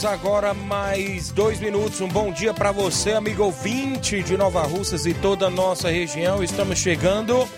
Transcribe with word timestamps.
Horas 0.00 0.04
agora, 0.04 0.54
mais 0.54 1.30
dois 1.30 1.60
minutos. 1.60 2.00
Um 2.00 2.08
bom 2.08 2.32
dia 2.32 2.54
para 2.54 2.72
você, 2.72 3.12
amigo 3.12 3.44
ouvinte 3.44 4.22
de 4.22 4.36
Nova 4.36 4.62
Russas 4.62 5.06
e 5.06 5.14
toda 5.14 5.46
a 5.46 5.50
nossa 5.50 5.90
região. 5.90 6.42
Estamos 6.42 6.78
chegando 6.78 7.48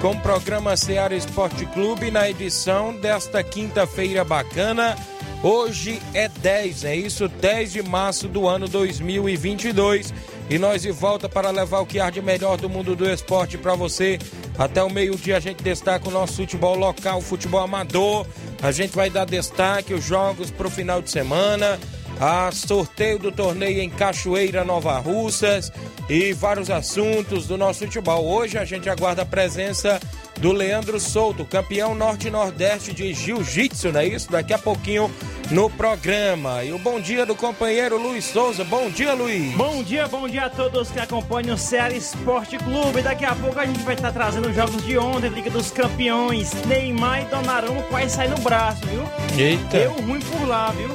com 0.00 0.12
o 0.12 0.20
programa 0.20 0.76
Seara 0.76 1.14
Esporte 1.14 1.66
Clube 1.66 2.10
na 2.10 2.28
edição 2.28 2.94
desta 2.94 3.42
quinta-feira 3.42 4.24
bacana. 4.24 4.96
Hoje 5.42 6.00
é 6.14 6.28
10, 6.28 6.84
é 6.84 6.96
isso? 6.96 7.28
10 7.28 7.72
de 7.72 7.82
março 7.82 8.28
do 8.28 8.46
ano 8.48 8.68
2022. 8.68 10.12
E 10.50 10.58
nós 10.58 10.82
de 10.82 10.90
volta 10.90 11.28
para 11.28 11.50
levar 11.50 11.80
o 11.80 11.86
que 11.86 12.00
há 12.00 12.10
de 12.10 12.20
melhor 12.20 12.56
do 12.56 12.68
mundo 12.68 12.96
do 12.96 13.08
esporte 13.08 13.56
para 13.56 13.74
você. 13.74 14.18
Até 14.58 14.82
o 14.82 14.90
meio-dia 14.90 15.36
a 15.36 15.40
gente 15.40 15.62
destaca 15.62 16.08
o 16.08 16.12
nosso 16.12 16.34
futebol 16.34 16.76
local, 16.76 17.20
futebol 17.20 17.60
amador 17.60 18.26
a 18.62 18.70
gente 18.70 18.94
vai 18.94 19.10
dar 19.10 19.26
destaque 19.26 19.92
os 19.92 20.04
jogos 20.04 20.50
para 20.50 20.68
o 20.68 20.70
final 20.70 21.02
de 21.02 21.10
semana, 21.10 21.78
a 22.20 22.52
sorteio 22.52 23.18
do 23.18 23.32
torneio 23.32 23.80
em 23.80 23.90
Cachoeira, 23.90 24.64
Nova 24.64 24.96
Russas 25.00 25.72
e 26.08 26.32
vários 26.32 26.70
assuntos 26.70 27.48
do 27.48 27.58
nosso 27.58 27.80
futebol. 27.80 28.24
Hoje 28.24 28.56
a 28.56 28.64
gente 28.64 28.88
aguarda 28.88 29.22
a 29.22 29.26
presença 29.26 30.00
do 30.42 30.50
Leandro 30.50 30.98
Souto, 30.98 31.44
campeão 31.44 31.94
norte-nordeste 31.94 32.92
de 32.92 33.14
jiu-jitsu, 33.14 33.92
não 33.92 34.00
é 34.00 34.08
isso? 34.08 34.28
Daqui 34.28 34.52
a 34.52 34.58
pouquinho 34.58 35.08
no 35.52 35.70
programa. 35.70 36.64
E 36.64 36.72
o 36.72 36.78
bom 36.80 37.00
dia 37.00 37.24
do 37.24 37.36
companheiro 37.36 37.96
Luiz 37.96 38.24
Souza. 38.24 38.64
Bom 38.64 38.90
dia, 38.90 39.14
Luiz. 39.14 39.54
Bom 39.54 39.84
dia, 39.84 40.08
bom 40.08 40.28
dia 40.28 40.46
a 40.46 40.50
todos 40.50 40.90
que 40.90 40.98
acompanham 40.98 41.54
o 41.54 41.58
Ceará 41.58 41.94
Esporte 41.94 42.58
Clube. 42.58 43.02
Daqui 43.02 43.24
a 43.24 43.36
pouco 43.36 43.56
a 43.56 43.64
gente 43.64 43.84
vai 43.84 43.94
estar 43.94 44.10
trazendo 44.10 44.48
os 44.48 44.56
jogos 44.56 44.84
de 44.84 44.98
ontem, 44.98 45.28
Liga 45.28 45.48
dos 45.48 45.70
Campeões. 45.70 46.52
Neymar 46.66 47.22
e 47.22 47.26
Donnarumma 47.26 47.82
quase 47.84 48.10
sair 48.10 48.30
no 48.30 48.38
braço, 48.38 48.80
viu? 48.84 49.04
Eita. 49.38 49.78
Deu 49.78 49.92
ruim 49.92 50.18
por 50.18 50.48
lá, 50.48 50.72
viu? 50.72 50.88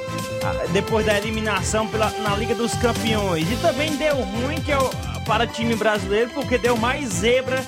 Ah, 0.44 0.68
depois 0.74 1.06
da 1.06 1.18
eliminação 1.18 1.88
pela, 1.88 2.10
na 2.20 2.36
Liga 2.36 2.54
dos 2.54 2.74
Campeões. 2.74 3.50
E 3.50 3.56
também 3.62 3.96
deu 3.96 4.18
ruim 4.18 4.60
que 4.60 4.74
para 5.26 5.46
o 5.46 5.48
time 5.48 5.74
brasileiro, 5.74 6.32
porque 6.32 6.58
deu 6.58 6.76
mais 6.76 7.08
zebra 7.08 7.64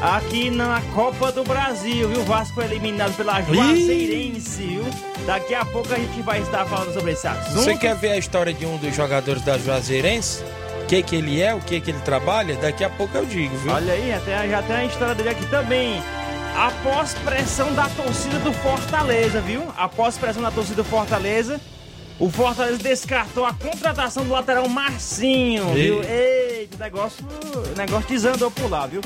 aqui 0.00 0.50
na 0.50 0.80
Copa 0.94 1.32
do 1.32 1.42
Brasil, 1.44 2.08
viu? 2.08 2.20
O 2.20 2.24
Vasco 2.24 2.54
foi 2.54 2.64
eliminado 2.64 3.16
pela 3.16 3.40
Juazeirense, 3.42 4.62
viu? 4.62 4.84
Daqui 5.26 5.54
a 5.54 5.64
pouco 5.64 5.92
a 5.92 5.96
gente 5.96 6.22
vai 6.22 6.40
estar 6.40 6.64
falando 6.66 6.92
sobre 6.92 7.12
esse 7.12 7.26
assunto. 7.26 7.54
Você 7.54 7.76
quer 7.76 7.94
ver 7.96 8.12
a 8.12 8.18
história 8.18 8.52
de 8.52 8.64
um 8.64 8.76
dos 8.76 8.94
jogadores 8.94 9.42
da 9.42 9.58
Juazeirense? 9.58 10.42
O 10.82 10.86
que, 10.86 11.02
que 11.02 11.16
ele 11.16 11.40
é, 11.42 11.54
o 11.54 11.60
que, 11.60 11.80
que 11.80 11.90
ele 11.90 12.00
trabalha? 12.00 12.56
Daqui 12.56 12.82
a 12.82 12.88
pouco 12.88 13.16
eu 13.16 13.26
digo, 13.26 13.54
viu? 13.58 13.72
Olha 13.72 13.92
aí, 13.92 14.12
até, 14.12 14.48
já 14.48 14.62
tem 14.62 14.76
a 14.76 14.84
história 14.86 15.14
dele 15.14 15.28
aqui 15.28 15.46
também. 15.46 16.02
Após 16.56 17.14
pressão 17.14 17.74
da 17.74 17.88
torcida 17.90 18.38
do 18.38 18.52
Fortaleza, 18.52 19.40
viu? 19.40 19.62
Após 19.76 20.16
pressão 20.16 20.42
da 20.42 20.50
torcida 20.50 20.82
do 20.82 20.88
Fortaleza, 20.88 21.60
o 22.18 22.30
Fortaleza 22.30 22.78
descartou 22.78 23.44
a 23.44 23.52
contratação 23.52 24.24
do 24.24 24.32
lateral 24.32 24.66
Marcinho, 24.68 25.74
viu? 25.74 26.02
Eita, 26.02 26.82
negócio, 26.82 27.24
negócio 27.76 28.08
desandou 28.08 28.50
por 28.50 28.70
lá, 28.70 28.86
viu? 28.86 29.02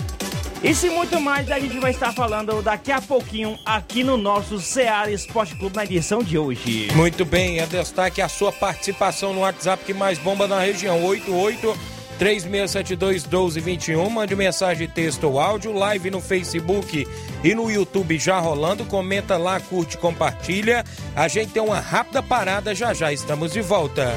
Isso 0.62 0.86
e 0.86 0.90
muito 0.90 1.20
mais 1.20 1.50
a 1.50 1.58
gente 1.58 1.76
vai 1.80 1.90
estar 1.90 2.12
falando 2.12 2.62
daqui 2.62 2.92
a 2.92 3.00
pouquinho 3.00 3.58
aqui 3.64 4.04
no 4.04 4.16
nosso 4.16 4.60
Ceará 4.60 5.10
Esporte 5.10 5.56
Clube 5.56 5.74
na 5.74 5.84
edição 5.84 6.22
de 6.22 6.38
hoje. 6.38 6.88
Muito 6.94 7.24
bem, 7.24 7.58
é 7.58 7.66
destaque 7.66 8.22
a 8.22 8.28
sua 8.28 8.52
participação 8.52 9.32
no 9.32 9.40
WhatsApp 9.40 9.84
que 9.84 9.92
mais 9.92 10.18
bomba 10.18 10.46
na 10.46 10.60
região, 10.60 11.04
88 11.04 11.76
3672 12.16 13.24
1221. 13.24 14.08
Mande 14.08 14.36
mensagem, 14.36 14.86
texto 14.86 15.24
ou 15.24 15.40
áudio, 15.40 15.72
live 15.72 16.12
no 16.12 16.20
Facebook 16.20 17.08
e 17.42 17.54
no 17.56 17.68
YouTube 17.68 18.16
já 18.16 18.38
rolando. 18.38 18.84
Comenta 18.84 19.36
lá, 19.36 19.58
curte, 19.58 19.98
compartilha. 19.98 20.84
A 21.16 21.26
gente 21.26 21.50
tem 21.50 21.62
uma 21.62 21.80
rápida 21.80 22.22
parada, 22.22 22.72
já 22.72 22.94
já 22.94 23.12
estamos 23.12 23.52
de 23.52 23.60
volta. 23.60 24.16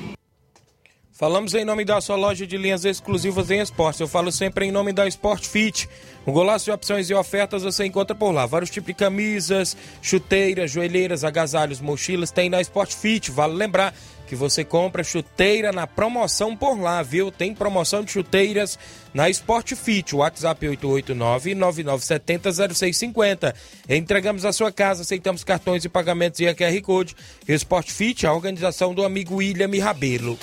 Falamos 1.21 1.53
em 1.53 1.63
nome 1.63 1.85
da 1.85 2.01
sua 2.01 2.15
loja 2.15 2.47
de 2.47 2.57
linhas 2.57 2.83
exclusivas 2.83 3.51
em 3.51 3.59
esportes. 3.59 3.99
Eu 3.99 4.07
falo 4.07 4.31
sempre 4.31 4.65
em 4.65 4.71
nome 4.71 4.91
da 4.91 5.07
Sport 5.07 5.45
Fit. 5.45 5.87
Um 6.25 6.31
golaço 6.31 6.65
de 6.65 6.71
opções 6.71 7.11
e 7.11 7.13
ofertas 7.13 7.61
você 7.61 7.85
encontra 7.85 8.15
por 8.15 8.31
lá. 8.31 8.47
Vários 8.47 8.71
tipos 8.71 8.87
de 8.87 8.95
camisas, 8.95 9.77
chuteiras, 10.01 10.71
joelheiras, 10.71 11.23
agasalhos, 11.23 11.79
mochilas 11.79 12.31
tem 12.31 12.49
na 12.49 12.59
Sport 12.61 12.95
Fit. 12.95 13.29
Vale 13.29 13.53
lembrar 13.53 13.93
que 14.31 14.35
você 14.37 14.63
compra 14.63 15.03
chuteira 15.03 15.73
na 15.73 15.85
promoção 15.85 16.55
por 16.55 16.79
lá, 16.79 17.03
viu? 17.03 17.29
Tem 17.29 17.53
promoção 17.53 18.01
de 18.01 18.13
chuteiras 18.13 18.79
na 19.13 19.29
Sport 19.29 19.75
Fit, 19.75 20.15
WhatsApp 20.15 20.65
889-9970-0650. 20.67 23.53
Entregamos 23.89 24.45
a 24.45 24.53
sua 24.53 24.71
casa, 24.71 25.01
aceitamos 25.01 25.43
cartões 25.43 25.83
e 25.83 25.89
pagamentos 25.89 26.39
e 26.39 26.47
a 26.47 26.55
QR 26.55 26.81
Code. 26.81 27.13
Sport 27.45 27.91
Fit, 27.91 28.25
a 28.25 28.31
organização 28.31 28.93
do 28.93 29.03
amigo 29.03 29.35
William 29.35 29.67
Rabelo. 29.83 30.39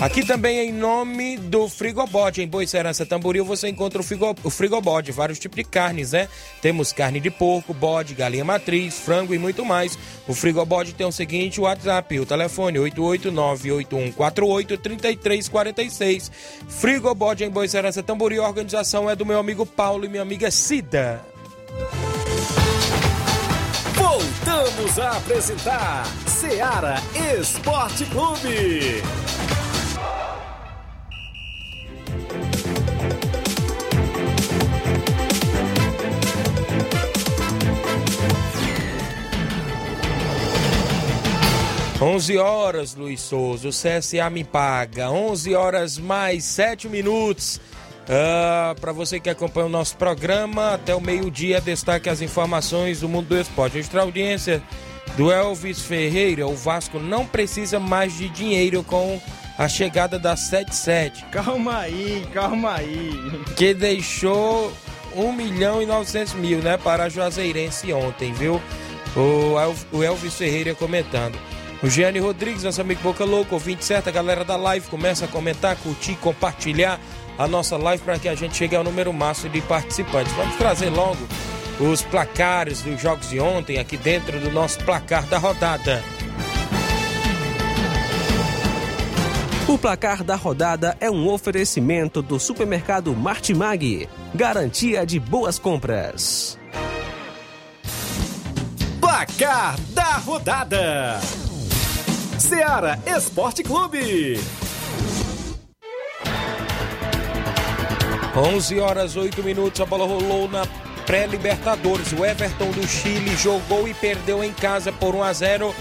Aqui 0.00 0.24
também 0.26 0.68
em 0.68 0.72
nome 0.72 1.36
do 1.36 1.68
Frigobode, 1.68 2.42
em 2.42 2.48
Boicerança 2.48 3.06
Tamboril, 3.06 3.44
você 3.44 3.68
encontra 3.68 4.00
o, 4.00 4.04
frigo, 4.04 4.34
o 4.42 4.50
Frigobode, 4.50 5.12
vários 5.12 5.38
tipos 5.38 5.56
de 5.56 5.62
carnes, 5.62 6.10
né? 6.10 6.28
Temos 6.60 6.92
carne 6.92 7.20
de 7.20 7.30
porco, 7.30 7.72
bode, 7.72 8.12
galinha 8.12 8.44
matriz, 8.44 8.98
frango 8.98 9.32
e 9.32 9.38
muito 9.38 9.64
mais. 9.64 9.96
O 10.26 10.34
Frigobode 10.34 10.92
tem 10.92 11.06
o 11.06 11.12
seguinte 11.12 11.60
WhatsApp, 11.60 12.18
o 12.18 12.26
telefone 12.26 12.80
889-8148-3346. 13.32 16.30
Frigobode 16.68 17.44
em 17.44 17.50
Boicerança 17.50 18.02
Tamboril, 18.02 18.44
a 18.44 18.48
organização 18.48 19.08
é 19.08 19.16
do 19.16 19.26
meu 19.26 19.38
amigo 19.38 19.64
Paulo 19.64 20.04
e 20.04 20.08
minha 20.08 20.22
amiga 20.22 20.50
Cida. 20.50 21.20
Voltamos 23.94 24.98
a 24.98 25.16
apresentar 25.16 26.04
Seara 26.26 26.96
Esporte 27.38 28.04
Clube. 28.06 29.02
11 42.02 42.36
horas, 42.36 42.96
Luiz 42.96 43.20
Souza. 43.20 43.68
O 43.68 43.70
CSA 43.70 44.28
me 44.28 44.42
paga. 44.42 45.08
11 45.08 45.54
horas 45.54 45.98
mais 45.98 46.42
7 46.42 46.88
minutos. 46.88 47.60
Uh, 48.02 48.78
Para 48.80 48.90
você 48.90 49.20
que 49.20 49.30
acompanha 49.30 49.66
o 49.66 49.70
nosso 49.70 49.96
programa, 49.96 50.74
até 50.74 50.92
o 50.96 51.00
meio-dia, 51.00 51.60
destaque 51.60 52.08
as 52.08 52.20
informações 52.20 53.02
do 53.02 53.08
mundo 53.08 53.28
do 53.28 53.38
esporte. 53.38 53.78
Extra 53.78 54.02
audiência 54.02 54.60
do 55.16 55.30
Elvis 55.30 55.82
Ferreira. 55.82 56.44
O 56.44 56.56
Vasco 56.56 56.98
não 56.98 57.24
precisa 57.24 57.78
mais 57.78 58.18
de 58.18 58.28
dinheiro 58.28 58.82
com 58.82 59.20
a 59.56 59.68
chegada 59.68 60.18
da 60.18 60.34
77. 60.34 61.24
Calma 61.26 61.78
aí, 61.78 62.26
calma 62.34 62.78
aí. 62.78 63.12
Que 63.56 63.72
deixou 63.72 64.72
1 65.14 65.32
milhão 65.32 65.80
e 65.80 65.86
900 65.86 66.34
mil, 66.34 66.58
né, 66.58 66.76
para 66.76 67.04
a 67.04 67.08
Juazeirense 67.08 67.92
ontem, 67.92 68.32
viu? 68.32 68.60
O 69.14 70.02
Elvis 70.02 70.34
Ferreira 70.34 70.74
comentando. 70.74 71.38
O 71.82 71.90
Gianni 71.90 72.20
Rodrigues, 72.20 72.62
nosso 72.62 72.80
amigo 72.80 73.02
Boca 73.02 73.24
Louco, 73.24 73.54
ouvinte 73.54 73.84
certo, 73.84 74.08
a 74.08 74.12
galera 74.12 74.44
da 74.44 74.54
live 74.54 74.86
começa 74.86 75.24
a 75.24 75.28
comentar, 75.28 75.76
curtir, 75.76 76.14
compartilhar 76.16 77.00
a 77.36 77.48
nossa 77.48 77.76
live 77.76 78.02
para 78.04 78.20
que 78.20 78.28
a 78.28 78.36
gente 78.36 78.56
chegue 78.56 78.76
ao 78.76 78.84
número 78.84 79.12
máximo 79.12 79.50
de 79.50 79.60
participantes. 79.62 80.32
Vamos 80.34 80.54
trazer 80.56 80.90
logo 80.90 81.26
os 81.80 82.02
placares 82.02 82.82
dos 82.82 83.00
jogos 83.00 83.28
de 83.30 83.40
ontem 83.40 83.78
aqui 83.78 83.96
dentro 83.96 84.38
do 84.38 84.50
nosso 84.52 84.78
placar 84.84 85.26
da 85.26 85.38
rodada. 85.38 86.04
O 89.66 89.76
placar 89.76 90.22
da 90.22 90.36
rodada 90.36 90.96
é 91.00 91.10
um 91.10 91.28
oferecimento 91.28 92.22
do 92.22 92.38
supermercado 92.38 93.12
Martimag. 93.16 94.08
Garantia 94.34 95.04
de 95.04 95.18
boas 95.18 95.58
compras. 95.58 96.58
Placar 99.00 99.80
da 99.90 100.18
rodada: 100.18 101.20
Seara 102.52 102.98
Esporte 103.06 103.62
Clube. 103.62 104.38
11 108.36 108.78
horas 108.78 109.16
8 109.16 109.42
minutos, 109.42 109.80
a 109.80 109.86
bola 109.86 110.06
rolou 110.06 110.46
na 110.50 110.66
pré-Libertadores. 111.06 112.12
O 112.12 112.26
Everton 112.26 112.70
do 112.72 112.86
Chile 112.86 113.34
jogou 113.36 113.88
e 113.88 113.94
perdeu 113.94 114.44
em 114.44 114.52
casa 114.52 114.92
por 114.92 115.14
1 115.14 115.22
a 115.22 115.32
0 115.32 115.74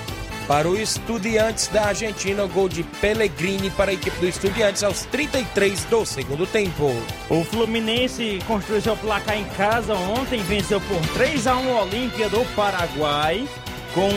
para 0.48 0.70
o 0.70 0.78
Estudiantes 0.78 1.68
da 1.68 1.88
Argentina. 1.88 2.46
Gol 2.46 2.70
de 2.70 2.84
Pellegrini 2.84 3.70
para 3.72 3.92
a 3.92 3.94
equipe 3.94 4.18
do 4.22 4.28
Estudiantes 4.30 4.82
aos 4.82 5.04
33 5.08 5.84
do 5.84 6.06
segundo 6.06 6.48
tempo. 6.48 6.90
O 7.30 7.44
Fluminense 7.44 8.40
construiu 8.48 8.82
seu 8.82 8.96
placar 8.96 9.38
em 9.38 9.44
casa 9.58 9.94
ontem, 9.94 10.42
venceu 10.44 10.80
por 10.80 11.02
3 11.16 11.48
a 11.48 11.58
1 11.58 11.68
o 11.68 11.82
Olímpia 11.82 12.30
do 12.30 12.46
Paraguai, 12.56 13.46
com 13.94 14.10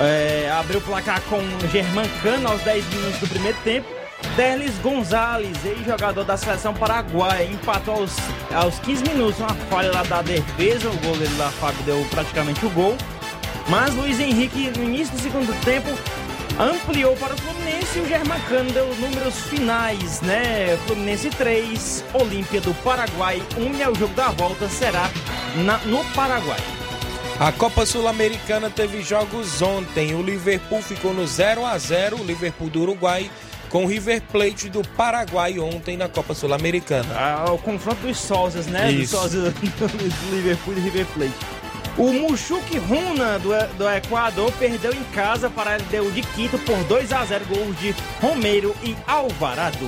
é, 0.00 0.50
abriu 0.58 0.78
o 0.78 0.82
placar 0.82 1.20
com 1.22 1.40
Germancano 1.70 2.48
aos 2.48 2.60
10 2.62 2.84
minutos 2.86 3.20
do 3.20 3.28
primeiro 3.28 3.58
tempo. 3.64 3.88
Derlis 4.36 4.76
Gonzalez, 4.82 5.64
ex-jogador 5.64 6.24
da 6.24 6.36
seleção 6.36 6.74
paraguaia, 6.74 7.44
empatou 7.44 7.94
aos, 7.94 8.16
aos 8.52 8.78
15 8.80 9.04
minutos, 9.04 9.38
uma 9.38 9.54
falha 9.70 9.92
lá 9.92 10.02
da 10.02 10.22
defesa, 10.22 10.88
o 10.88 10.96
goleiro 10.98 11.36
lá, 11.36 11.50
Fábio, 11.60 11.82
deu 11.84 12.04
praticamente 12.10 12.64
o 12.66 12.70
gol. 12.70 12.96
Mas 13.68 13.94
Luiz 13.94 14.18
Henrique, 14.18 14.72
no 14.76 14.84
início 14.84 15.14
do 15.14 15.20
segundo 15.22 15.54
tempo, 15.64 15.88
ampliou 16.58 17.14
para 17.16 17.34
o 17.34 17.36
Fluminense 17.38 17.98
e 17.98 18.02
o 18.02 18.08
Germancano 18.08 18.72
deu 18.72 18.88
os 18.88 18.98
números 18.98 19.34
finais, 19.42 20.20
né? 20.22 20.76
Fluminense 20.86 21.30
3, 21.30 22.04
Olímpia 22.14 22.60
do 22.60 22.74
Paraguai 22.82 23.40
1 23.56 23.74
e 23.76 23.86
o 23.88 23.94
jogo 23.94 24.14
da 24.14 24.28
volta 24.30 24.68
será 24.68 25.08
na- 25.64 25.78
no 25.84 26.04
Paraguai. 26.06 26.58
A 27.40 27.52
Copa 27.52 27.86
Sul-Americana 27.86 28.68
teve 28.68 29.00
jogos 29.00 29.62
ontem. 29.62 30.12
O 30.12 30.22
Liverpool 30.22 30.82
ficou 30.82 31.14
no 31.14 31.24
0 31.24 31.64
a 31.64 31.78
0 31.78 32.16
o 32.20 32.24
Liverpool 32.24 32.68
do 32.68 32.82
Uruguai 32.82 33.30
com 33.68 33.84
o 33.84 33.86
River 33.86 34.20
Plate 34.22 34.68
do 34.68 34.82
Paraguai 34.96 35.56
ontem 35.60 35.96
na 35.96 36.08
Copa 36.08 36.34
Sul-Americana. 36.34 37.14
Ah, 37.14 37.52
o 37.52 37.58
confronto 37.58 38.00
dos 38.00 38.18
sósias, 38.18 38.66
né? 38.66 38.90
Isso. 38.90 39.12
Dos 39.12 39.20
sósias 39.20 39.54
do 39.54 39.86
Liverpool 40.34 40.74
e 40.76 40.80
River 40.80 41.06
Plate. 41.14 41.32
O 41.96 42.12
Mushuki 42.12 42.76
Runa 42.78 43.38
do, 43.38 43.50
do 43.76 43.88
Equador 43.88 44.50
perdeu 44.58 44.92
em 44.92 45.04
casa 45.14 45.48
para 45.48 45.76
o 45.76 45.76
LDU 45.76 46.10
de 46.10 46.22
Quito 46.22 46.58
por 46.58 46.76
2 46.84 47.12
a 47.12 47.24
0 47.24 47.44
gols 47.46 47.78
de 47.78 47.94
Romero 48.20 48.74
e 48.82 48.96
Alvarado. 49.06 49.86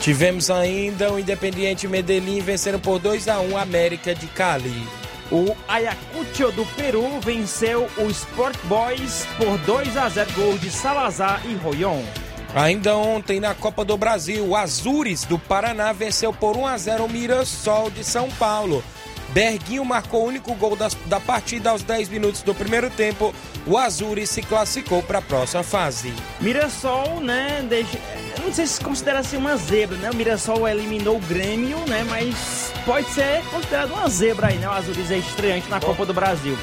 Tivemos 0.00 0.50
ainda 0.50 1.12
o 1.12 1.18
Independiente 1.18 1.86
Medellín 1.86 2.40
vencendo 2.40 2.80
por 2.80 2.98
2 2.98 3.28
a 3.28 3.38
1 3.38 3.56
a 3.56 3.62
América 3.62 4.14
de 4.16 4.26
Cali. 4.26 4.86
O 5.30 5.54
Ayacucho 5.68 6.50
do 6.52 6.64
Peru 6.74 7.20
venceu 7.20 7.86
o 7.98 8.04
Sport 8.08 8.56
Boys 8.64 9.26
por 9.36 9.58
2 9.58 9.96
a 9.98 10.08
0 10.08 10.32
gols 10.32 10.60
de 10.60 10.70
Salazar 10.70 11.42
e 11.44 11.54
Royon. 11.54 12.02
Ainda 12.54 12.96
ontem 12.96 13.38
na 13.38 13.54
Copa 13.54 13.84
do 13.84 13.94
Brasil, 13.98 14.46
o 14.46 14.56
Azures 14.56 15.24
do 15.26 15.38
Paraná 15.38 15.92
venceu 15.92 16.32
por 16.32 16.56
1 16.56 16.66
a 16.66 16.78
0 16.78 17.04
o 17.04 17.08
Mirassol 17.10 17.90
de 17.90 18.02
São 18.02 18.30
Paulo. 18.38 18.82
Berguinho 19.30 19.84
marcou 19.84 20.22
o 20.24 20.26
único 20.26 20.54
gol 20.54 20.74
das- 20.74 20.96
da 21.06 21.20
partida 21.20 21.70
aos 21.70 21.82
10 21.82 22.08
minutos 22.08 22.42
do 22.42 22.54
primeiro 22.54 22.88
tempo. 22.90 23.34
O 23.66 23.76
Azures 23.76 24.30
se 24.30 24.42
classificou 24.42 25.02
para 25.02 25.18
a 25.18 25.22
próxima 25.22 25.62
fase. 25.62 26.12
Mirassol, 26.40 27.20
né, 27.20 27.64
deixa... 27.68 27.98
não 28.42 28.52
sei 28.52 28.66
se 28.66 28.80
considera 28.80 29.18
assim 29.18 29.36
uma 29.36 29.56
zebra, 29.56 29.96
né? 29.98 30.10
O 30.10 30.16
Mirassol 30.16 30.66
eliminou 30.66 31.16
o 31.16 31.20
Grêmio, 31.20 31.76
né, 31.86 32.04
mas 32.08 32.72
pode 32.86 33.08
ser 33.10 33.42
considerado 33.50 33.92
uma 33.92 34.08
zebra 34.08 34.48
aí, 34.48 34.56
né? 34.56 34.66
O 34.68 34.72
Azures 34.72 35.10
é 35.10 35.18
estreante 35.18 35.68
na 35.68 35.78
Copa 35.80 36.06
do 36.06 36.14
Brasil. 36.14 36.56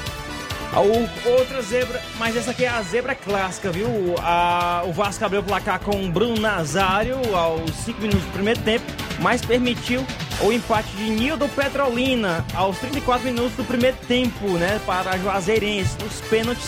O- 0.74 1.30
outra 1.30 1.62
zebra, 1.62 2.02
mas 2.18 2.36
essa 2.36 2.52
aqui 2.52 2.66
é 2.66 2.68
a 2.70 2.82
zebra 2.82 3.16
clássica, 3.16 3.72
viu? 3.72 3.88
A- 4.20 4.82
o 4.86 4.92
Vasco 4.92 5.24
abriu 5.24 5.40
o 5.40 5.44
placar 5.44 5.80
com 5.80 6.04
o 6.04 6.12
Bruno 6.12 6.38
Nazário 6.42 7.18
aos 7.36 7.72
5 7.86 8.02
minutos 8.02 8.26
do 8.26 8.32
primeiro 8.34 8.60
tempo, 8.62 8.84
mas 9.20 9.42
permitiu 9.46 10.06
o 10.42 10.52
empate 10.52 10.90
de 10.98 11.10
Nildo 11.10 11.48
Petrolina 11.50 12.46
aos 12.54 12.78
34 12.80 13.26
minutos 13.26 13.54
do 13.54 13.64
primeiro 13.64 13.98
tempo, 14.08 14.48
né? 14.58 14.80
Para 14.86 15.12
a 15.12 15.18
Juazeirense. 15.18 15.96
Nos 16.04 16.22
pênaltis, 16.22 16.68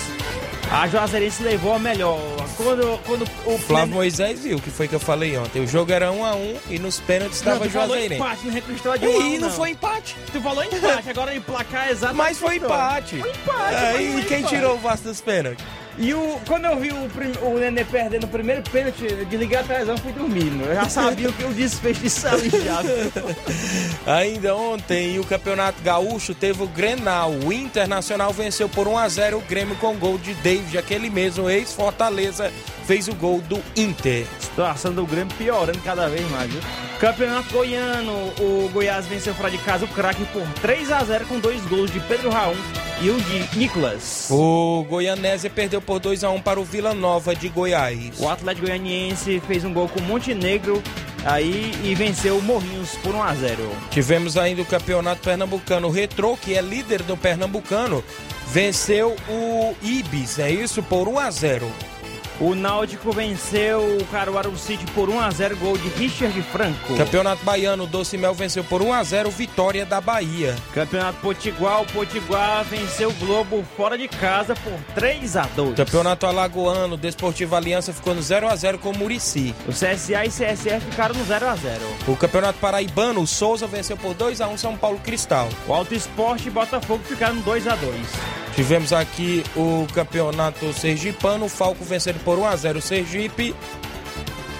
a 0.72 0.88
Juazeirense 0.88 1.44
levou 1.44 1.74
a 1.74 1.80
melhor. 1.80 2.20
Quando, 2.56 3.00
quando 3.06 3.24
o 3.46 3.58
Flávio 3.60 3.94
Moisés 3.94 4.40
viu 4.40 4.58
o 4.58 4.62
que 4.62 4.72
foi 4.72 4.88
que 4.88 4.96
eu 4.96 5.00
falei 5.00 5.38
ontem. 5.38 5.62
O 5.62 5.68
jogo 5.68 5.92
era 5.92 6.12
1 6.12 6.26
a 6.26 6.36
1 6.36 6.56
e 6.72 6.80
nos 6.80 7.00
pênaltis 7.00 7.42
não, 7.44 7.54
estava 7.54 7.70
falou 7.70 7.88
Juazeirense. 7.90 8.16
empate, 8.22 8.46
não 8.48 8.54
reconstruiu 8.54 8.98
de 8.98 9.06
E 9.06 9.08
um 9.10 9.36
um, 9.36 9.40
não 9.40 9.50
foi 9.52 9.70
empate. 9.72 10.16
Tu 10.32 10.42
falou 10.42 10.64
empate, 10.64 11.10
agora 11.10 11.36
em 11.36 11.42
placar 11.42 11.90
exato. 11.90 12.16
Mas 12.16 12.38
foi 12.40 12.56
empate. 12.56 13.20
Foi 13.20 13.30
empate, 13.32 13.76
É, 13.76 14.02
e 14.02 14.26
quem 14.26 14.40
empate. 14.40 14.56
tirou 14.56 14.76
o 14.76 14.80
Vasco 14.80 15.08
dos 15.08 15.22
pênaltis? 15.22 15.64
E 16.00 16.14
o, 16.14 16.40
quando 16.48 16.66
eu 16.66 16.78
vi 16.80 16.92
o, 16.92 17.10
prim- 17.10 17.34
o 17.42 17.58
Nenê 17.58 17.84
perdendo 17.84 18.26
o 18.26 18.28
primeiro 18.28 18.62
pênalti, 18.70 19.04
eu 19.10 19.26
desliguei 19.26 19.58
a 19.58 19.64
televisão 19.64 19.96
e 19.96 20.00
fui 20.00 20.12
dormindo. 20.12 20.64
Eu 20.66 20.76
já 20.76 20.88
sabia 20.88 21.28
o 21.28 21.34
que 21.34 21.44
o 21.44 21.52
desfecho 21.54 22.02
disso 22.02 22.28
ali 22.28 22.50
já. 22.52 22.82
Ainda 24.06 24.56
ontem, 24.56 25.18
o 25.20 25.24
Campeonato 25.24 25.82
Gaúcho 25.82 26.36
teve 26.36 26.62
o 26.64 26.68
Grenal. 26.68 27.32
O 27.32 27.52
Internacional 27.52 28.32
venceu 28.32 28.70
por 28.70 28.88
1 28.88 28.98
a 28.98 29.10
0 29.10 29.38
o 29.38 29.42
Grêmio 29.42 29.76
com 29.78 29.96
gol 29.96 30.18
de 30.20 30.34
David, 30.36 30.78
aquele 30.78 31.10
mesmo 31.10 31.50
ex-Fortaleza, 31.50 32.52
fez 32.86 33.08
o 33.08 33.16
gol 33.16 33.42
do 33.42 33.60
Inter. 33.76 34.26
Situação 34.40 34.94
do 34.94 35.06
Grêmio 35.06 35.34
piorando 35.36 35.80
cada 35.80 36.08
vez 36.08 36.30
mais, 36.30 36.52
viu? 36.52 36.62
Campeonato 37.00 37.52
Goiano, 37.54 38.12
o 38.40 38.70
Goiás 38.74 39.06
venceu 39.08 39.34
fora 39.34 39.50
de 39.52 39.58
casa 39.60 39.86
o 39.86 39.88
craque 39.88 40.24
por 40.26 40.42
3 40.62 40.92
a 40.92 41.04
0 41.04 41.26
com 41.26 41.40
dois 41.40 41.62
gols 41.66 41.92
de 41.92 42.00
Pedro 42.02 42.30
Raul 42.30 42.56
e 43.02 43.10
o 43.10 43.22
de 43.22 43.58
Nicolas. 43.58 44.28
O 44.32 44.86
Goianésia 44.90 45.50
perdeu 45.50 45.82
por 45.82 46.00
2 46.00 46.24
a 46.24 46.30
1 46.30 46.42
para 46.42 46.60
o 46.60 46.64
Vila 46.64 46.94
Nova 46.94 47.36
de 47.36 47.50
Goiás. 47.50 48.20
O 48.20 48.30
Atlético 48.30 48.68
Goianiense 48.68 49.42
fez 49.46 49.64
um 49.64 49.74
gol 49.74 49.88
com 49.88 50.00
o 50.00 50.04
Montenegro 50.04 50.82
aí 51.26 51.74
e 51.84 51.94
venceu 51.94 52.38
o 52.38 52.42
Morrinhos 52.42 52.92
por 53.04 53.14
1 53.14 53.24
a 53.24 53.36
0. 53.36 53.70
Tivemos 53.92 54.38
ainda 54.38 54.62
o 54.62 54.66
Campeonato 54.66 55.22
Pernambucano. 55.22 55.88
O 55.88 55.92
Retrô, 55.92 56.38
que 56.38 56.56
é 56.56 56.62
líder 56.62 57.04
do 57.04 57.16
Pernambucano, 57.18 58.04
venceu 58.48 59.16
o 59.30 59.76
Ibis, 59.82 60.40
é 60.40 60.50
isso? 60.50 60.82
Por 60.82 61.08
1 61.08 61.20
a 61.20 61.32
0. 61.32 61.72
O 62.40 62.54
Náutico 62.54 63.12
venceu 63.12 63.98
o 63.98 64.06
Caruaru 64.06 64.56
City 64.56 64.86
por 64.94 65.10
1 65.10 65.20
a 65.20 65.32
0 65.32 65.58
gol 65.58 65.76
de 65.76 65.90
Richard 65.90 66.40
Franco. 66.44 66.96
Campeonato 66.96 67.44
Baiano, 67.44 67.86
o 67.86 67.88
Doce 67.88 68.16
Mel 68.16 68.34
venceu 68.36 68.64
por 68.64 68.80
1 68.82 68.94
a 68.94 69.04
0 69.04 69.32
Vitória 69.32 69.86
da 69.88 70.00
Bahia. 70.00 70.56
Campeonato 70.72 71.20
Potiguar, 71.20 71.82
o 71.82 71.86
Potiguar 71.88 72.64
venceu 72.66 73.10
o 73.10 73.14
Globo 73.14 73.66
fora 73.76 73.98
de 73.98 74.08
casa 74.08 74.56
por 74.56 74.80
3 74.94 75.36
a 75.36 75.48
2. 75.56 75.76
Campeonato 75.76 76.28
Alagoano, 76.28 76.94
o 76.94 76.98
Desportivo 76.98 77.56
Aliança 77.56 77.92
ficou 77.92 78.14
no 78.14 78.22
0 78.22 78.48
a 78.48 78.56
0 78.56 78.78
com 78.78 78.92
o 78.92 78.98
Murici. 78.98 79.56
O 79.68 79.72
CSA 79.72 80.26
e 80.26 80.30
CSF 80.30 80.86
ficaram 80.92 81.16
no 81.16 81.26
0 81.26 81.48
a 81.48 81.56
0. 81.56 81.82
O 82.08 82.16
Campeonato 82.16 82.60
Paraibano, 82.60 83.22
o 83.22 83.28
Souza 83.28 83.66
venceu 83.66 83.98
por 83.98 84.14
2 84.14 84.42
a 84.42 84.48
1 84.48 84.58
São 84.58 84.78
Paulo 84.78 85.00
Cristal. 85.00 85.50
O 85.68 85.74
Alto 85.74 85.96
Esporte 85.96 86.50
e 86.50 86.52
Botafogo 86.52 87.04
ficaram 87.04 87.36
no 87.36 87.42
2 87.42 87.68
a 87.68 87.76
2. 87.76 88.47
Tivemos 88.58 88.92
aqui 88.92 89.44
o 89.56 89.86
Campeonato 89.94 90.74
Sergipano, 90.74 91.46
o 91.46 91.48
Falco 91.48 91.86
vencendo 91.86 92.20
por 92.24 92.40
1 92.40 92.46
a 92.48 92.56
0 92.56 92.80
o 92.80 92.82
Sergipe. 92.82 93.56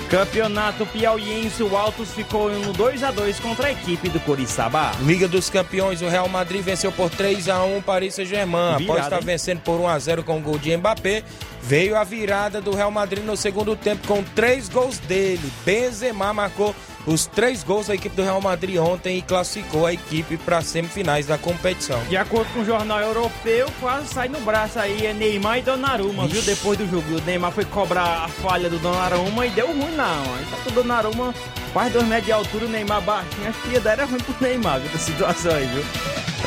Campeonato 0.08 0.86
Piauiense, 0.86 1.64
o 1.64 1.76
Altos 1.76 2.12
ficou 2.12 2.48
no 2.48 2.74
2 2.74 3.02
a 3.02 3.10
2 3.10 3.40
contra 3.40 3.70
a 3.70 3.72
equipe 3.72 4.08
do 4.08 4.20
Coriçaba. 4.20 4.92
Liga 5.02 5.28
dos 5.28 5.50
Campeões, 5.50 6.04
o 6.04 6.08
Real 6.08 6.30
Madrid 6.30 6.62
venceu 6.62 6.92
por 6.92 7.10
3 7.10 7.50
a 7.50 7.64
1 7.64 7.78
o 7.80 7.82
Paris 7.82 8.14
Saint-Germain. 8.14 8.84
Após 8.84 9.04
estar 9.04 9.18
hein? 9.18 9.26
vencendo 9.26 9.62
por 9.62 9.80
1 9.80 9.88
a 9.88 9.98
0 9.98 10.24
com 10.24 10.38
o 10.38 10.42
gol 10.42 10.60
de 10.60 10.78
Mbappé, 10.78 11.24
veio 11.64 11.98
a 11.98 12.04
virada 12.04 12.62
do 12.62 12.76
Real 12.76 12.92
Madrid 12.92 13.24
no 13.24 13.36
segundo 13.36 13.76
tempo 13.76 14.08
com 14.08 14.22
três 14.22 14.70
gols 14.70 15.00
dele. 15.00 15.52
Benzema 15.66 16.32
marcou 16.36 16.76
os 17.08 17.26
três 17.26 17.64
gols 17.64 17.88
da 17.88 17.96
equipe 17.96 18.16
do 18.16 18.22
Real 18.22 18.42
Madrid 18.42 18.78
ontem 18.78 19.18
e 19.18 19.22
classificou 19.22 19.86
a 19.86 19.94
equipe 19.94 20.36
para 20.38 20.62
semifinais 20.62 21.26
da 21.26 21.38
competição. 21.38 22.04
De 22.10 22.18
acordo 22.18 22.52
com 22.54 22.60
o 22.60 22.66
jornal 22.66 23.00
europeu, 23.00 23.72
quase 23.80 24.14
sai 24.14 24.28
no 24.28 24.42
braço 24.42 24.78
aí 24.78 25.06
é 25.06 25.14
Neymar 25.14 25.60
e 25.60 25.62
Donnarumma, 25.62 26.28
viu? 26.28 26.42
Depois 26.42 26.78
do 26.78 26.86
jogo, 26.88 27.18
o 27.18 27.22
Neymar 27.22 27.54
foi 27.54 27.64
cobrar 27.64 28.26
a 28.26 28.28
falha 28.28 28.70
do 28.70 28.78
Donnarumma 28.78 29.46
e 29.46 29.50
deu 29.52 29.68
ruim 29.68 29.96
não. 29.96 30.24
Tá 30.52 30.58
com 30.64 30.70
o 30.70 30.74
Donnarumma 30.74 31.34
quase 31.72 31.92
dois 31.92 32.06
metros 32.06 32.26
de 32.26 32.32
altura, 32.34 32.66
o 32.66 32.70
Neymar 32.70 33.02
baixinho, 33.02 33.50
acho 33.50 33.62
que 33.62 33.70
ia 33.70 33.80
dar 33.80 33.92
era 33.94 34.06
ruim 34.06 34.20
pro 34.20 34.36
Neymar, 34.42 34.82
viu? 34.82 34.90
Essa 34.90 34.98
situação 35.00 35.56
aí, 35.56 35.66
viu? 35.66 35.84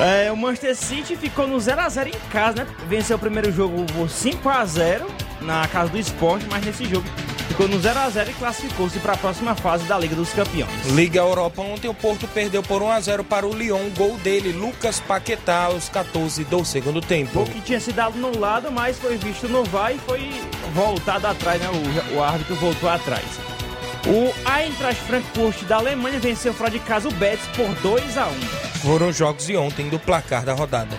É, 0.04 0.30
o 0.30 0.36
Manchester 0.36 0.76
City 0.76 1.16
ficou 1.16 1.46
no 1.46 1.56
0x0 1.56 2.08
em 2.08 2.30
casa, 2.30 2.64
né? 2.64 2.66
Venceu 2.86 3.16
o 3.16 3.18
primeiro 3.18 3.50
jogo 3.50 3.84
por 3.86 4.08
5x0 4.08 5.06
na 5.42 5.66
casa 5.68 5.90
do 5.90 5.98
esporte, 5.98 6.46
mas 6.50 6.64
nesse 6.64 6.84
jogo 6.84 7.06
ficou 7.48 7.68
no 7.68 7.78
0x0 7.78 8.28
e 8.28 8.32
classificou-se 8.34 8.98
para 9.00 9.14
a 9.14 9.16
próxima 9.16 9.54
fase 9.54 9.84
da 9.84 9.98
Liga 9.98 10.14
dos 10.14 10.32
Campeões. 10.32 10.70
Liga 10.86 11.20
Europa 11.20 11.60
ontem 11.60 11.88
o 11.88 11.94
Porto 11.94 12.26
perdeu 12.28 12.62
por 12.62 12.82
1 12.82 12.90
a 12.90 13.00
0 13.00 13.24
para 13.24 13.46
o 13.46 13.52
Lyon, 13.52 13.90
gol 13.96 14.16
dele, 14.18 14.52
Lucas 14.52 15.00
Paquetá, 15.00 15.64
aos 15.64 15.88
14 15.88 16.44
do 16.44 16.64
segundo 16.64 17.00
tempo. 17.00 17.32
Gol 17.34 17.46
que 17.46 17.60
tinha 17.60 17.80
sido 17.80 17.96
dado 17.96 18.18
no 18.18 18.38
lado, 18.38 18.70
mas 18.70 18.98
foi 18.98 19.16
visto 19.16 19.48
no 19.48 19.64
VAR 19.64 19.92
e 19.94 19.98
foi 19.98 20.30
voltado 20.74 21.26
atrás, 21.26 21.60
né? 21.60 21.68
O, 21.68 22.16
o 22.16 22.22
árbitro 22.22 22.54
voltou 22.56 22.88
atrás. 22.88 23.24
O 24.06 24.32
Eintracht 24.50 25.02
Frankfurt 25.02 25.64
da 25.64 25.76
Alemanha 25.76 26.18
venceu 26.18 26.54
fora 26.54 26.70
de 26.70 26.78
casa 26.78 27.08
o 27.08 27.12
Betis 27.12 27.46
por 27.48 27.68
2 27.82 28.16
a 28.16 28.28
1 28.28 28.30
Foram 28.80 29.08
os 29.08 29.16
jogos 29.16 29.46
de 29.46 29.56
ontem 29.56 29.88
do 29.90 29.98
placar 29.98 30.42
da 30.42 30.54
rodada. 30.54 30.96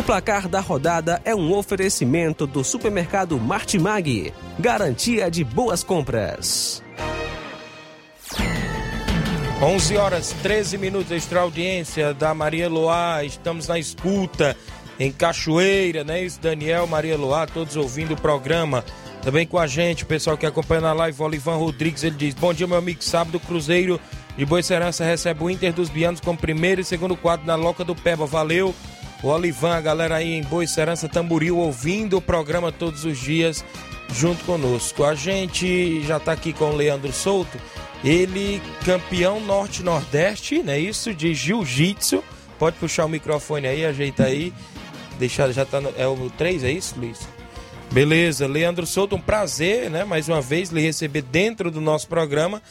O 0.00 0.02
placar 0.02 0.48
da 0.48 0.60
rodada 0.60 1.20
é 1.26 1.34
um 1.34 1.52
oferecimento 1.52 2.46
do 2.46 2.64
supermercado 2.64 3.38
Martimag. 3.38 4.32
Garantia 4.58 5.30
de 5.30 5.44
boas 5.44 5.84
compras. 5.84 6.82
11 9.60 9.96
horas 9.98 10.34
13 10.42 10.78
minutos, 10.78 11.12
extra 11.12 11.40
audiência 11.40 12.14
da 12.14 12.32
Maria 12.32 12.66
Loá. 12.66 13.22
Estamos 13.24 13.68
na 13.68 13.78
escuta 13.78 14.56
em 14.98 15.12
Cachoeira, 15.12 16.02
né? 16.02 16.24
Isso, 16.24 16.40
Daniel, 16.40 16.86
Maria 16.86 17.18
Loá, 17.18 17.46
todos 17.46 17.76
ouvindo 17.76 18.14
o 18.14 18.20
programa. 18.20 18.82
Também 19.20 19.46
com 19.46 19.58
a 19.58 19.66
gente, 19.66 20.04
o 20.04 20.06
pessoal 20.06 20.38
que 20.38 20.46
acompanha 20.46 20.80
na 20.80 20.94
live, 20.94 21.20
o 21.20 21.26
Olivan 21.26 21.56
Rodrigues, 21.56 22.04
ele 22.04 22.16
diz: 22.16 22.32
Bom 22.32 22.54
dia, 22.54 22.66
meu 22.66 22.78
amigo. 22.78 23.04
Sábado, 23.04 23.38
Cruzeiro 23.38 24.00
de 24.34 24.46
Boa 24.46 24.62
Serança 24.62 25.04
recebe 25.04 25.44
o 25.44 25.50
Inter 25.50 25.74
dos 25.74 25.90
Bianos 25.90 26.22
com 26.22 26.34
primeiro 26.34 26.80
e 26.80 26.84
segundo 26.84 27.14
quadro 27.14 27.46
na 27.46 27.54
Loca 27.54 27.84
do 27.84 27.94
Peba. 27.94 28.24
Valeu, 28.24 28.74
o 29.22 29.28
Olivan, 29.28 29.76
a 29.76 29.80
galera 29.80 30.16
aí 30.16 30.32
em 30.32 30.42
Boa 30.42 30.66
Serança, 30.66 31.08
Tamboril, 31.08 31.58
ouvindo 31.58 32.16
o 32.16 32.22
programa 32.22 32.72
todos 32.72 33.04
os 33.04 33.18
dias 33.18 33.64
junto 34.14 34.44
conosco. 34.44 35.04
A 35.04 35.14
gente 35.14 36.02
já 36.02 36.18
tá 36.18 36.32
aqui 36.32 36.52
com 36.52 36.70
o 36.70 36.76
Leandro 36.76 37.12
Souto. 37.12 37.58
Ele, 38.02 38.62
campeão 38.84 39.40
norte-nordeste, 39.40 40.62
não 40.62 40.72
é 40.72 40.78
isso? 40.78 41.12
De 41.12 41.34
jiu-jitsu. 41.34 42.24
Pode 42.58 42.76
puxar 42.76 43.04
o 43.04 43.08
microfone 43.08 43.66
aí, 43.66 43.84
ajeita 43.84 44.24
aí. 44.24 44.52
Deixar, 45.18 45.50
já 45.52 45.66
tá 45.66 45.80
no, 45.80 45.92
é 45.96 46.06
o 46.06 46.30
3, 46.30 46.64
é 46.64 46.72
isso, 46.72 46.94
Luiz? 46.98 47.28
Beleza, 47.92 48.46
Leandro 48.46 48.86
Souto, 48.86 49.16
um 49.16 49.20
prazer, 49.20 49.90
né? 49.90 50.04
Mais 50.04 50.28
uma 50.28 50.40
vez, 50.40 50.70
lhe 50.70 50.80
receber 50.80 51.22
dentro 51.22 51.70
do 51.70 51.80
nosso 51.80 52.08
programa. 52.08 52.62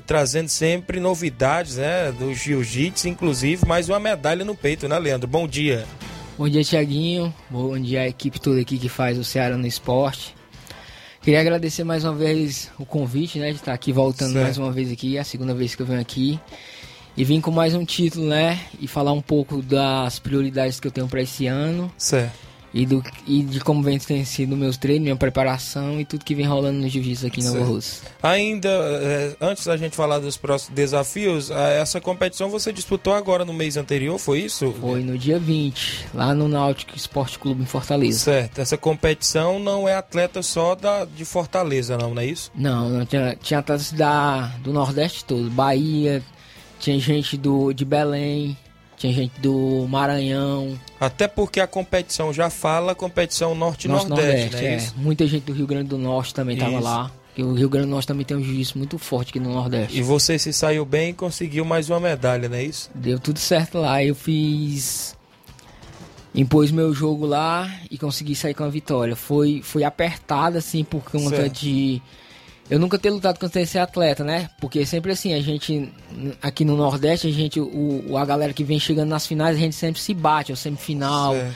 Trazendo 0.00 0.48
sempre 0.48 1.00
novidades, 1.00 1.76
né? 1.76 2.12
Do 2.12 2.34
jiu-jitsu, 2.34 3.08
inclusive, 3.08 3.66
mais 3.66 3.88
uma 3.88 4.00
medalha 4.00 4.44
no 4.44 4.54
peito, 4.54 4.88
né, 4.88 4.98
Leandro? 4.98 5.28
Bom 5.28 5.46
dia. 5.46 5.86
Bom 6.36 6.48
dia, 6.48 6.64
Tiaguinho. 6.64 7.32
Bom 7.48 7.78
dia 7.78 8.00
à 8.02 8.08
equipe 8.08 8.40
toda 8.40 8.60
aqui 8.60 8.76
que 8.76 8.88
faz 8.88 9.18
o 9.18 9.24
Ceará 9.24 9.56
no 9.56 9.66
Esporte. 9.66 10.34
Queria 11.22 11.40
agradecer 11.40 11.84
mais 11.84 12.04
uma 12.04 12.14
vez 12.14 12.70
o 12.78 12.84
convite, 12.84 13.38
né? 13.38 13.50
De 13.50 13.56
estar 13.56 13.72
aqui 13.72 13.92
voltando 13.92 14.32
Certo. 14.32 14.44
mais 14.44 14.58
uma 14.58 14.70
vez 14.70 14.92
aqui, 14.92 15.16
é 15.16 15.20
a 15.20 15.24
segunda 15.24 15.54
vez 15.54 15.74
que 15.74 15.80
eu 15.82 15.86
venho 15.86 16.00
aqui. 16.00 16.38
E 17.16 17.24
vim 17.24 17.40
com 17.40 17.50
mais 17.50 17.74
um 17.74 17.84
título, 17.84 18.26
né? 18.26 18.58
E 18.80 18.88
falar 18.88 19.12
um 19.12 19.22
pouco 19.22 19.62
das 19.62 20.18
prioridades 20.18 20.80
que 20.80 20.86
eu 20.88 20.90
tenho 20.90 21.06
para 21.06 21.22
esse 21.22 21.46
ano. 21.46 21.90
Certo. 21.96 22.36
E, 22.74 22.84
do, 22.84 23.04
e 23.24 23.40
de 23.40 23.60
como 23.60 23.84
vem 23.84 24.00
tem 24.00 24.24
sido 24.24 24.56
meus 24.56 24.76
treinos, 24.76 25.04
minha 25.04 25.14
preparação 25.14 26.00
e 26.00 26.04
tudo 26.04 26.24
que 26.24 26.34
vem 26.34 26.44
rolando 26.44 26.80
no 26.80 26.88
jiu-jitsu 26.88 27.28
aqui 27.28 27.40
em 27.40 27.44
Nova. 27.44 27.64
Rússia. 27.64 28.08
Ainda, 28.20 28.68
eh, 28.68 29.36
antes 29.40 29.64
da 29.64 29.76
gente 29.76 29.94
falar 29.94 30.18
dos 30.18 30.36
próximos 30.36 30.74
desafios, 30.74 31.50
eh, 31.50 31.80
essa 31.80 32.00
competição 32.00 32.50
você 32.50 32.72
disputou 32.72 33.14
agora 33.14 33.44
no 33.44 33.52
mês 33.52 33.76
anterior, 33.76 34.18
foi 34.18 34.40
isso? 34.40 34.74
Foi 34.80 35.04
no 35.04 35.16
dia 35.16 35.38
20, 35.38 36.06
lá 36.12 36.34
no 36.34 36.48
Náutico 36.48 36.96
Esporte 36.96 37.38
Clube 37.38 37.62
em 37.62 37.66
Fortaleza. 37.66 38.18
Certo. 38.18 38.60
Essa 38.60 38.76
competição 38.76 39.60
não 39.60 39.88
é 39.88 39.94
atleta 39.94 40.42
só 40.42 40.74
da, 40.74 41.04
de 41.04 41.24
Fortaleza, 41.24 41.96
não, 41.96 42.12
não 42.12 42.22
é 42.22 42.26
isso? 42.26 42.50
Não, 42.56 42.88
não 42.88 43.06
tinha, 43.06 43.36
tinha 43.40 43.60
atletas 43.60 43.92
da, 43.92 44.52
do 44.64 44.72
Nordeste 44.72 45.24
todo. 45.24 45.48
Bahia, 45.48 46.20
tinha 46.80 46.98
gente 46.98 47.36
do, 47.36 47.72
de 47.72 47.84
Belém, 47.84 48.56
tinha 49.04 49.12
gente 49.12 49.38
do 49.38 49.86
Maranhão, 49.88 50.78
Até 50.98 51.28
porque 51.28 51.60
a 51.60 51.66
competição 51.66 52.32
já 52.32 52.48
fala 52.48 52.94
competição 52.94 53.54
Norte 53.54 53.86
norte-nordeste, 53.86 54.40
Nordeste. 54.52 54.62
né? 54.62 54.72
é. 54.72 54.76
Isso? 54.76 54.94
Muita 54.96 55.26
gente 55.26 55.42
do 55.44 55.52
Rio 55.52 55.66
Grande 55.66 55.88
do 55.88 55.98
Norte 55.98 56.32
também 56.32 56.56
tava 56.56 56.72
Isso. 56.72 56.82
lá. 56.82 57.10
O 57.36 57.52
Rio 57.52 57.68
Grande 57.68 57.88
do 57.88 57.90
Norte 57.90 58.06
também 58.06 58.24
tem 58.24 58.36
um 58.36 58.42
jiu-jitsu 58.42 58.78
muito 58.78 58.96
forte 58.96 59.30
aqui 59.30 59.40
no 59.40 59.52
Nordeste. 59.52 59.98
E 59.98 60.02
você 60.02 60.38
se 60.38 60.52
saiu 60.52 60.84
bem 60.86 61.10
e 61.10 61.12
conseguiu 61.12 61.64
mais 61.64 61.90
uma 61.90 62.00
medalha, 62.00 62.48
não 62.48 62.56
é 62.56 62.62
isso? 62.62 62.90
Deu 62.94 63.18
tudo 63.18 63.38
certo 63.38 63.78
lá. 63.78 64.02
Eu 64.02 64.14
fiz. 64.14 65.16
Impus 66.34 66.70
meu 66.70 66.94
jogo 66.94 67.26
lá 67.26 67.70
e 67.90 67.98
consegui 67.98 68.34
sair 68.34 68.54
com 68.54 68.64
a 68.64 68.68
vitória. 68.68 69.14
Foi, 69.14 69.60
foi 69.62 69.84
apertado, 69.84 70.56
assim, 70.58 70.82
por 70.82 71.02
conta 71.02 71.36
Certo. 71.36 71.52
de. 71.60 72.00
Eu 72.70 72.78
nunca 72.78 72.98
ter 72.98 73.10
lutado 73.10 73.38
contra 73.38 73.60
esse 73.60 73.78
atleta, 73.78 74.24
né? 74.24 74.48
Porque 74.58 74.86
sempre 74.86 75.12
assim, 75.12 75.34
a 75.34 75.40
gente, 75.42 75.92
aqui 76.40 76.64
no 76.64 76.76
Nordeste, 76.76 77.26
a 77.26 77.30
gente, 77.30 77.60
o, 77.60 78.16
a 78.16 78.24
galera 78.24 78.54
que 78.54 78.64
vem 78.64 78.80
chegando 78.80 79.10
nas 79.10 79.26
finais, 79.26 79.56
a 79.56 79.60
gente 79.60 79.74
sempre 79.76 80.00
se 80.00 80.14
bate, 80.14 80.50
é 80.50 80.54
o 80.54 80.56
semifinal, 80.56 81.34
Certo. 81.34 81.54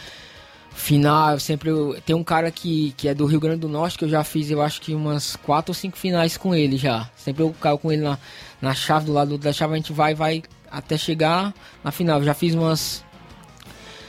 final, 0.74 1.40
sempre. 1.40 1.70
eu- 1.70 1.98
tem 2.04 2.14
um 2.14 2.22
cara 2.22 2.50
que, 2.50 2.92
que 2.96 3.08
é 3.08 3.14
do 3.14 3.24
Rio 3.24 3.40
Grande 3.40 3.60
do 3.60 3.68
Norte 3.70 3.96
que 3.96 4.04
eu 4.04 4.08
já 4.08 4.22
fiz, 4.22 4.50
eu 4.50 4.60
acho 4.60 4.82
que 4.82 4.94
umas 4.94 5.34
quatro 5.36 5.70
ou 5.70 5.74
cinco 5.74 5.96
finais 5.96 6.36
com 6.36 6.54
ele 6.54 6.76
já. 6.76 7.08
Sempre 7.16 7.42
eu 7.42 7.54
caio 7.58 7.78
com 7.78 7.90
ele 7.90 8.02
na, 8.02 8.18
na 8.60 8.74
chave, 8.74 9.06
do 9.06 9.12
lado 9.14 9.38
da 9.38 9.52
chave, 9.52 9.72
a 9.72 9.76
gente 9.76 9.92
vai, 9.94 10.14
vai 10.14 10.42
até 10.70 10.98
chegar 10.98 11.54
na 11.82 11.90
final. 11.90 12.18
Eu 12.18 12.24
já 12.24 12.34
fiz 12.34 12.54
umas. 12.54 13.02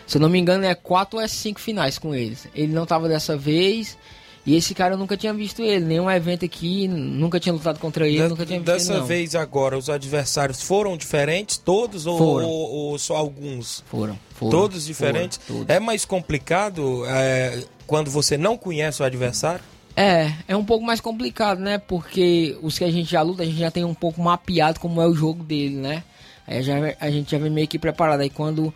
Se 0.05 0.17
eu 0.17 0.21
não 0.21 0.27
me 0.29 0.37
engano, 0.37 0.65
é 0.65 0.75
quatro 0.75 1.17
ou 1.17 1.23
é 1.23 1.27
cinco 1.29 1.61
finais 1.61 1.97
com 1.97 2.13
eles. 2.13 2.45
Ele 2.53 2.73
não 2.73 2.85
tava 2.85 3.07
dessa 3.07 3.37
vez. 3.37 3.97
E 4.45 4.55
esse 4.55 4.73
cara 4.73 4.93
eu 4.95 4.97
nunca 4.97 5.15
tinha 5.17 5.33
visto 5.33 5.61
ele, 5.61 5.85
nenhum 5.85 6.09
evento 6.09 6.45
aqui, 6.45 6.87
nunca 6.87 7.39
tinha 7.39 7.53
lutado 7.53 7.77
contra 7.79 8.07
ele, 8.07 8.23
De- 8.23 8.27
nunca 8.29 8.45
tinha 8.45 8.59
visto 8.59 8.71
Dessa 8.71 8.93
ele, 8.95 9.03
vez 9.05 9.35
agora, 9.35 9.77
os 9.77 9.89
adversários 9.89 10.61
foram 10.61 10.95
diferentes, 10.97 11.57
todos 11.57 12.05
ou, 12.05 12.17
Foram. 12.17 12.47
ou- 12.47 12.69
ou 12.71 12.97
só 12.99 13.15
alguns? 13.17 13.83
Foram, 13.89 14.17
foram. 14.33 14.49
todos 14.51 14.85
diferentes? 14.85 15.37
foram, 15.45 15.59
todos. 15.61 15.75
É 15.75 15.79
mais 15.79 16.05
complicado 16.05 17.03
é, 17.05 17.63
quando 17.85 18.09
você 18.09 18.37
não 18.37 18.57
conhece 18.57 19.01
o 19.01 19.05
adversário? 19.05 19.61
É, 19.95 20.31
é 20.47 20.55
um 20.55 20.63
pouco 20.63 20.85
mais 20.85 21.01
complicado, 21.01 21.59
né? 21.59 21.77
Porque 21.77 22.57
os 22.61 22.77
que 22.77 22.85
a 22.85 22.91
gente 22.91 23.11
já 23.11 23.21
luta, 23.21 23.43
a 23.43 23.45
gente 23.45 23.57
já 23.59 23.69
tem 23.69 23.83
um 23.83 23.93
pouco 23.93 24.21
mapeado 24.21 24.79
como 24.79 25.01
é 25.01 25.05
o 25.07 25.13
jogo 25.13 25.43
dele, 25.43 25.75
né? 25.75 26.03
Aí 26.47 26.63
já, 26.63 26.75
a 27.01 27.11
gente 27.11 27.29
já 27.29 27.37
vem 27.37 27.51
meio 27.51 27.67
que 27.67 27.77
preparado. 27.77 28.21
Aí 28.21 28.29
quando 28.29 28.73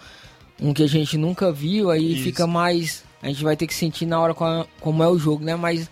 um 0.62 0.74
que 0.74 0.84
a 0.84 0.88
gente 0.88 1.18
nunca 1.18 1.52
viu, 1.52 1.90
aí 1.90 2.14
Isso. 2.16 2.24
fica 2.24 2.46
mais. 2.46 3.04
A 3.24 3.28
gente 3.28 3.44
vai 3.44 3.56
ter 3.56 3.66
que 3.66 3.74
sentir 3.74 4.06
na 4.06 4.20
hora 4.20 4.36
como 4.82 5.02
é 5.02 5.08
o 5.08 5.18
jogo, 5.18 5.46
né? 5.46 5.56
Mas, 5.56 5.90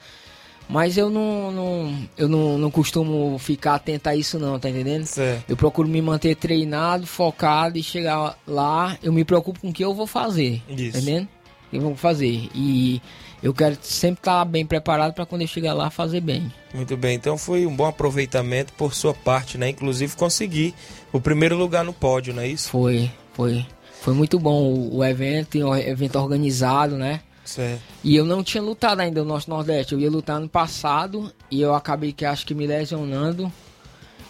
mas 0.68 0.98
eu 0.98 1.10
não, 1.10 1.50
não, 1.50 2.00
eu 2.18 2.28
não, 2.28 2.58
não 2.58 2.70
costumo 2.70 3.40
ficar 3.40 3.76
atento 3.76 4.10
a 4.10 4.16
isso, 4.16 4.38
não, 4.38 4.60
tá 4.60 4.70
entendendo? 4.70 5.06
Certo. 5.06 5.50
Eu 5.50 5.56
procuro 5.56 5.88
me 5.88 6.02
manter 6.02 6.36
treinado, 6.36 7.08
focado 7.08 7.78
e 7.78 7.84
chegar 7.84 8.38
lá. 8.46 8.98
Eu 9.02 9.14
me 9.14 9.24
preocupo 9.24 9.62
com 9.62 9.70
o 9.70 9.74
que 9.74 9.84
eu 9.84 9.94
vou 9.94 10.06
fazer. 10.06 10.62
Isso. 10.68 10.92
Tá 10.92 11.00
entendendo? 11.00 11.24
O 11.68 11.70
que 11.70 11.78
eu 11.78 11.82
vou 11.82 11.96
fazer. 11.96 12.50
E 12.54 13.02
eu 13.42 13.54
quero 13.54 13.78
sempre 13.82 14.20
estar 14.20 14.44
bem 14.44 14.66
preparado 14.66 15.14
para 15.14 15.26
quando 15.26 15.44
eu 15.44 15.48
chegar 15.48 15.74
lá 15.74 15.90
fazer 15.90 16.20
bem. 16.20 16.52
Muito 16.74 16.98
bem, 16.98 17.16
então 17.16 17.38
foi 17.38 17.66
um 17.66 17.74
bom 17.74 17.88
aproveitamento 17.88 18.74
por 18.74 18.94
sua 18.94 19.14
parte, 19.14 19.58
né? 19.58 19.70
Inclusive 19.70 20.16
conseguir 20.18 20.76
o 21.14 21.22
primeiro 21.22 21.56
lugar 21.56 21.86
no 21.86 21.94
pódio, 21.94 22.34
não 22.34 22.44
é 22.44 22.48
isso? 22.48 22.70
Foi, 22.70 23.10
foi. 23.34 23.66
Foi 24.02 24.14
muito 24.16 24.40
bom 24.40 24.64
o, 24.64 24.98
o 24.98 25.06
evento, 25.06 25.58
e 25.58 25.64
um 25.64 25.76
evento 25.76 26.18
organizado, 26.18 26.98
né? 26.98 27.22
Certo. 27.46 27.82
E 28.04 28.16
eu 28.16 28.26
não 28.26 28.44
tinha 28.44 28.62
lutado 28.62 29.00
ainda 29.00 29.22
no 29.22 29.28
Norte 29.28 29.48
Nordeste. 29.48 29.94
Eu 29.94 30.00
ia 30.00 30.10
lutar 30.10 30.40
no 30.40 30.50
passado 30.50 31.32
e 31.50 31.62
eu 31.62 31.74
acabei 31.74 32.12
que 32.12 32.26
acho 32.26 32.46
que 32.46 32.56
me 32.56 32.66
lesionando 32.66 33.52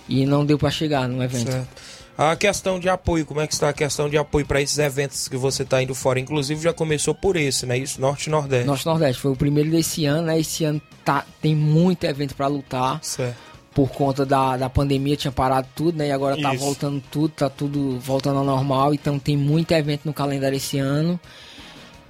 e 0.10 0.26
não 0.26 0.46
deu 0.46 0.58
para 0.58 0.70
chegar 0.70 1.08
no 1.08 1.24
evento. 1.24 1.52
certo. 1.52 1.82
A 2.18 2.36
questão 2.36 2.80
de 2.80 2.90
apoio, 2.90 3.26
como 3.26 3.40
é 3.40 3.48
que 3.48 3.54
está 3.54 3.70
a 3.70 3.74
questão 3.74 4.10
de 4.10 4.18
apoio 4.18 4.46
para 4.46 4.62
esses 4.62 4.78
eventos 4.78 5.28
que 5.30 5.38
você 5.38 5.64
está 5.64 5.82
indo 5.82 5.96
fora? 5.96 6.20
Inclusive 6.20 6.62
já 6.62 6.74
começou 6.74 7.16
por 7.16 7.38
esse, 7.38 7.66
né? 7.66 7.78
Isso, 7.78 8.00
Norte 8.02 8.30
Nordeste. 8.30 8.68
Norte 8.68 8.86
Nordeste 8.86 9.22
foi 9.22 9.32
o 9.32 9.36
primeiro 9.36 9.72
desse 9.72 10.06
ano, 10.06 10.28
né? 10.28 10.38
Esse 10.38 10.66
ano 10.66 10.82
tá, 11.06 11.26
tem 11.42 11.56
muito 11.56 12.04
evento 12.04 12.36
para 12.36 12.48
lutar. 12.48 13.00
Certo. 13.02 13.51
Por 13.74 13.90
conta 13.90 14.26
da, 14.26 14.58
da 14.58 14.70
pandemia 14.70 15.16
tinha 15.16 15.32
parado 15.32 15.68
tudo, 15.76 15.98
né? 15.98 16.08
E 16.10 16.12
agora 16.12 16.42
tá 16.42 16.54
Isso. 16.54 16.64
voltando 16.64 17.02
tudo, 17.10 17.30
tá 17.30 17.50
tudo 17.50 17.98
voltando 18.00 18.40
ao 18.40 18.46
normal. 18.46 18.94
Então 18.94 19.18
tem 19.18 19.38
muito 19.38 19.72
evento 19.72 20.02
no 20.06 20.14
calendário 20.14 20.58
esse 20.58 20.78
ano. 20.78 21.20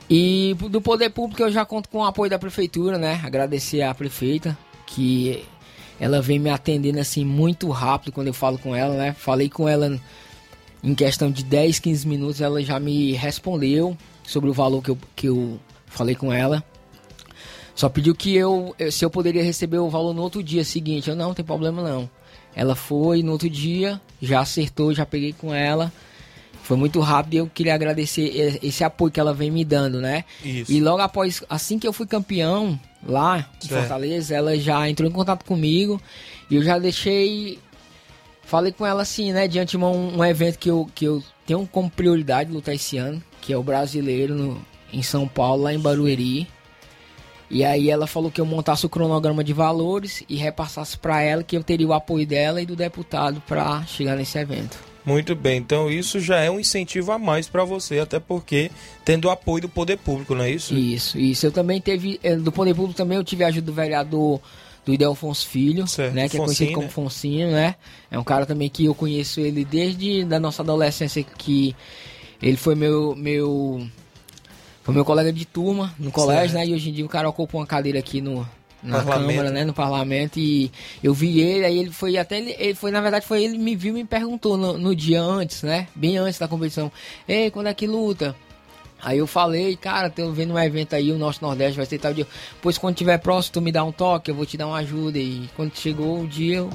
E 0.09 0.55
do 0.69 0.81
poder 0.81 1.09
público 1.11 1.41
eu 1.41 1.51
já 1.51 1.63
conto 1.63 1.87
com 1.87 1.99
o 1.99 2.03
apoio 2.03 2.29
da 2.29 2.39
prefeitura, 2.39 2.97
né? 2.97 3.21
Agradecer 3.23 3.81
à 3.81 3.93
prefeita, 3.93 4.57
que 4.85 5.45
ela 5.99 6.21
vem 6.21 6.39
me 6.39 6.49
atendendo 6.49 6.99
assim 6.99 7.23
muito 7.23 7.69
rápido 7.69 8.11
quando 8.11 8.27
eu 8.27 8.33
falo 8.33 8.57
com 8.57 8.75
ela, 8.75 8.95
né? 8.95 9.13
Falei 9.13 9.47
com 9.47 9.69
ela 9.69 9.99
em 10.83 10.95
questão 10.95 11.31
de 11.31 11.43
10, 11.43 11.79
15 11.79 12.07
minutos, 12.07 12.41
ela 12.41 12.61
já 12.61 12.79
me 12.79 13.13
respondeu 13.13 13.95
sobre 14.23 14.49
o 14.49 14.53
valor 14.53 14.81
que 14.81 14.89
eu, 14.89 14.97
que 15.15 15.27
eu 15.27 15.59
falei 15.85 16.15
com 16.15 16.33
ela. 16.33 16.63
Só 17.81 17.89
pediu 17.89 18.13
que 18.13 18.35
eu, 18.35 18.75
se 18.91 19.03
eu 19.03 19.09
poderia 19.09 19.43
receber 19.43 19.79
o 19.79 19.89
valor 19.89 20.13
no 20.13 20.21
outro 20.21 20.43
dia 20.43 20.63
seguinte. 20.63 21.09
Eu 21.09 21.15
não, 21.15 21.29
não 21.29 21.33
tem 21.33 21.43
problema 21.43 21.81
não. 21.81 22.07
Ela 22.55 22.75
foi 22.75 23.23
no 23.23 23.31
outro 23.31 23.49
dia, 23.49 23.99
já 24.21 24.41
acertou, 24.41 24.93
já 24.93 25.03
peguei 25.03 25.33
com 25.33 25.51
ela. 25.51 25.91
Foi 26.61 26.77
muito 26.77 26.99
rápido 26.99 27.33
e 27.33 27.37
eu 27.37 27.49
queria 27.51 27.73
agradecer 27.73 28.59
esse 28.61 28.83
apoio 28.83 29.11
que 29.11 29.19
ela 29.19 29.33
vem 29.33 29.49
me 29.49 29.65
dando, 29.65 29.99
né? 29.99 30.25
Isso. 30.45 30.71
E 30.71 30.79
logo 30.79 31.01
após, 31.01 31.43
assim 31.49 31.79
que 31.79 31.87
eu 31.87 31.91
fui 31.91 32.05
campeão 32.05 32.79
lá 33.03 33.49
em 33.57 33.67
Certo. 33.67 33.79
Fortaleza, 33.79 34.35
ela 34.35 34.55
já 34.59 34.87
entrou 34.87 35.09
em 35.09 35.11
contato 35.11 35.43
comigo 35.43 35.99
e 36.51 36.57
eu 36.57 36.63
já 36.63 36.77
deixei. 36.77 37.57
Falei 38.43 38.71
com 38.71 38.85
ela 38.85 39.01
assim, 39.01 39.33
né? 39.33 39.47
De 39.47 39.57
antemão, 39.57 39.95
um, 39.95 40.19
um 40.19 40.23
evento 40.23 40.59
que 40.59 40.69
eu, 40.69 40.87
que 40.93 41.05
eu 41.05 41.23
tenho 41.47 41.65
como 41.65 41.89
prioridade 41.89 42.51
lutar 42.51 42.75
esse 42.75 42.99
ano, 42.99 43.23
que 43.41 43.51
é 43.51 43.57
o 43.57 43.63
brasileiro 43.63 44.35
no, 44.35 44.65
em 44.93 45.01
São 45.01 45.27
Paulo, 45.27 45.63
lá 45.63 45.73
em 45.73 45.79
Barueri. 45.79 46.47
E 47.51 47.65
aí 47.65 47.89
ela 47.89 48.07
falou 48.07 48.31
que 48.31 48.39
eu 48.39 48.45
montasse 48.45 48.85
o 48.85 48.89
cronograma 48.89 49.43
de 49.43 49.51
valores 49.51 50.23
e 50.29 50.37
repassasse 50.37 50.97
para 50.97 51.21
ela 51.21 51.43
que 51.43 51.57
eu 51.57 51.63
teria 51.63 51.87
o 51.87 51.93
apoio 51.93 52.25
dela 52.25 52.61
e 52.61 52.65
do 52.65 52.77
deputado 52.77 53.43
para 53.45 53.83
chegar 53.85 54.15
nesse 54.15 54.37
evento. 54.37 54.79
Muito 55.03 55.35
bem, 55.35 55.57
então 55.57 55.89
isso 55.89 56.19
já 56.19 56.39
é 56.39 56.49
um 56.49 56.59
incentivo 56.59 57.11
a 57.11 57.17
mais 57.17 57.49
para 57.49 57.65
você, 57.65 57.99
até 57.99 58.19
porque 58.19 58.71
tendo 59.03 59.25
o 59.25 59.31
apoio 59.31 59.63
do 59.63 59.69
poder 59.69 59.97
público, 59.97 60.33
não 60.33 60.43
é 60.43 60.51
isso? 60.51 60.73
Isso, 60.75 61.17
isso. 61.17 61.45
Eu 61.45 61.51
também 61.51 61.81
teve, 61.81 62.19
eh, 62.23 62.35
do 62.35 62.51
Poder 62.51 62.75
Público 62.75 62.95
também 62.95 63.17
eu 63.17 63.23
tive 63.23 63.43
a 63.43 63.47
ajuda 63.47 63.65
do 63.65 63.73
vereador 63.73 64.39
do 64.85 64.93
Idelfonso 64.93 65.47
Filho, 65.47 65.87
Certo, 65.87 66.13
né, 66.13 66.29
que 66.29 66.37
é 66.37 66.39
Foncinho, 66.39 66.45
conhecido 66.45 66.73
como 66.73 66.85
né? 66.85 66.91
Foncinho, 66.91 67.51
né? 67.51 67.75
É 68.09 68.17
um 68.17 68.23
cara 68.23 68.45
também 68.45 68.69
que 68.69 68.85
eu 68.85 68.95
conheço 68.95 69.39
ele 69.39 69.65
desde 69.65 70.23
da 70.23 70.39
nossa 70.39 70.61
adolescência 70.61 71.23
que 71.23 71.75
ele 72.41 72.57
foi 72.57 72.75
meu 72.75 73.15
meu 73.15 73.87
foi 74.83 74.93
meu 74.93 75.05
colega 75.05 75.31
de 75.31 75.45
turma 75.45 75.93
no 75.97 76.11
colégio, 76.11 76.57
né? 76.57 76.65
E 76.65 76.73
hoje 76.73 76.89
em 76.89 76.93
dia 76.93 77.05
o 77.05 77.09
cara 77.09 77.29
ocupa 77.29 77.57
uma 77.57 77.67
cadeira 77.67 77.99
aqui 77.99 78.21
no 78.21 78.47
na 78.83 79.03
Parlamento. 79.03 79.29
Câmara, 79.29 79.51
né, 79.51 79.63
no 79.63 79.73
parlamento 79.73 80.39
e 80.39 80.71
eu 81.03 81.13
vi 81.13 81.39
ele, 81.39 81.65
aí 81.65 81.77
ele 81.77 81.91
foi 81.91 82.17
até 82.17 82.39
ele, 82.39 82.55
ele 82.57 82.73
foi 82.73 82.89
na 82.89 82.99
verdade 82.99 83.25
foi 83.25 83.43
ele 83.43 83.57
me 83.57 83.75
viu 83.75 83.95
e 83.95 84.01
me 84.01 84.05
perguntou 84.05 84.57
no, 84.57 84.75
no 84.77 84.95
dia 84.95 85.21
antes, 85.21 85.61
né? 85.61 85.87
Bem 85.93 86.17
antes 86.17 86.39
da 86.39 86.47
competição. 86.47 86.91
Ei, 87.27 87.51
quando 87.51 87.67
é 87.67 87.73
que 87.73 87.85
luta? 87.85 88.35
Aí 89.03 89.17
eu 89.17 89.25
falei, 89.25 89.75
cara, 89.75 90.09
tô 90.09 90.31
vendo 90.31 90.53
um 90.53 90.59
evento 90.59 90.95
aí, 90.95 91.11
o 91.11 91.17
nosso 91.17 91.43
Nordeste 91.43 91.75
vai 91.75 91.85
ser 91.85 91.97
tal 91.97 92.13
dia. 92.13 92.27
Pois 92.61 92.77
quando 92.77 92.95
tiver 92.95 93.17
próximo, 93.17 93.53
tu 93.53 93.61
me 93.61 93.71
dá 93.71 93.83
um 93.83 93.91
toque, 93.91 94.29
eu 94.29 94.35
vou 94.35 94.45
te 94.45 94.57
dar 94.57 94.67
uma 94.67 94.77
ajuda. 94.77 95.17
E 95.17 95.49
quando 95.55 95.75
chegou 95.75 96.21
o 96.21 96.27
dia, 96.27 96.57
eu 96.57 96.69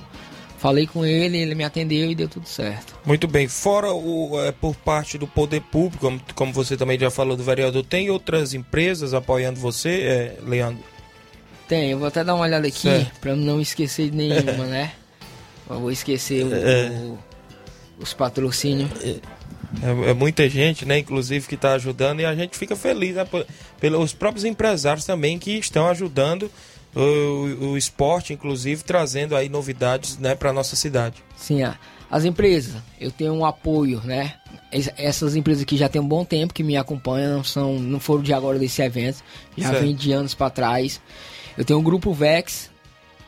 falei 0.59 0.87
com 0.87 1.05
ele, 1.05 1.39
ele 1.39 1.55
me 1.55 1.65
atendeu 1.65 2.11
e 2.11 2.15
deu 2.15 2.29
tudo 2.29 2.47
certo. 2.49 2.95
Muito 3.05 3.27
bem, 3.29 3.47
fora 3.49 3.93
o 3.93 4.41
é, 4.45 4.53
por 4.53 4.75
parte 4.77 5.17
do 5.19 5.27
poder 5.27 5.61
público, 5.61 5.99
como, 6.07 6.21
como 6.35 6.53
você 6.53 6.77
também 6.77 6.99
já 6.99 7.11
falou 7.11 7.37
do 7.37 7.43
vereador, 7.43 7.85
tem 7.85 8.11
outras 8.11 8.55
empresas 8.55 9.13
apoiando 9.15 9.59
você, 9.61 10.01
é, 10.03 10.39
Leandro? 10.47 10.83
Tem, 11.69 11.91
eu 11.91 11.99
vou 11.99 12.07
até 12.09 12.23
dar 12.23 12.35
uma 12.35 12.45
olhada 12.45 12.67
aqui, 12.69 13.07
pra 13.21 13.35
não 13.35 13.61
esquecer 13.61 14.11
de 14.11 14.17
nenhuma, 14.17 14.65
né? 14.67 14.93
Eu 15.69 15.81
vou 15.81 15.91
esquecer 15.91 16.45
o- 16.45 16.55
É. 16.55 16.89
o- 16.91 17.19
os 17.99 18.13
patrocínios. 18.13 18.91
É, 19.83 20.11
é 20.11 20.15
muita 20.15 20.49
gente, 20.49 20.85
né, 20.87 20.99
inclusive, 20.99 21.47
que 21.49 21.55
está 21.57 21.73
ajudando 21.73 22.21
e 22.21 22.25
a 22.25 22.35
gente 22.35 22.57
fica 22.57 22.77
feliz, 22.77 23.17
né, 23.17 23.27
pelos 23.81 24.13
próprios 24.13 24.45
empresários 24.45 25.05
também 25.05 25.39
que 25.39 25.51
estão 25.59 25.89
ajudando 25.89 26.51
o, 27.01 27.67
o 27.73 27.77
esporte, 27.79 28.33
inclusive, 28.33 28.83
trazendo 28.83 29.37
aí 29.37 29.49
novidades, 29.49 30.17
né, 30.19 30.35
para 30.35 30.53
nossa 30.53 30.75
cidade. 30.77 31.23
Sim, 31.37 31.63
a- 31.63 31.79
as 32.11 32.25
empresas, 32.25 32.81
eu 33.01 33.11
tenho 33.11 33.33
um 33.35 33.45
apoio, 33.45 34.01
né? 34.05 34.35
Es- 34.73 34.91
Essas 34.97 35.35
empresas 35.37 35.65
que 35.65 35.77
já 35.77 35.89
tem 35.89 36.01
um 36.01 36.07
bom 36.09 36.25
tempo 36.25 36.55
que 36.55 36.63
me 36.63 36.77
acompanham, 36.77 37.37
não 37.39 37.45
são, 37.45 37.79
não 37.79 38.01
foram 38.01 38.23
de 38.23 38.33
agora 38.33 38.59
desse 38.59 38.81
evento, 38.81 39.23
já 39.59 39.71
Certo. 39.71 39.83
vem 39.83 39.95
de 39.95 40.13
anos 40.13 40.33
para 40.35 40.49
trás. 40.51 41.01
Eu 41.59 41.65
tenho 41.65 41.79
o 41.79 41.83
grupo 41.83 42.13
Vex, 42.15 42.71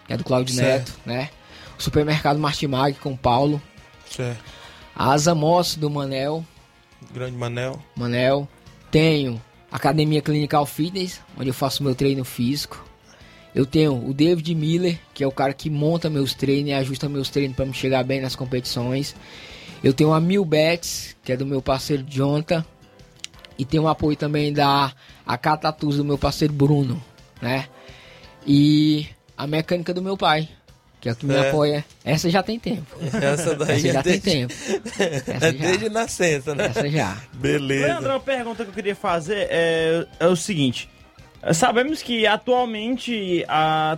que 0.07 0.13
é 0.13 0.17
do 0.17 0.25
Claudio 0.25 0.55
Certo. 0.55 0.89
Neto, 0.89 1.01
né? 1.05 1.31
O 1.79 1.83
supermercado 1.83 2.39
Martimag 2.39 2.95
com 2.99 3.13
o 3.13 3.19
Paulo, 3.19 3.61
Certo. 4.11 4.41
a 4.95 5.13
Asa 5.13 5.35
Motos 5.35 5.75
do 5.77 5.91
Manel, 5.91 6.45
Grande 7.13 7.37
Manel. 7.37 7.81
Manel. 7.97 8.49
Tenho 8.91 9.41
a 9.71 9.77
Academia 9.77 10.21
Clinical 10.23 10.65
Fitness, 10.67 11.21
onde 11.39 11.49
eu 11.51 11.55
faço 11.55 11.83
meu 11.83 11.95
treino 11.95 12.25
físico. 12.25 12.85
Eu 13.59 13.67
tenho 13.67 14.09
o 14.09 14.15
David 14.15 14.55
Miller, 14.55 15.01
que 15.13 15.25
é 15.25 15.27
o 15.27 15.33
cara 15.33 15.53
que 15.53 15.69
monta 15.69 16.09
meus 16.09 16.33
treinos 16.33 16.71
e 16.71 16.73
ajusta 16.73 17.09
meus 17.09 17.29
treinos 17.29 17.57
para 17.57 17.67
me 17.67 17.75
chegar 17.75 18.05
bem 18.05 18.21
nas 18.21 18.37
competições. 18.37 19.17
Eu 19.83 19.93
tenho 19.93 20.13
a 20.13 20.21
Mil 20.21 20.45
Bets, 20.45 21.17
que 21.25 21.33
é 21.33 21.37
do 21.37 21.45
meu 21.45 21.61
parceiro 21.61 22.05
Jonta. 22.05 22.65
E 23.59 23.65
tem 23.65 23.81
o 23.81 23.89
apoio 23.89 24.17
também 24.17 24.53
da 24.53 24.93
a 25.27 25.37
Catatus 25.37 25.97
do 25.97 26.05
meu 26.05 26.17
parceiro 26.17 26.55
Bruno, 26.55 27.03
né? 27.43 27.67
E 28.47 29.09
a 29.37 29.45
mecânica 29.45 29.93
do 29.93 30.01
meu 30.01 30.17
pai, 30.17 30.49
que 31.01 31.09
é 31.09 31.13
o 31.13 31.17
que 31.17 31.27
me 31.27 31.35
É. 31.35 31.49
apoia. 31.49 31.85
Essa 32.05 32.31
já 32.31 32.45
tem 32.45 32.61
tempo. 32.61 32.87
Essa 33.13 33.57
daí 33.57 33.79
Essa 33.79 33.93
já 33.93 33.99
é 33.99 34.03
tem 34.05 34.21
desde, 34.21 34.31
tempo. 34.31 34.55
Essa 35.03 35.47
é 35.49 35.53
já. 35.53 35.67
desde 35.67 35.89
nascença, 35.89 36.55
né? 36.55 36.67
Essa 36.67 36.89
já. 36.89 37.21
Beleza. 37.35 37.87
Leandro, 37.89 38.11
uma 38.11 38.21
pergunta 38.21 38.63
que 38.63 38.71
eu 38.71 38.75
queria 38.75 38.95
fazer 38.95 39.49
é, 39.51 40.07
é 40.21 40.27
o 40.29 40.37
seguinte. 40.37 40.89
Sabemos 41.53 42.03
que 42.03 42.27
atualmente 42.27 43.45
a, 43.49 43.97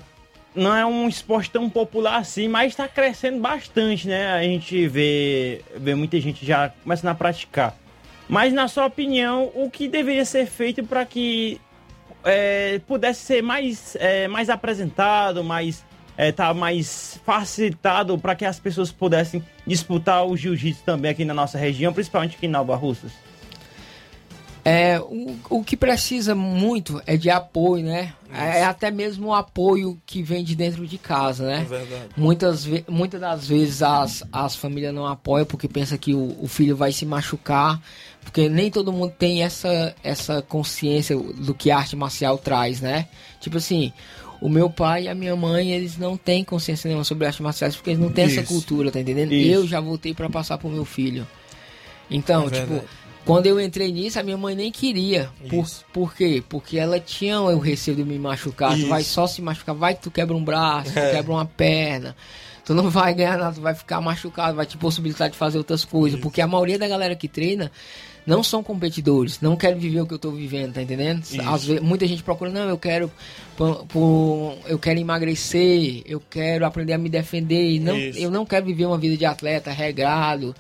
não 0.55 0.77
é 0.77 0.85
um 0.85 1.09
esporte 1.09 1.51
tão 1.51 1.71
popular 1.71 2.19
assim, 2.19 2.49
mas 2.49 2.73
está 2.73 2.87
crescendo 2.87 3.41
bastante, 3.41 4.09
né? 4.09 4.33
A 4.33 4.43
gente 4.43 4.87
vê, 4.89 5.63
vê 5.77 5.95
muita 5.95 6.21
gente 6.21 6.45
já 6.45 6.71
começando 6.83 7.11
a 7.11 7.15
praticar. 7.15 7.77
Mas 8.29 8.53
na 8.53 8.69
sua 8.69 8.87
opinião, 8.87 9.51
o 9.55 9.71
que 9.71 9.89
deveria 9.89 10.25
ser 10.25 10.47
feito 10.47 10.85
para 10.85 11.05
que 11.05 11.61
é, 12.25 12.81
pudesse 12.87 13.23
ser 13.23 13.43
mais, 13.43 13.97
é, 13.99 14.29
mais 14.29 14.51
apresentado, 14.51 15.43
mais 15.43 15.85
é, 16.17 16.31
tá 16.31 16.53
mais 16.53 17.19
facilitado 17.25 18.19
para 18.19 18.35
que 18.35 18.45
as 18.45 18.61
pessoas 18.61 18.93
pudessem 18.93 19.43
disputar 19.67 20.27
o 20.27 20.37
jiu-jitsu 20.37 20.85
também 20.85 21.11
aqui 21.11 21.25
na 21.25 21.33
nossa 21.33 21.57
região, 21.57 21.93
principalmente 21.93 22.37
aqui 22.37 22.47
em 22.47 22.51
Nova 22.51 22.77
Russas? 22.77 23.13
É, 24.65 25.01
o, 25.01 25.37
o 25.49 25.65
que 25.65 25.77
precisa 25.77 26.35
muito 26.35 27.01
é 27.07 27.17
de 27.17 27.31
apoio, 27.31 27.85
né? 27.85 28.13
É 28.33 28.65
até 28.65 28.91
mesmo 28.91 29.29
o 29.29 29.35
apoio 29.35 30.01
que 30.07 30.23
vem 30.23 30.45
de 30.45 30.55
dentro 30.55 30.87
de 30.87 30.99
casa, 30.99 31.45
né? 31.45 31.63
É 31.63 31.65
verdade. 31.65 32.09
Muitas, 32.17 32.67
muitas 32.89 33.21
das 33.21 33.49
vezes 33.49 33.83
as, 33.83 34.23
as 34.33 34.55
famílias 34.55 34.95
não 34.95 35.07
apoiam 35.07 35.47
porque 35.47 35.67
pensa 35.67 35.99
que 35.99 36.15
o, 36.15 36.37
o 36.41 36.47
filho 36.47 36.77
vai 36.77 36.93
se 36.93 37.05
machucar, 37.05 37.81
porque 38.23 38.49
nem 38.49 38.71
todo 38.71 38.93
mundo 38.93 39.13
tem 39.19 39.43
essa, 39.43 39.95
essa 40.05 40.43
consciência 40.43 41.17
do 41.17 41.55
que 41.55 41.71
a 41.71 41.79
arte 41.79 41.97
marcial 41.97 42.39
traz, 42.39 42.81
né? 42.81 43.09
Tipo 43.41 43.57
assim, 43.57 43.93
o 44.41 44.49
meu 44.49 44.71
pai 44.71 45.05
e 45.05 45.09
a 45.09 45.15
minha 45.15 45.35
mãe, 45.35 45.73
eles 45.73 45.99
não 45.99 46.17
têm 46.17 46.45
consciência 46.45 46.87
nenhuma 46.87 47.05
sobre 47.05 47.27
artes 47.27 47.41
marciais 47.41 47.75
porque 47.75 47.91
eles 47.91 48.01
não 48.01 48.11
têm 48.11 48.27
essa 48.27 48.41
Isso. 48.41 48.53
cultura, 48.53 48.93
tá 48.93 49.01
entendendo? 49.01 49.33
Isso. 49.33 49.51
Eu 49.51 49.67
já 49.67 49.81
voltei 49.81 50.15
para 50.15 50.31
passar 50.31 50.57
pro 50.57 50.69
meu 50.69 50.85
filho. 50.85 51.27
Então, 52.11 52.47
É 52.49 52.51
tipo. 52.51 52.83
Quando 53.25 53.47
eu 53.47 53.61
entrei 53.61 53.93
nisso, 53.93 54.19
a 54.19 54.23
minha 54.23 54.37
mãe 54.37 54.55
nem 54.55 54.73
queria. 54.73 55.31
Por, 55.49 55.65
Isso. 55.65 55.85
por 55.93 56.15
quê? 56.15 56.43
Porque 56.49 56.79
ela 56.79 56.99
tinha 56.99 57.41
o 57.41 57.59
receio 57.59 57.97
de 57.97 58.05
me 58.05 58.19
machucar. 58.19 58.77
Tu 58.77 58.87
vai 58.87 59.03
Isso. 59.03 59.13
só 59.13 59.27
se 59.27 59.41
machucar, 59.43 59.75
vai 59.75 59.95
que 59.95 60.03
tu 60.03 60.11
quebra 60.11 60.37
um 60.37 60.43
braço, 60.45 60.93
tu 60.93 60.99
É. 60.99 61.13
quebra 61.13 61.33
uma 61.33 61.45
perna. 61.45 62.17
Tu 62.65 62.75
não 62.75 62.89
vai 62.91 63.15
ganhar 63.15 63.37
nada, 63.39 63.55
tu 63.55 63.61
vai 63.61 63.75
ficar 63.75 64.01
machucado, 64.01 64.57
vai 64.57 64.67
te 64.67 64.77
possibilitar 64.77 65.29
de 65.29 65.37
fazer 65.37 65.59
outras 65.59 65.85
coisas. 65.85 66.21
Porque 66.21 66.41
a 66.41 66.47
maioria 66.47 66.79
da 66.79 66.87
galera 66.87 67.17
que 67.17 67.27
treina 67.27 67.71
não 68.27 68.43
são 68.43 68.63
competidores, 68.63 69.41
não 69.41 69.57
querem 69.57 69.79
viver 69.79 70.03
o 70.03 70.07
que 70.07 70.15
eu 70.15 70.19
tô 70.19 70.31
vivendo, 70.31 70.75
tá 70.75 70.83
entendendo? 70.83 71.23
Isso. 71.23 71.41
Às 71.41 71.65
vezes, 71.65 71.83
muita 71.83 72.07
gente 72.07 72.23
procura, 72.23 72.51
não, 72.51 72.69
eu 72.69 72.79
quero 72.79 73.11
eu 74.69 74.79
quero 74.79 75.01
emagrecer, 75.01 76.03
eu 76.07 76.21
quero 76.31 76.65
aprender 76.65 76.93
a 76.93 76.99
me 76.99 77.09
defender, 77.09 77.81
não, 77.81 77.97
Isso. 77.97 78.19
eu 78.19 78.31
não 78.31 78.47
quero 78.47 78.67
viver 78.67 78.87
uma 78.87 78.99
vida 78.99 79.17
de 79.17 79.25
atleta 79.25 79.71
regrado, 79.73 80.55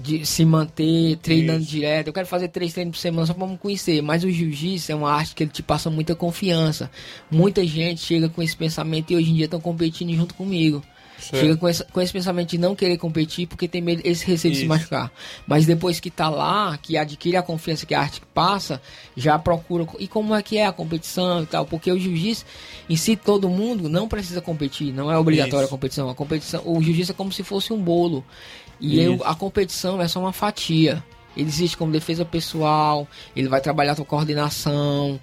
de 0.00 0.24
se 0.24 0.44
manter 0.44 1.16
treinando 1.16 1.62
Isso. 1.62 1.70
direto. 1.70 2.06
Eu 2.08 2.12
quero 2.12 2.26
fazer 2.26 2.48
três 2.48 2.72
treinos 2.72 2.96
por 2.96 3.00
semana 3.00 3.26
só 3.26 3.34
pra 3.34 3.46
me 3.46 3.58
conhecer. 3.58 4.02
Mas 4.02 4.24
o 4.24 4.30
jiu-jitsu 4.30 4.92
é 4.92 4.94
uma 4.94 5.12
arte 5.12 5.34
que 5.34 5.42
ele 5.42 5.50
te 5.50 5.62
passa 5.62 5.90
muita 5.90 6.14
confiança. 6.14 6.90
Muita 7.30 7.64
gente 7.66 8.00
chega 8.00 8.28
com 8.28 8.42
esse 8.42 8.56
pensamento 8.56 9.12
e 9.12 9.16
hoje 9.16 9.30
em 9.30 9.34
dia 9.34 9.44
estão 9.44 9.60
competindo 9.60 10.14
junto 10.14 10.34
comigo. 10.34 10.82
Chega 11.22 11.56
com 11.56 11.68
esse, 11.68 11.84
com 11.84 12.00
esse 12.00 12.12
pensamento 12.12 12.50
de 12.50 12.58
não 12.58 12.74
querer 12.74 12.96
competir 12.98 13.46
porque 13.46 13.68
tem 13.68 13.80
medo, 13.80 14.02
esse 14.04 14.26
receio 14.26 14.52
de 14.52 14.60
se 14.60 14.66
machucar. 14.66 15.12
Mas 15.46 15.64
depois 15.64 16.00
que 16.00 16.10
tá 16.10 16.28
lá, 16.28 16.76
que 16.76 16.96
adquire 16.96 17.36
a 17.36 17.42
confiança 17.42 17.86
que 17.86 17.94
a 17.94 18.00
arte 18.00 18.20
passa, 18.34 18.82
já 19.16 19.38
procura. 19.38 19.86
E 20.00 20.08
como 20.08 20.34
é 20.34 20.42
que 20.42 20.58
é 20.58 20.66
a 20.66 20.72
competição 20.72 21.42
e 21.42 21.46
tal? 21.46 21.64
Porque 21.64 21.92
o 21.92 21.98
jiu-jitsu, 21.98 22.44
em 22.90 22.96
si, 22.96 23.14
todo 23.14 23.48
mundo 23.48 23.88
não 23.88 24.08
precisa 24.08 24.40
competir, 24.40 24.92
não 24.92 25.12
é 25.12 25.16
obrigatória 25.16 25.66
a 25.66 25.70
competição. 25.70 26.08
A 26.10 26.14
competição, 26.14 26.62
o 26.64 26.82
jiu-jitsu 26.82 27.12
é 27.12 27.14
como 27.14 27.32
se 27.32 27.44
fosse 27.44 27.72
um 27.72 27.80
bolo. 27.80 28.24
E 28.82 29.00
eu- 29.00 29.20
a 29.24 29.34
competição 29.34 30.00
é 30.02 30.08
só 30.08 30.18
uma 30.20 30.32
fatia. 30.32 31.02
Ele 31.36 31.48
existe 31.48 31.76
como 31.76 31.90
defesa 31.92 32.24
pessoal, 32.24 33.06
ele 33.34 33.48
vai 33.48 33.60
trabalhar 33.60 33.92
a 33.92 33.94
tua 33.94 34.04
coordenação, 34.04 35.18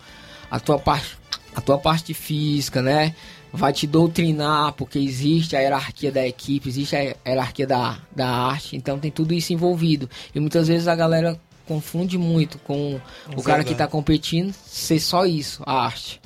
a 0.50 0.60
tua 0.60 0.80
parte, 0.80 1.18
a 1.56 1.62
tua 1.62 1.78
parte 1.78 2.14
física, 2.14 2.82
né? 2.82 3.14
Vai 3.52 3.74
te 3.74 3.86
doutrinar, 3.86 4.74
porque 4.74 4.98
existe 4.98 5.56
a 5.56 5.60
hierarquia 5.60 6.12
da 6.12 6.26
equipe, 6.26 6.70
existe 6.70 6.96
a 6.96 7.16
hierarquia 7.28 7.68
da, 7.68 8.00
da 8.16 8.28
arte, 8.28 8.76
então 8.76 8.98
tem 9.00 9.12
tudo 9.12 9.34
isso 9.34 9.54
envolvido. 9.54 10.10
E 10.34 10.40
muitas 10.40 10.68
vezes 10.68 10.88
a 10.88 10.96
galera 10.96 11.40
confunde 11.68 12.18
muito 12.18 12.58
com 12.60 12.96
o 13.28 13.44
cara 13.44 13.64
que 13.64 13.70
Verdade. 13.72 13.76
tá 13.76 13.88
competindo 13.88 14.54
ser 14.66 15.00
só 15.00 15.26
isso, 15.26 15.62
a 15.66 15.84
arte. 15.86 16.20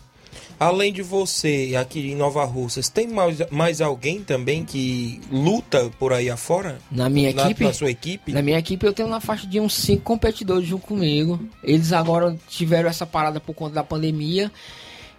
Além 0.63 0.93
de 0.93 1.01
você 1.01 1.73
aqui 1.79 2.11
em 2.11 2.15
Nova 2.15 2.43
Russas, 2.45 2.89
tem 2.89 3.07
mais, 3.07 3.37
mais 3.51 3.81
alguém 3.81 4.21
também 4.23 4.63
que 4.63 5.19
luta 5.31 5.91
por 5.99 6.13
aí 6.13 6.29
afora? 6.29 6.79
Na 6.91 7.09
minha 7.09 7.33
Na- 7.33 7.43
equipe, 7.45 7.63
Na 7.63 7.73
sua 7.73 7.89
equipe? 7.91 8.31
Na 8.31 8.41
minha 8.41 8.57
equipe 8.57 8.85
eu 8.85 8.93
tenho 8.93 9.09
na 9.09 9.19
faixa 9.19 9.45
de 9.47 9.59
uns 9.59 9.73
cinco 9.73 10.03
competidores 10.03 10.67
junto 10.67 10.87
comigo. 10.87 11.39
Eles 11.63 11.91
agora 11.91 12.35
tiveram 12.49 12.89
essa 12.89 13.05
parada 13.05 13.39
por 13.39 13.53
conta 13.53 13.75
da 13.75 13.83
pandemia. 13.83 14.51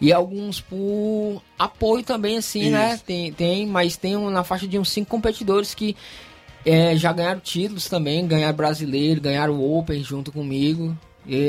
E 0.01 0.13
alguns 0.13 0.61
por 0.61 1.41
apoio 1.59 2.03
também, 2.03 2.37
assim, 2.39 2.71
né? 2.71 2.95
Isso. 2.95 3.05
Tem, 3.05 3.33
tem, 3.33 3.67
mas 3.67 3.97
tem 3.97 4.17
um- 4.17 4.29
na 4.29 4.43
faixa 4.45 4.67
de 4.67 4.79
uns 4.79 4.91
cinco 4.91 5.09
competidores 5.11 5.75
que 5.75 5.95
é, 6.67 6.97
já 6.97 7.13
ganharam 7.13 7.41
títulos 7.41 7.89
também, 7.89 8.27
ganharam 8.27 8.57
brasileiro, 8.57 9.21
ganharam 9.21 9.55
o 9.55 9.79
Open 9.79 10.03
junto 10.03 10.33
comigo. 10.33 10.97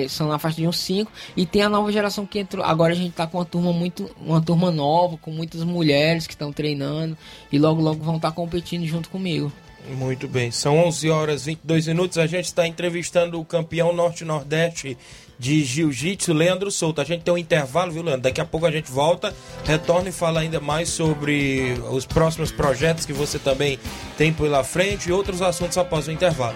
São 0.09 0.27
na 0.27 0.39
faixa 0.39 0.57
de 0.57 0.67
uns 0.67 0.79
cinco. 0.79 1.11
E 1.35 1.45
tem 1.45 1.61
a 1.61 1.69
nova 1.69 1.91
geração 1.91 2.25
que 2.25 2.39
entrou. 2.39 2.63
Agora 2.63 2.93
a 2.93 2.95
gente 2.95 3.13
tá 3.13 3.27
com 3.27 3.37
uma 3.37 3.45
turma 3.45 3.73
muito. 3.73 4.09
Uma 4.19 4.41
turma 4.41 4.71
nova, 4.71 5.17
com 5.17 5.31
muitas 5.31 5.63
mulheres 5.63 6.27
que 6.27 6.33
estão 6.33 6.51
treinando. 6.51 7.17
E 7.51 7.59
logo 7.59 7.81
logo 7.81 8.03
vão 8.03 8.17
estar 8.17 8.31
competindo 8.31 8.85
junto 8.85 9.09
comigo. 9.09 9.51
Muito 9.89 10.27
bem, 10.27 10.49
são 10.49 10.79
11 10.87 11.09
horas 11.09 11.43
e 11.43 11.51
22 11.51 11.87
minutos. 11.87 12.17
A 12.17 12.25
gente 12.25 12.45
está 12.45 12.67
entrevistando 12.67 13.39
o 13.39 13.45
campeão 13.45 13.93
norte-nordeste 13.93 14.97
de 15.37 15.63
jiu-jitsu, 15.63 16.33
Leandro 16.33 16.71
Souto. 16.71 17.01
A 17.01 17.03
gente 17.03 17.23
tem 17.23 17.33
um 17.33 17.37
intervalo, 17.37 17.91
viu, 17.91 18.01
Leandro? 18.01 18.21
Daqui 18.21 18.41
a 18.41 18.45
pouco 18.45 18.65
a 18.65 18.71
gente 18.71 18.91
volta, 18.91 19.35
retorna 19.63 20.09
e 20.09 20.11
fala 20.11 20.39
ainda 20.39 20.59
mais 20.59 20.89
sobre 20.89 21.73
os 21.91 22.05
próximos 22.05 22.51
projetos 22.51 23.05
que 23.05 23.13
você 23.13 23.37
também 23.37 23.79
tem 24.17 24.33
pela 24.33 24.63
frente 24.63 25.09
e 25.09 25.11
outros 25.11 25.41
assuntos 25.41 25.77
após 25.77 26.07
o 26.07 26.11
intervalo. 26.11 26.55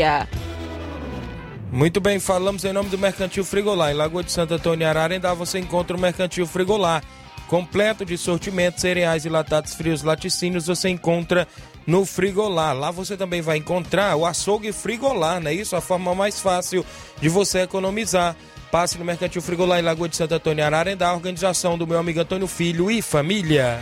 Muito 1.71 2.01
bem, 2.01 2.19
falamos 2.19 2.65
em 2.65 2.73
nome 2.73 2.89
do 2.89 2.97
Mercantil 2.97 3.45
Frigolar. 3.45 3.91
Em 3.91 3.95
Lagoa 3.95 4.23
de 4.23 4.31
Santo 4.31 4.53
Antônio 4.53 4.87
Ararendá 4.87 5.33
você 5.33 5.57
encontra 5.57 5.95
o 5.95 5.99
Mercantil 5.99 6.45
Frigolar. 6.45 7.01
Completo 7.47 8.05
de 8.05 8.17
sortimentos, 8.17 8.81
cereais 8.81 9.25
e 9.25 9.29
latados 9.29 9.73
frios 9.73 10.03
laticínios 10.03 10.67
você 10.67 10.89
encontra 10.89 11.47
no 11.85 12.05
Frigolar. 12.05 12.75
Lá 12.75 12.91
você 12.91 13.15
também 13.15 13.41
vai 13.41 13.57
encontrar 13.57 14.15
o 14.15 14.25
açougue 14.25 14.71
Frigolar, 14.71 15.39
não 15.39 15.49
é 15.49 15.53
isso? 15.53 15.75
A 15.75 15.81
forma 15.81 16.13
mais 16.13 16.39
fácil 16.39 16.85
de 17.21 17.29
você 17.29 17.59
economizar. 17.59 18.35
Passe 18.71 18.97
no 18.97 19.03
Mercantil 19.03 19.41
Frigolar 19.41 19.79
em 19.79 19.83
Lagoa 19.83 20.07
de 20.07 20.15
Santo 20.15 20.33
Antônio 20.33 20.65
Ararendá, 20.65 21.13
organização 21.13 21.77
do 21.77 21.85
meu 21.85 21.99
amigo 21.99 22.21
Antônio 22.21 22.47
Filho 22.47 22.89
e 22.89 23.01
família. 23.01 23.79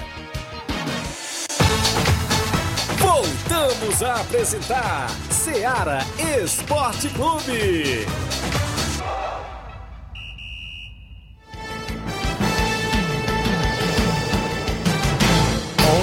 Voltamos 3.50 4.04
a 4.04 4.22
apresentar 4.22 5.10
Seara 5.32 6.06
Esporte 6.44 7.10
Clube. 7.10 8.06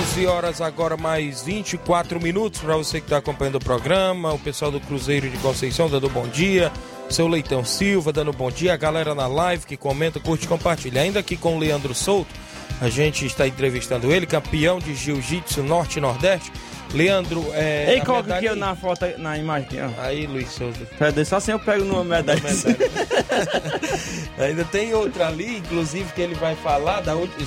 11 0.00 0.26
horas 0.26 0.60
agora 0.60 0.96
mais 0.96 1.42
24 1.42 2.20
minutos 2.20 2.60
para 2.60 2.76
você 2.76 2.98
que 2.98 3.06
está 3.06 3.18
acompanhando 3.18 3.56
o 3.56 3.64
programa, 3.64 4.32
o 4.32 4.38
pessoal 4.40 4.72
do 4.72 4.80
Cruzeiro 4.80 5.30
de 5.30 5.38
Conceição 5.38 5.88
dando 5.88 6.08
bom 6.08 6.26
dia, 6.26 6.72
seu 7.08 7.28
Leitão 7.28 7.64
Silva 7.64 8.12
dando 8.12 8.32
bom 8.32 8.50
dia, 8.50 8.74
a 8.74 8.76
galera 8.76 9.14
na 9.14 9.28
live 9.28 9.64
que 9.64 9.76
comenta, 9.76 10.18
curte 10.18 10.48
compartilha. 10.48 11.00
Ainda 11.00 11.20
aqui 11.20 11.36
com 11.36 11.54
o 11.54 11.60
Leandro 11.60 11.94
Souto, 11.94 12.34
a 12.80 12.88
gente 12.88 13.24
está 13.24 13.46
entrevistando 13.46 14.12
ele, 14.12 14.26
campeão 14.26 14.80
de 14.80 14.96
Jiu-Jitsu 14.96 15.62
Norte 15.62 15.98
e 15.98 16.02
Nordeste. 16.02 16.50
Leandro, 16.94 17.44
é. 17.52 17.94
Ei, 17.94 18.00
coloca 18.00 18.20
aqui 18.20 18.44
medalha 18.44 18.48
eu 18.48 18.56
na 18.56 18.74
foto, 18.74 19.06
na 19.18 19.36
imagem 19.36 19.66
aqui, 19.66 19.78
ó. 19.80 20.02
Aí, 20.02 20.26
Luiz 20.26 20.50
Souza. 20.50 20.86
Pera, 20.98 21.24
só 21.24 21.36
assim 21.36 21.52
eu 21.52 21.58
pego 21.58 21.84
numa 21.84 22.04
medalha. 22.04 22.40
Ainda 24.38 24.64
tem 24.64 24.94
outra 24.94 25.28
ali, 25.28 25.58
inclusive, 25.58 26.12
que 26.12 26.20
ele 26.20 26.34
vai 26.34 26.54
falar 26.56 27.00
da 27.00 27.14
última. 27.14 27.46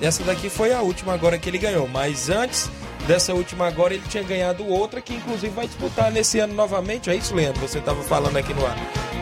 Essa 0.00 0.22
daqui 0.24 0.48
foi 0.48 0.72
a 0.72 0.80
última 0.80 1.12
agora 1.14 1.38
que 1.38 1.48
ele 1.48 1.58
ganhou, 1.58 1.88
mas 1.88 2.30
antes 2.30 2.70
dessa 3.06 3.34
última 3.34 3.66
agora 3.66 3.94
ele 3.94 4.04
tinha 4.08 4.22
ganhado 4.22 4.66
outra 4.66 5.00
que 5.00 5.14
inclusive 5.14 5.52
vai 5.52 5.66
disputar 5.66 6.10
nesse 6.10 6.38
ano 6.38 6.54
novamente. 6.54 7.10
É 7.10 7.16
isso, 7.16 7.34
Leandro? 7.34 7.60
Você 7.66 7.78
estava 7.78 8.02
falando 8.02 8.36
aqui 8.36 8.54
no 8.54 8.64
ar. 8.64 8.76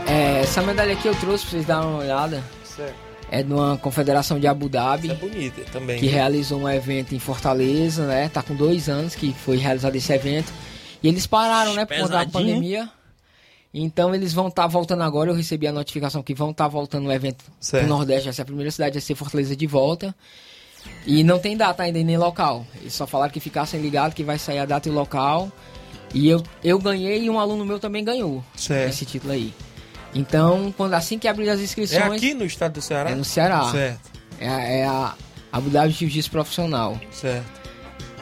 É, 0.07 0.41
essa 0.43 0.63
medalha 0.63 0.93
aqui 0.93 1.07
eu 1.07 1.15
trouxe 1.15 1.45
pra 1.45 1.51
vocês 1.53 1.67
darem 1.67 1.89
uma 1.89 1.99
olhada. 1.99 2.43
Certo. 2.65 3.10
É 3.31 3.43
de 3.43 3.53
uma 3.53 3.79
confederação 3.79 4.41
de 4.41 4.47
Abu 4.47 4.69
Dhabi. 4.69 5.07
Isso 5.07 5.17
é 5.17 5.19
bonita 5.29 5.63
também. 5.73 6.01
que 6.01 6.07
realizou 6.07 6.61
um 6.63 6.69
evento 6.69 7.15
em 7.15 7.19
Fortaleza, 7.21 8.07
né? 8.07 8.29
Tá 8.29 8.43
com 8.43 8.55
dois 8.57 8.89
anos 8.89 9.15
que 9.15 9.33
foi 9.33 9.57
realizado 9.57 9.95
esse 9.95 10.13
evento. 10.13 10.53
E 11.03 11.07
eles 11.09 11.27
pararam, 11.27 11.75
né? 11.75 11.85
Por 11.87 11.97
conta 11.97 12.09
da 12.09 12.27
pandemia. 12.27 12.89
Então 13.73 14.13
eles 14.13 14.33
vão 14.33 14.49
estar 14.49 14.67
voltando 14.67 15.03
agora. 15.05 15.31
Eu 15.31 15.35
recebi 15.35 15.67
a 15.69 15.73
notificação 15.73 16.23
que 16.25 16.35
vão 16.35 16.51
estar 16.51 16.67
voltando 16.67 17.05
no 17.05 17.13
evento 17.13 17.45
Certo. 17.61 17.85
no 17.85 17.91
Nordeste. 17.97 18.25
Vai 18.25 18.33
ser 18.33 18.43
a 18.43 18.45
primeira 18.45 18.71
cidade 18.71 18.99
a 18.99 19.01
ser 19.01 19.15
Fortaleza 19.15 19.55
de 19.55 19.67
volta. 19.67 20.15
E 21.07 21.23
não 21.23 21.39
tem 21.39 21.57
data 21.57 21.83
ainda 21.85 22.03
nem 22.03 22.17
local. 22.17 22.67
Eles 22.81 22.95
só 22.95 23.07
falaram 23.07 23.33
que 23.33 23.39
ficassem 23.39 23.81
ligados 23.81 24.15
que 24.15 24.25
vai 24.25 24.39
sair 24.39 24.59
a 24.59 24.65
data 24.67 24.89
e 24.89 24.93
o 24.93 24.95
local. 24.95 25.53
E 26.13 26.29
eu, 26.29 26.43
eu 26.65 26.79
ganhei 26.81 27.23
e 27.23 27.31
um 27.31 27.39
aluno 27.39 27.65
meu 27.65 27.79
também 27.79 28.03
ganhou 28.03 28.43
Certo. 28.57 28.91
esse 28.91 29.07
título 29.07 29.33
aí. 29.33 29.55
Então, 30.15 30.75
quando 30.77 30.95
assim 30.95 31.19
que 31.19 31.29
abrir 31.29 31.49
as 31.51 31.61
É 31.61 31.63
inscrições. 31.65 32.03
aqui 32.17 32.35
no 32.35 32.45
estado 32.45 32.73
do 32.75 32.83
Ceará? 32.83 33.11
É 33.11 33.15
no 33.15 33.25
Ceará. 33.25 33.71
Certo, 33.71 34.11
É, 34.41 34.49
a- 34.49 34.61
é 34.63 34.87
a 34.87 35.15
Abu 35.53 35.71
Dhabi 35.71 35.91
Jiu-Jitsu 35.93 36.31
Profissional. 36.31 36.99
certo. 37.13 37.61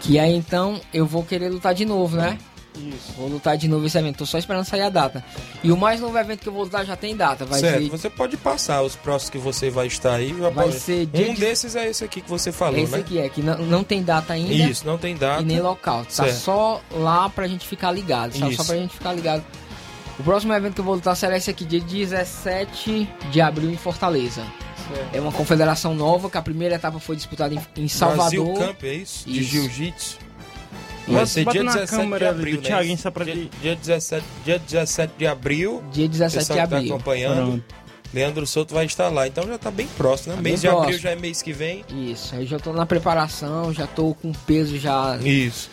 Que 0.01 0.19
aí 0.19 0.35
então 0.35 0.81
eu 0.93 1.05
vou 1.07 1.25
querer 1.25 1.49
lutar 1.49 1.75
de 1.75 1.85
novo, 1.85 2.17
né? 2.17 2.39
Isso. 2.77 3.13
Vou 3.17 3.27
lutar 3.29 3.57
de 3.57 3.67
novo 3.67 3.85
esse 3.87 3.99
evento. 3.99 4.19
Tô 4.19 4.27
só 4.27 4.39
esperando 4.39 4.65
sair 4.65 4.83
a 4.83 4.89
data. 4.89 5.25
E 5.65 5.73
o 5.73 5.77
mais 5.77 6.01
novo 6.01 6.17
evento 6.17 6.41
que 6.43 6.49
eu 6.49 6.53
vou 6.53 6.63
lutar 6.63 6.87
já 6.87 6.95
tem 6.95 7.17
data. 7.17 7.45
Vai 7.45 7.59
certo. 7.59 7.83
ser 7.83 7.89
Você 7.91 8.09
pode 8.09 8.37
passar 8.37 8.83
os 8.83 8.95
próximos 8.95 9.31
que 9.31 9.39
você 9.39 9.69
vai 9.69 9.89
estar 9.89 10.15
aí. 10.15 10.33
Vai 10.33 10.53
pode- 10.53 10.79
ser 10.79 11.09
Um 11.13 11.35
de- 11.35 11.41
desses 11.41 11.75
é 11.75 11.89
esse 11.89 12.05
aqui 12.05 12.21
que 12.21 12.31
você 12.31 12.53
falou, 12.53 12.79
esse 12.79 12.93
né? 12.93 12.99
aqui, 12.99 13.19
é 13.19 13.29
que 13.29 13.43
não, 13.43 13.59
não 13.59 13.83
tem 13.83 14.01
data 14.05 14.33
ainda. 14.35 14.53
Isso, 14.53 14.87
não 14.87 14.97
tem 14.97 15.17
data. 15.17 15.43
E 15.43 15.45
nem 15.45 15.59
local. 15.61 16.05
Tá 16.05 16.11
Certo. 16.11 16.37
só 16.37 16.81
lá 16.93 17.29
pra 17.29 17.49
gente 17.49 17.67
ficar 17.67 17.91
ligado. 17.91 18.37
Só, 18.39 18.47
Isso. 18.47 18.59
só 18.59 18.65
pra 18.65 18.77
gente 18.77 18.95
ficar 18.95 19.13
ligado. 19.13 19.43
O 20.19 20.23
próximo 20.23 20.53
evento 20.53 20.75
que 20.75 20.81
eu 20.81 20.85
vou 20.85 20.95
lutar 20.95 21.17
será 21.17 21.37
esse 21.37 21.49
aqui, 21.51 21.65
dia 21.65 21.81
17 21.81 23.09
de 23.31 23.41
abril 23.41 23.71
em 23.71 23.77
Fortaleza. 23.77 24.43
É 25.13 25.21
uma 25.21 25.31
confederação 25.31 25.95
nova, 25.95 26.31
que 26.31 26.39
a 26.39 26.43
primeira 26.43 26.75
etapa 26.75 26.99
foi 26.99 27.15
disputada 27.15 27.55
em, 27.55 27.61
em 27.77 27.89
Salvador. 27.89 28.47
Brasil 28.47 28.55
Camp, 28.55 28.85
é 28.85 28.95
isso? 28.95 29.29
De 29.29 29.41
Isso. 29.41 29.51
Jiu-Jitsu. 29.51 30.19
Bota- 31.07 31.19
Vai 31.19 31.27
ser 31.27 31.45
dia 31.47 31.63
na 31.63 31.73
17 31.73 31.91
de 31.91 31.97
câmera 31.97 32.29
ali 32.31 32.39
abril, 32.39 32.57
do 32.57 32.63
né? 32.63 32.67
Thiaguinho, 32.69 32.99
só 32.99 33.11
pra 33.11 33.25
dia, 33.25 33.49
dia, 33.63 33.77
17, 33.77 34.25
dia 34.45 34.59
17 34.59 35.13
de 35.19 35.27
abril, 35.27 35.83
Dia 35.93 36.09
17 36.09 36.39
pessoal 36.39 36.59
de 36.59 36.65
que 36.65 36.71
tá 36.71 36.77
abril. 36.77 36.95
acompanhando, 36.95 37.47
Pronto. 37.47 37.75
Leandro 38.13 38.47
Souto 38.47 38.75
vai 38.75 38.87
estar 38.87 39.09
lá. 39.09 39.27
Então 39.29 39.47
já 39.47 39.59
tá 39.59 39.71
bem 39.71 39.87
próximo, 39.97 40.33
né? 40.33 40.37
Tá 40.37 40.43
mês 40.43 40.61
de 40.63 40.67
abril 40.69 40.81
próximo. 40.83 41.03
já 41.03 41.11
é 41.11 41.17
mês 41.17 41.43
que 41.43 41.53
vem. 41.53 41.85
Isso, 41.91 42.35
aí 42.35 42.47
já 42.47 42.59
tô 42.59 42.73
na 42.73 42.85
preparação, 42.87 43.73
já 43.73 43.87
tô 43.87 44.15
com 44.15 44.33
peso 44.33 44.79
já 44.79 45.17
Isso. 45.23 45.71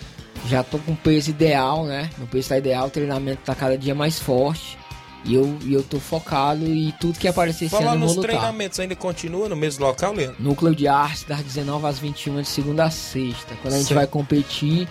Já 0.48 0.64
tô 0.64 0.78
com 0.80 0.92
o 0.92 0.96
peso 0.96 1.30
ideal, 1.32 1.86
né? 1.86 2.10
Meu 2.18 2.28
peso 2.28 2.50
tá 2.50 2.58
ideal, 2.58 2.88
o 2.88 2.90
treinamento 2.90 3.42
tá 3.44 3.56
cada 3.56 3.78
dia 3.78 3.96
mais 3.96 4.20
forte. 4.20 4.78
E 5.24 5.34
eu, 5.34 5.58
e 5.64 5.74
eu 5.74 5.82
tô 5.82 6.00
focado 6.00 6.64
e 6.68 6.92
tudo 7.00 7.18
que 7.18 7.28
aparecer 7.28 7.66
esse 7.66 7.76
ano 7.76 7.96
nos 7.96 8.14
vou 8.14 8.22
lutar. 8.22 8.30
treinamentos 8.30 8.80
ainda 8.80 8.96
continua 8.96 9.50
no 9.50 9.56
mesmo 9.56 9.84
local, 9.84 10.14
Leandro? 10.14 10.36
Núcleo 10.40 10.76
de 10.76 10.88
Arte, 10.88 11.26
das 11.26 11.42
19 11.42 11.88
às 11.88 11.98
21, 11.98 12.42
de 12.44 12.48
segunda 12.48 12.84
a 12.84 12.92
sexta. 12.92 13.56
Quando 13.60 13.74
a 13.74 13.78
gente 13.78 13.88
Certo. 13.88 13.96
vai 13.98 14.06
competir, 14.06 14.88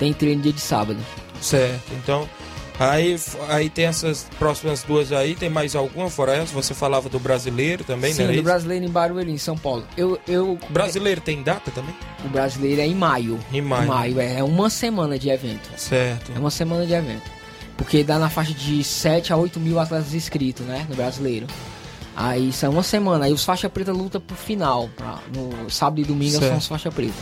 tem 0.00 0.12
treino 0.12 0.42
dia 0.42 0.52
de 0.52 0.60
sábado. 0.60 0.98
Certo. 1.40 1.92
Então, 1.92 2.28
aí, 2.90 3.16
aí 3.48 3.68
tem 3.70 3.86
essas 3.86 4.26
próximas 4.38 4.82
duas 4.82 5.12
aí. 5.12 5.34
Tem 5.34 5.48
mais 5.48 5.74
alguma 5.74 6.08
fora 6.10 6.34
essa? 6.34 6.52
Você 6.54 6.74
falava 6.74 7.08
do 7.08 7.18
brasileiro 7.18 7.84
também, 7.84 8.12
Sim, 8.12 8.24
né? 8.24 8.32
do 8.34 8.42
brasileiro 8.42 8.84
em 8.84 8.88
Barueri, 8.90 9.30
em 9.30 9.38
São 9.38 9.56
Paulo. 9.56 9.84
Eu, 9.96 10.18
eu, 10.26 10.58
Brasileiro 10.70 11.20
tem 11.20 11.42
data 11.42 11.70
também? 11.70 11.94
o 12.24 12.28
brasileiro 12.28 12.80
é 12.80 12.86
em 12.86 12.94
maio. 12.94 13.38
Em 13.52 13.60
maio. 13.60 14.20
é, 14.20 14.38
é 14.38 14.44
uma 14.44 14.70
semana 14.70 15.18
de 15.18 15.28
evento. 15.28 15.68
Certo. 15.76 16.32
É 16.34 16.38
uma 16.38 16.50
semana 16.50 16.86
de 16.86 16.92
evento. 16.92 17.30
Porque 17.76 18.04
dá 18.04 18.18
na 18.18 18.30
faixa 18.30 18.52
de 18.54 18.84
7 18.84 19.32
a 19.32 19.36
8 19.36 19.58
mil 19.58 19.78
atletas 19.80 20.14
inscritos, 20.14 20.64
né? 20.64 20.86
No 20.88 20.94
brasileiro. 20.94 21.46
Aí 22.14 22.50
isso 22.50 22.64
é 22.64 22.68
uma 22.68 22.82
semana. 22.82 23.24
Aí 23.24 23.32
os 23.32 23.44
faixa 23.44 23.68
preta 23.68 23.92
luta 23.92 24.20
pro 24.20 24.36
final. 24.36 24.88
Pra, 24.96 25.18
no 25.34 25.70
sábado 25.70 26.00
e 26.00 26.04
domingo 26.04 26.32
Certo. 26.38 26.48
são 26.48 26.58
os 26.58 26.66
faixa 26.66 26.90
preta. 26.92 27.14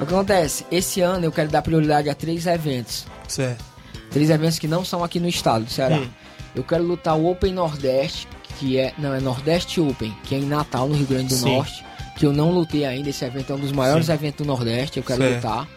O 0.00 0.06
que 0.06 0.14
acontece? 0.14 0.64
Esse 0.70 1.00
ano 1.00 1.24
eu 1.24 1.32
quero 1.32 1.48
dar 1.48 1.62
prioridade 1.62 2.08
a 2.08 2.14
três 2.14 2.46
eventos. 2.46 3.06
Certo. 3.28 3.64
Três 4.10 4.30
eventos 4.30 4.58
que 4.58 4.66
não 4.68 4.84
são 4.84 5.04
aqui 5.04 5.20
no 5.20 5.28
estado 5.28 5.64
do 5.64 5.70
Ceará. 5.70 5.96
Hum. 5.98 6.08
Eu 6.54 6.64
quero 6.64 6.82
lutar 6.82 7.16
o 7.16 7.30
Open 7.30 7.52
Nordeste, 7.52 8.26
que 8.58 8.78
é. 8.78 8.92
Não, 8.98 9.14
é 9.14 9.20
Nordeste 9.20 9.80
Open, 9.80 10.14
que 10.24 10.34
é 10.34 10.38
em 10.38 10.46
Natal, 10.46 10.88
no 10.88 10.94
Rio 10.96 11.06
Grande 11.06 11.28
do 11.28 11.34
Sim. 11.34 11.56
Norte. 11.56 11.84
Que 12.16 12.26
eu 12.26 12.32
não 12.32 12.50
lutei 12.50 12.84
ainda. 12.84 13.10
Esse 13.10 13.24
evento 13.24 13.52
é 13.52 13.56
um 13.56 13.60
dos 13.60 13.70
maiores 13.72 14.06
Sim. 14.06 14.12
eventos 14.12 14.44
do 14.44 14.48
Nordeste. 14.48 14.96
Eu 14.98 15.04
quero 15.04 15.22
Certo. 15.22 15.34
lutar. 15.36 15.68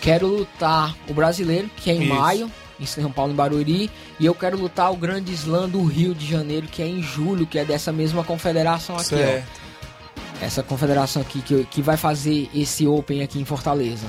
Quero 0.00 0.26
lutar 0.26 0.96
o 1.08 1.14
brasileiro, 1.14 1.70
que 1.76 1.90
é 1.90 1.94
em 1.94 2.02
Isso. 2.04 2.14
maio, 2.14 2.50
em 2.78 2.84
São 2.84 3.10
Paulo, 3.12 3.32
em 3.32 3.36
Barueri. 3.36 3.90
E 4.18 4.26
eu 4.26 4.34
quero 4.34 4.58
lutar 4.60 4.92
o 4.92 4.96
Grande 4.96 5.32
Slam 5.32 5.68
do 5.68 5.82
Rio 5.84 6.12
de 6.14 6.26
Janeiro, 6.28 6.66
que 6.66 6.82
é 6.82 6.86
em 6.86 7.00
julho, 7.02 7.46
que 7.46 7.58
é 7.58 7.64
dessa 7.64 7.92
mesma 7.92 8.24
confederação 8.24 8.96
aqui, 8.96 9.06
Certo. 9.06 9.46
ó. 9.48 10.44
Essa 10.44 10.60
confederação 10.62 11.22
aqui 11.22 11.40
que, 11.40 11.64
que 11.70 11.80
vai 11.80 11.96
fazer 11.96 12.50
esse 12.52 12.84
Open 12.86 13.22
aqui 13.22 13.38
em 13.38 13.44
Fortaleza. 13.44 14.06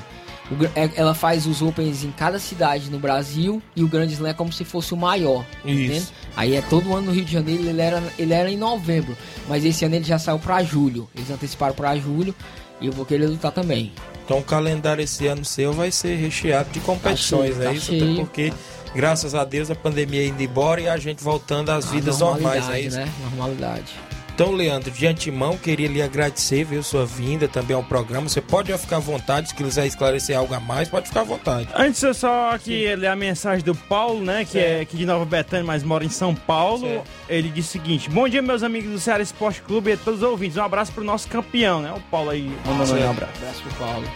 O 0.59 0.65
é- 0.79 0.89
ela 0.95 1.13
faz 1.13 1.45
os 1.47 1.61
Opens 1.61 2.03
em 2.03 2.11
cada 2.11 2.37
cidade 2.39 2.89
no 2.91 2.99
Brasil 2.99 3.61
e 3.75 3.83
o 3.83 3.87
Grande 3.87 4.13
Slam 4.13 4.29
é 4.29 4.33
como 4.33 4.51
se 4.51 4.63
fosse 4.63 4.93
o 4.93 4.97
maior. 4.97 5.45
entende? 5.63 5.97
Isso. 5.97 6.13
Aí 6.35 6.55
é 6.55 6.61
todo 6.61 6.93
ano 6.95 7.07
no 7.07 7.11
Rio 7.11 7.25
de 7.25 7.31
Janeiro, 7.31 7.63
ele 7.67 7.81
era, 7.81 8.03
ele 8.19 8.33
era 8.33 8.49
em 8.49 8.57
novembro. 8.57 9.15
Mas 9.47 9.63
esse 9.65 9.83
ano 9.85 9.95
ele 9.95 10.03
já 10.05 10.19
saiu 10.19 10.39
pra 10.39 10.61
julho. 10.63 11.09
Eles 11.15 11.29
anteciparam 11.31 11.73
pra 11.73 11.95
julho 11.95 12.33
e 12.81 12.87
eu 12.87 12.91
vou 12.91 13.05
querer 13.05 13.27
lutar 13.27 13.51
também. 13.51 13.91
Então 14.25 14.39
o 14.39 14.43
calendário 14.43 15.03
esse 15.03 15.27
ano 15.27 15.43
seu 15.43 15.73
vai 15.73 15.91
ser 15.91 16.15
recheado 16.15 16.69
de 16.71 16.79
competições, 16.79 17.55
cheio, 17.55 17.61
é 17.61 17.65
tá 17.65 17.73
isso? 17.73 17.85
cheio. 17.87 18.03
Até 18.13 18.21
porque, 18.21 18.53
graças 18.95 19.35
a 19.35 19.43
Deus, 19.43 19.69
a 19.69 19.75
pandemia 19.75 20.25
indo 20.25 20.41
embora 20.41 20.79
e 20.81 20.87
a 20.87 20.97
gente 20.97 21.21
voltando 21.23 21.69
às 21.71 21.87
A 21.87 21.91
vidas 21.91 22.19
normais, 22.19 22.69
é 22.69 22.79
isso? 22.81 22.97
né? 22.97 23.11
Normalidade. 23.21 23.91
Então, 24.33 24.51
Leandro, 24.51 24.89
de 24.89 25.05
antemão, 25.05 25.55
queria 25.55 25.87
lhe 25.87 26.01
agradecer, 26.01 26.63
viu, 26.63 26.81
sua 26.81 27.05
vinda 27.05 27.47
também 27.47 27.75
ao 27.75 27.83
programa. 27.83 28.27
Você 28.27 28.41
pode 28.41 28.69
já 28.69 28.77
ficar 28.79 28.97
à 28.97 28.99
vontade, 28.99 29.49
se 29.49 29.53
quiser 29.55 29.85
esclarecer 29.85 30.35
algo 30.35 30.51
a 30.55 30.59
mais, 30.59 30.89
pode 30.89 31.07
ficar 31.07 31.21
à 31.21 31.23
vontade. 31.23 31.67
Antes 31.75 32.01
eu 32.01 32.15
só 32.15 32.49
aqui 32.49 32.95
ler 32.95 33.07
a 33.07 33.15
mensagem 33.15 33.63
do 33.63 33.75
Paulo, 33.75 34.23
né? 34.23 34.43
Que 34.43 34.57
é 34.57 34.79
aqui 34.81 34.97
de 34.97 35.05
Nova 35.05 35.23
Betânia, 35.23 35.63
mas 35.63 35.83
mora 35.83 36.03
em 36.03 36.09
São 36.09 36.33
Paulo. 36.33 36.87
Certo. 36.87 37.07
Ele 37.29 37.49
disse 37.49 37.69
o 37.69 37.71
seguinte: 37.73 38.09
Bom 38.09 38.27
dia, 38.27 38.41
meus 38.41 38.63
amigos 38.63 38.91
do 38.91 38.99
Ceará 38.99 39.21
Esporte 39.21 39.61
Clube 39.61 39.91
e 39.91 39.93
a 39.93 39.97
todos 39.97 40.23
os 40.23 40.27
ouvintes. 40.27 40.57
Um 40.57 40.63
abraço 40.63 40.91
pro 40.91 41.03
nosso 41.03 41.27
campeão, 41.27 41.81
né? 41.81 41.93
O 41.95 42.01
Paulo 42.09 42.31
aí 42.31 42.51
mandando 42.65 42.87
Certo. 42.87 43.05
um 43.05 43.09
abraço. 43.11 43.33
Abraço 43.37 43.61
pro 43.61 43.73
Paulo. 43.85 44.07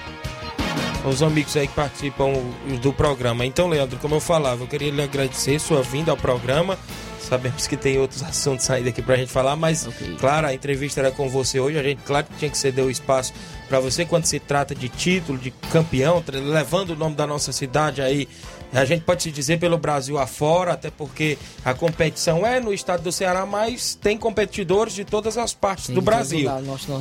Os 1.05 1.21
amigos 1.21 1.55
aí 1.55 1.67
que 1.67 1.75
participam 1.75 2.33
do 2.81 2.91
programa. 2.91 3.45
Então, 3.45 3.67
Leandro, 3.69 3.99
como 3.99 4.15
eu 4.15 4.19
falava, 4.19 4.63
eu 4.63 4.67
queria 4.67 4.91
lhe 4.91 5.01
agradecer 5.01 5.59
sua 5.59 5.83
vinda 5.83 6.09
ao 6.09 6.17
programa. 6.17 6.77
Sabemos 7.27 7.67
que 7.67 7.75
tem 7.75 7.97
outros 7.97 8.23
assuntos 8.23 8.69
ainda 8.69 8.89
aqui 8.89 9.01
pra 9.01 9.17
gente 9.17 9.29
falar, 9.31 9.55
mas, 9.57 9.85
Ok. 9.85 10.15
claro, 10.17 10.47
a 10.47 10.53
entrevista 10.53 11.01
era 11.01 11.11
com 11.11 11.27
você 11.27 11.59
hoje. 11.59 11.77
A 11.77 11.83
gente, 11.83 12.01
claro, 12.03 12.25
que 12.25 12.35
tinha 12.37 12.49
que 12.49 12.57
ceder 12.57 12.85
o 12.85 12.89
espaço 12.89 13.33
pra 13.67 13.81
você 13.81 14.05
quando 14.05 14.25
se 14.25 14.39
trata 14.39 14.73
de 14.73 14.87
título, 14.87 15.37
de 15.37 15.51
campeão, 15.51 16.23
levando 16.31 16.91
o 16.91 16.95
nome 16.95 17.15
da 17.15 17.27
nossa 17.27 17.51
cidade 17.51 18.01
aí. 18.01 18.29
A 18.73 18.85
gente 18.85 19.01
pode 19.03 19.23
se 19.23 19.31
dizer 19.31 19.59
pelo 19.59 19.77
Brasil 19.77 20.17
afora, 20.17 20.71
até 20.73 20.89
porque 20.89 21.37
a 21.65 21.73
competição 21.73 22.45
é 22.47 22.59
no 22.61 22.73
estado 22.73 23.03
do 23.03 23.11
Ceará, 23.11 23.45
mas 23.45 23.93
tem 23.95 24.17
competidores 24.17 24.93
de 24.93 25.03
todas 25.03 25.37
as 25.37 25.53
partes 25.53 25.87
Tem 25.87 25.95
do 25.95 26.01
Brasil. 26.01 26.49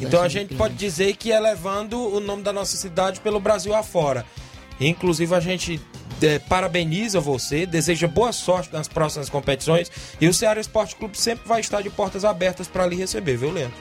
Então 0.01 0.23
a 0.23 0.29
gente 0.29 0.55
pode 0.55 0.75
dizer 0.75 1.15
que 1.17 1.31
é 1.31 1.39
levando 1.39 2.01
o 2.01 2.19
nome 2.19 2.43
da 2.43 2.53
nossa 2.53 2.77
cidade 2.77 3.21
pelo 3.21 3.39
Brasil 3.39 3.75
afora. 3.75 4.25
Inclusive 4.81 5.35
a 5.35 5.41
gente 5.41 5.81
eh, 6.23 6.39
parabeniza 6.39 7.21
você, 7.21 7.67
deseja 7.67 8.07
boa 8.07 8.33
sorte 8.33 8.73
nas 8.73 8.89
próximas 8.89 9.29
competições 9.29 9.91
e 10.21 10.29
o 10.29 10.35
Ceará 10.35 10.61
Esporte 10.61 10.97
Clube 10.97 11.19
sempre 11.19 11.47
vai 11.49 11.61
estar 11.61 11.83
de 11.83 11.91
portas 11.91 12.25
abertas 12.25 12.69
para 12.69 12.87
lhe 12.87 12.97
receber, 12.97 13.37
viu, 13.37 13.51
Leandro? 13.51 13.77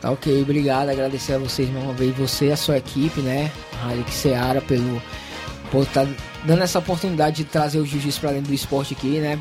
Tá 0.00 0.10
ok, 0.10 0.42
obrigado. 0.42 0.90
Agradecer 0.90 1.34
a 1.34 1.38
vocês 1.38 1.68
mais 1.70 1.84
uma 1.84 1.92
vez, 1.92 2.16
você 2.16 2.46
e 2.46 2.52
a 2.52 2.56
sua 2.56 2.78
equipe, 2.78 3.20
né? 3.20 3.50
Rádio 3.82 4.08
Seara 4.10 4.60
pelo 4.60 5.02
por 5.70 5.82
estar 5.82 6.06
dando 6.44 6.62
essa 6.62 6.78
oportunidade 6.78 7.38
de 7.38 7.44
trazer 7.44 7.78
o 7.78 7.84
jiu-jitsu 7.84 8.20
pra 8.20 8.32
dentro 8.32 8.48
do 8.48 8.54
esporte 8.54 8.94
aqui, 8.94 9.18
né? 9.18 9.38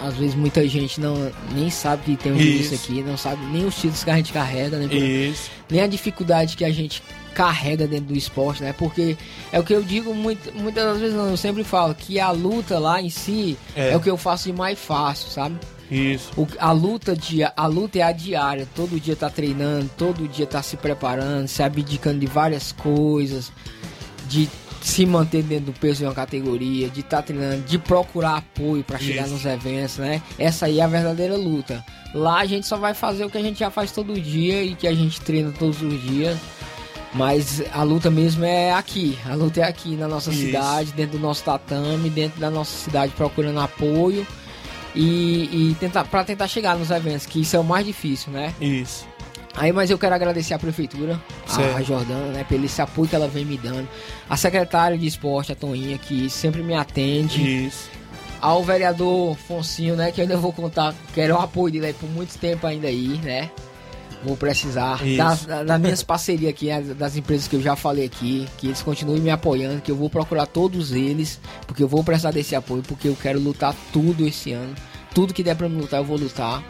Às 0.00 0.14
vezes 0.14 0.34
muita 0.34 0.66
gente 0.68 1.00
não 1.00 1.30
nem 1.52 1.70
sabe 1.70 2.02
que 2.04 2.16
tem 2.16 2.32
o 2.32 2.38
jiu-jitsu 2.38 2.74
aqui, 2.74 3.02
não 3.02 3.16
sabe 3.16 3.44
nem 3.46 3.66
os 3.66 3.74
títulos 3.74 4.04
que 4.04 4.10
a 4.10 4.16
gente 4.16 4.32
carrega, 4.32 4.78
né? 4.78 4.86
Isso. 4.94 5.50
nem 5.68 5.80
a 5.80 5.86
dificuldade 5.86 6.56
que 6.56 6.64
a 6.64 6.70
gente 6.70 7.02
carrega 7.36 7.86
dentro 7.86 8.06
do 8.06 8.16
esporte, 8.16 8.62
né? 8.62 8.72
Porque 8.72 9.14
é 9.52 9.60
o 9.60 9.62
que 9.62 9.74
eu 9.74 9.82
digo 9.82 10.14
muito, 10.14 10.50
muitas 10.58 10.82
das 10.84 10.98
vezes, 10.98 11.14
não, 11.14 11.28
eu 11.28 11.36
sempre 11.36 11.62
falo 11.62 11.94
que 11.94 12.18
a 12.18 12.30
luta 12.30 12.78
lá 12.78 13.00
em 13.02 13.10
si 13.10 13.58
É. 13.76 13.90
é, 13.92 13.96
o 13.96 14.00
que 14.00 14.08
eu 14.08 14.16
faço 14.16 14.50
de 14.50 14.54
mais 14.56 14.78
fácil, 14.78 15.28
sabe? 15.28 15.56
Isso. 15.90 16.30
O- 16.34 16.48
a 16.58 16.72
luta 16.72 17.14
dia, 17.14 17.52
a 17.54 17.66
luta 17.66 17.98
é 17.98 18.02
a 18.02 18.10
diária, 18.10 18.66
todo 18.74 18.98
dia 18.98 19.14
tá 19.14 19.28
treinando, 19.28 19.90
todo 19.98 20.26
dia 20.26 20.46
tá 20.46 20.62
se 20.62 20.78
preparando, 20.78 21.46
se 21.46 21.62
abdicando 21.62 22.18
de 22.20 22.26
várias 22.26 22.72
coisas, 22.72 23.52
de 24.28 24.48
se 24.80 25.04
manter 25.04 25.42
dentro 25.42 25.66
do 25.66 25.72
peso 25.72 25.98
de 25.98 26.04
uma 26.04 26.14
categoria, 26.14 26.88
de 26.88 27.00
estar 27.00 27.20
treinando, 27.20 27.62
de 27.64 27.78
procurar 27.78 28.36
apoio 28.38 28.82
para 28.82 28.98
chegar 28.98 29.24
Isso. 29.24 29.34
nos 29.34 29.44
eventos, 29.44 29.98
né? 29.98 30.22
Essa 30.38 30.66
aí 30.66 30.80
é 30.80 30.82
a 30.82 30.86
verdadeira 30.86 31.36
luta. 31.36 31.84
Lá 32.14 32.38
a 32.38 32.46
gente 32.46 32.66
só 32.66 32.76
vai 32.76 32.94
fazer 32.94 33.24
o 33.24 33.30
que 33.30 33.36
a 33.36 33.42
gente 33.42 33.58
já 33.58 33.70
faz 33.70 33.92
todo 33.92 34.18
dia 34.20 34.62
e 34.62 34.74
que 34.74 34.86
a 34.88 34.94
gente 34.94 35.20
treina 35.20 35.52
todos 35.52 35.82
os 35.82 36.00
dias. 36.02 36.38
Mas 37.16 37.62
a 37.72 37.82
luta 37.82 38.10
mesmo 38.10 38.44
é 38.44 38.72
aqui. 38.72 39.18
A 39.24 39.34
luta 39.34 39.60
é 39.60 39.64
aqui 39.64 39.96
na 39.96 40.06
nossa 40.06 40.30
Isso. 40.30 40.40
cidade, 40.40 40.92
dentro 40.92 41.18
do 41.18 41.22
nosso 41.22 41.42
tatame, 41.42 42.10
dentro 42.10 42.38
da 42.38 42.50
nossa 42.50 42.84
cidade, 42.84 43.12
procurando 43.16 43.58
apoio 43.58 44.26
e, 44.94 45.70
e 45.70 45.76
tentar 45.80 46.04
para 46.04 46.24
tentar 46.24 46.46
chegar 46.48 46.76
nos 46.76 46.90
eventos, 46.90 47.26
que 47.26 47.40
isso 47.40 47.56
é 47.56 47.58
o 47.58 47.64
mais 47.64 47.84
difícil, 47.86 48.32
né? 48.32 48.52
Isso. 48.60 49.06
Aí, 49.54 49.72
mas 49.72 49.90
eu 49.90 49.98
quero 49.98 50.14
agradecer 50.14 50.52
a 50.52 50.58
prefeitura, 50.58 51.18
Certo. 51.46 51.74
a, 51.76 51.78
a 51.78 51.82
Jordana, 51.82 52.26
né, 52.32 52.44
pelo 52.44 52.66
esse 52.66 52.82
apoio 52.82 53.08
que 53.08 53.16
ela 53.16 53.26
vem 53.26 53.44
me 53.44 53.56
dando. 53.56 53.88
A 54.28 54.36
secretária 54.36 54.98
de 54.98 55.06
esporte, 55.06 55.50
a 55.50 55.54
Toninha, 55.54 55.96
que 55.96 56.28
sempre 56.28 56.62
me 56.62 56.74
atende. 56.74 57.66
Isso. 57.66 57.88
Ao 58.38 58.62
vereador 58.62 59.34
Foncinho, 59.48 59.96
né, 59.96 60.12
que 60.12 60.20
eu 60.20 60.24
ainda 60.24 60.36
vou 60.36 60.52
contar, 60.52 60.94
quero 61.14 61.34
o 61.34 61.38
apoio 61.38 61.72
dele 61.72 61.86
aí 61.86 61.92
por 61.94 62.08
muito 62.10 62.36
tempo 62.38 62.66
ainda 62.66 62.86
aí, 62.86 63.18
né? 63.24 63.50
Vou 64.26 64.36
precisar 64.36 65.00
das, 65.16 65.46
da- 65.46 65.62
das 65.62 65.80
minhas 65.80 66.02
parcerias 66.02 66.50
aqui, 66.50 66.70
as- 66.70 66.88
das 66.96 67.16
empresas 67.16 67.46
que 67.46 67.54
eu 67.54 67.62
já 67.62 67.76
falei 67.76 68.04
aqui, 68.06 68.46
que 68.58 68.66
eles 68.66 68.82
continuem 68.82 69.20
me 69.20 69.30
apoiando, 69.30 69.80
que 69.80 69.90
eu 69.90 69.96
vou 69.96 70.10
procurar 70.10 70.46
todos 70.46 70.90
eles, 70.92 71.38
porque 71.66 71.82
eu 71.82 71.88
vou 71.88 72.02
precisar 72.02 72.32
desse 72.32 72.54
apoio, 72.56 72.82
porque 72.82 73.06
eu 73.08 73.16
quero 73.20 73.38
lutar 73.40 73.74
tudo 73.92 74.26
esse 74.26 74.52
ano. 74.52 74.74
Tudo 75.14 75.32
que 75.32 75.42
der 75.42 75.54
pra 75.54 75.68
me 75.68 75.80
lutar, 75.80 76.00
eu 76.00 76.04
vou 76.04 76.16
lutar. 76.18 76.62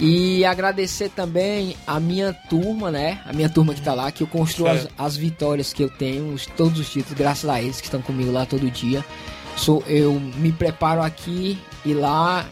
E 0.00 0.44
agradecer 0.44 1.10
também 1.10 1.76
a 1.86 2.00
minha 2.00 2.32
turma, 2.32 2.90
né? 2.90 3.20
A 3.24 3.32
minha 3.32 3.48
turma 3.48 3.72
que 3.72 3.80
tá 3.80 3.94
lá, 3.94 4.10
que 4.10 4.22
eu 4.22 4.26
construo 4.26 4.66
as, 4.68 4.88
as 4.98 5.16
vitórias 5.16 5.72
que 5.72 5.82
eu 5.82 5.88
tenho, 5.88 6.32
os- 6.34 6.44
todos 6.46 6.80
os 6.80 6.90
títulos, 6.90 7.16
graças 7.16 7.48
a 7.48 7.62
eles 7.62 7.80
que 7.80 7.86
estão 7.86 8.02
comigo 8.02 8.32
lá 8.32 8.44
todo 8.44 8.68
dia. 8.70 9.04
Sou, 9.56 9.82
eu 9.86 10.14
me 10.36 10.50
preparo 10.50 11.02
aqui 11.02 11.58
e 11.84 11.94
lá. 11.94 12.46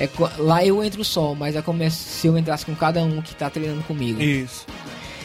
É, 0.00 0.08
lá 0.38 0.64
eu 0.64 0.82
entro 0.82 1.04
só, 1.04 1.34
mas 1.34 1.54
é 1.54 1.62
como 1.62 1.88
se 1.90 2.26
eu 2.26 2.36
entrasse 2.36 2.66
com 2.66 2.74
cada 2.74 3.02
um 3.02 3.22
que 3.22 3.34
tá 3.34 3.48
treinando 3.48 3.82
comigo. 3.84 4.20
Isso. 4.20 4.66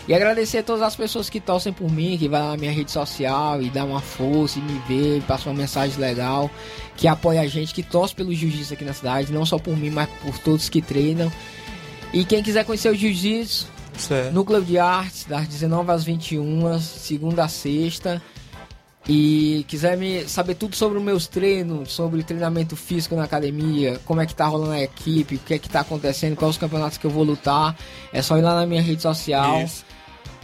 E 0.07 0.13
agradecer 0.13 0.57
a 0.57 0.63
todas 0.63 0.81
as 0.81 0.95
pessoas 0.95 1.29
que 1.29 1.39
torcem 1.39 1.71
por 1.71 1.91
mim, 1.91 2.17
que 2.17 2.27
vai 2.27 2.41
lá 2.41 2.51
na 2.51 2.57
minha 2.57 2.71
rede 2.71 2.91
social 2.91 3.61
e 3.61 3.69
dá 3.69 3.85
uma 3.85 4.01
força 4.01 4.57
e 4.57 4.61
me 4.61 4.81
vê, 4.87 5.21
passa 5.27 5.47
uma 5.47 5.55
mensagem 5.55 5.99
legal, 5.99 6.49
que 6.97 7.07
apoia 7.07 7.41
a 7.41 7.47
gente, 7.47 7.75
que 7.75 7.83
torce 7.83 8.15
pelo 8.15 8.33
jiu-jitsu 8.33 8.73
aqui 8.73 8.83
na 8.83 8.93
cidade, 8.93 9.31
não 9.31 9.45
só 9.45 9.59
por 9.59 9.77
mim, 9.77 9.91
mas 9.91 10.09
por 10.23 10.35
todos 10.39 10.67
que 10.67 10.81
treinam. 10.81 11.31
E 12.11 12.25
quem 12.25 12.41
quiser 12.41 12.65
conhecer 12.65 12.89
o 12.89 12.95
jiu-jitsu. 12.95 13.67
Núcleo 14.31 14.63
de 14.63 14.79
Artes, 14.79 15.25
das 15.25 15.47
19 15.47 15.91
às 15.91 16.03
21, 16.03 16.79
segunda 16.79 17.43
a 17.43 17.47
sexta. 17.47 18.19
E 19.07 19.65
quiser 19.67 19.97
me 19.97 20.27
saber 20.27 20.55
tudo 20.55 20.75
sobre 20.75 20.97
os 20.97 21.03
meus 21.03 21.25
treinos, 21.25 21.91
sobre 21.91 22.21
treinamento 22.21 22.75
físico 22.75 23.15
na 23.15 23.23
academia, 23.23 23.99
como 24.05 24.21
é 24.21 24.25
que 24.25 24.35
tá 24.35 24.45
rolando 24.45 24.73
a 24.73 24.81
equipe, 24.81 25.35
o 25.35 25.39
que 25.39 25.53
é 25.55 25.59
que 25.59 25.69
tá 25.69 25.79
acontecendo, 25.79 26.35
quais 26.35 26.55
os 26.55 26.57
campeonatos 26.59 26.97
que 26.97 27.05
eu 27.05 27.11
vou 27.11 27.23
lutar, 27.23 27.75
é 28.13 28.21
só 28.21 28.37
ir 28.37 28.41
lá 28.41 28.55
na 28.55 28.65
minha 28.65 28.81
rede 28.81 29.01
social. 29.01 29.61
Isso. 29.63 29.85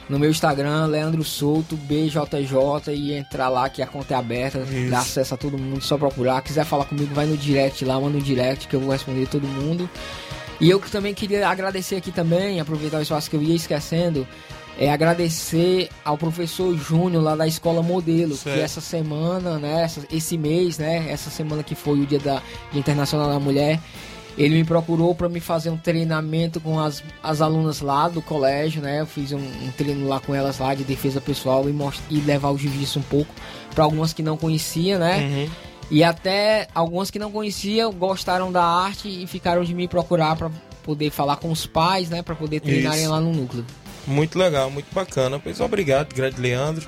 no 0.08 0.20
meu 0.20 0.30
Instagram, 0.30 0.86
Leandro 0.86 1.24
Souto, 1.24 1.76
BJJ, 1.76 2.94
e 2.94 3.13
entrar 3.13 3.50
lá 3.50 3.68
que 3.70 3.82
a 3.82 3.88
conta 3.88 4.13
é 4.13 4.18
aberta, 4.18 4.60
Isso. 4.60 4.89
dá 4.89 5.00
acesso 5.00 5.34
a 5.34 5.38
todo 5.38 5.58
mundo, 5.58 5.82
só 5.82 5.98
procurar. 5.98 6.41
Quiser 6.41 6.63
falar 6.63 6.86
comigo, 6.86 7.13
vai 7.13 7.26
no 7.26 7.36
direct 7.36 7.84
lá, 7.84 8.00
manda 8.00 8.18
um 8.18 8.22
direct 8.22 8.68
que 8.68 8.76
eu 8.76 8.80
vou 8.80 8.91
responder 8.91 9.28
todo 9.28 9.48
mundo. 9.48 9.89
E 10.60 10.70
eu 10.70 10.80
que 10.80 10.89
também 10.89 11.13
queria 11.13 11.50
agradecer 11.50 11.96
aqui 11.96 12.12
também, 12.12 12.60
aproveitar 12.60 13.00
o 13.00 13.02
espaço 13.02 13.30
que 13.30 13.36
eu 13.36 13.44
ia 13.44 13.56
esquecendo, 13.56 14.28
é 14.78 14.92
agradecer 14.92 15.90
ao 16.04 16.18
professor 16.18 16.76
Júnior 16.78 17.24
lá 17.24 17.36
da 17.36 17.48
Escola 17.48 17.82
Modelo, 17.82 18.36
Certo. 18.36 18.56
que 18.58 18.62
essa 18.62 18.82
semana, 18.82 19.58
né, 19.58 19.84
essa- 19.84 20.02
esse 20.12 20.38
mês, 20.38 20.78
né, 20.78 21.10
essa 21.10 21.30
semana 21.30 21.64
que 21.64 21.76
foi 21.76 22.00
o 22.02 22.06
Dia 22.06 22.20
da 22.20 22.42
Dia 22.72 22.80
Internacional 22.80 23.30
da 23.30 23.40
Mulher, 23.40 23.80
ele 24.38 24.56
me 24.56 24.64
procurou 24.66 25.16
para 25.16 25.30
me 25.30 25.40
fazer 25.40 25.70
um 25.70 25.78
treinamento 25.78 26.60
com 26.60 26.78
as, 26.78 27.02
as 27.24 27.42
alunas 27.42 27.80
lá 27.80 28.10
do 28.10 28.22
colégio, 28.22 28.82
né? 28.82 29.00
Eu 29.00 29.06
fiz 29.06 29.32
um, 29.32 29.38
um 29.38 29.72
treino 29.78 30.06
lá 30.10 30.20
com 30.20 30.36
elas 30.36 30.58
lá 30.60 30.76
de 30.76 30.84
defesa 30.84 31.22
pessoal 31.22 31.70
e, 31.70 31.72
most- 31.72 32.04
e 32.10 32.20
levar 32.20 32.50
o 32.50 32.58
jiu-jitsu 32.58 33.00
um 33.00 33.04
pouco 33.04 33.34
para 33.74 33.86
algumas 33.86 34.12
que 34.12 34.22
não 34.22 34.36
conhecia, 34.36 35.00
né? 35.00 35.20
Uhum. 35.24 35.50
E 35.90 36.04
até 36.04 36.68
algumas 36.76 37.10
que 37.10 37.18
não 37.18 37.32
conheciam 37.32 37.94
gostaram 37.94 38.52
da 38.52 38.64
arte 38.66 39.08
e 39.08 39.26
ficaram 39.26 39.64
de 39.64 39.74
me 39.74 39.88
procurar 39.88 40.36
para 40.36 40.52
poder 40.84 41.12
falar 41.12 41.38
com 41.38 41.50
os 41.50 41.66
pais, 41.66 42.10
né? 42.10 42.22
Para 42.22 42.36
poder 42.36 42.60
treinarem 42.60 43.04
Isso. 43.04 43.12
lá 43.12 43.22
no 43.22 43.32
núcleo. 43.32 43.64
Muito 44.08 44.38
legal, 44.38 44.70
muito 44.70 44.94
bacana. 44.94 45.39
Pois 45.39 45.60
obrigado, 45.60 46.13
grande 46.13 46.39
Leandro. 46.39 46.88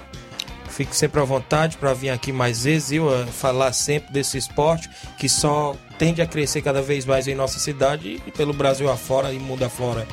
Fique 0.69 0.95
sempre 0.95 1.19
à 1.19 1.23
vontade 1.23 1.77
para 1.77 1.91
vir 1.93 2.10
aqui 2.12 2.32
mais 2.32 2.63
vezes 2.63 2.91
e 2.91 2.95
eu, 2.97 3.10
falar 3.27 3.73
sempre 3.73 4.12
desse 4.13 4.38
esporte 4.38 4.88
que 5.17 5.27
só 5.27 5.75
tende 5.97 6.21
a 6.21 6.27
crescer 6.27 6.62
cada 6.62 6.82
vez 6.84 7.03
mais 7.03 7.27
em 7.27 7.34
nossa 7.34 7.58
cidade 7.58 8.21
e 8.27 8.32
pelo 8.32 8.53
Brasil 8.53 8.88
afora 8.91 9.34
e 9.34 9.39
mundo 9.39 9.63
afora. 9.63 10.06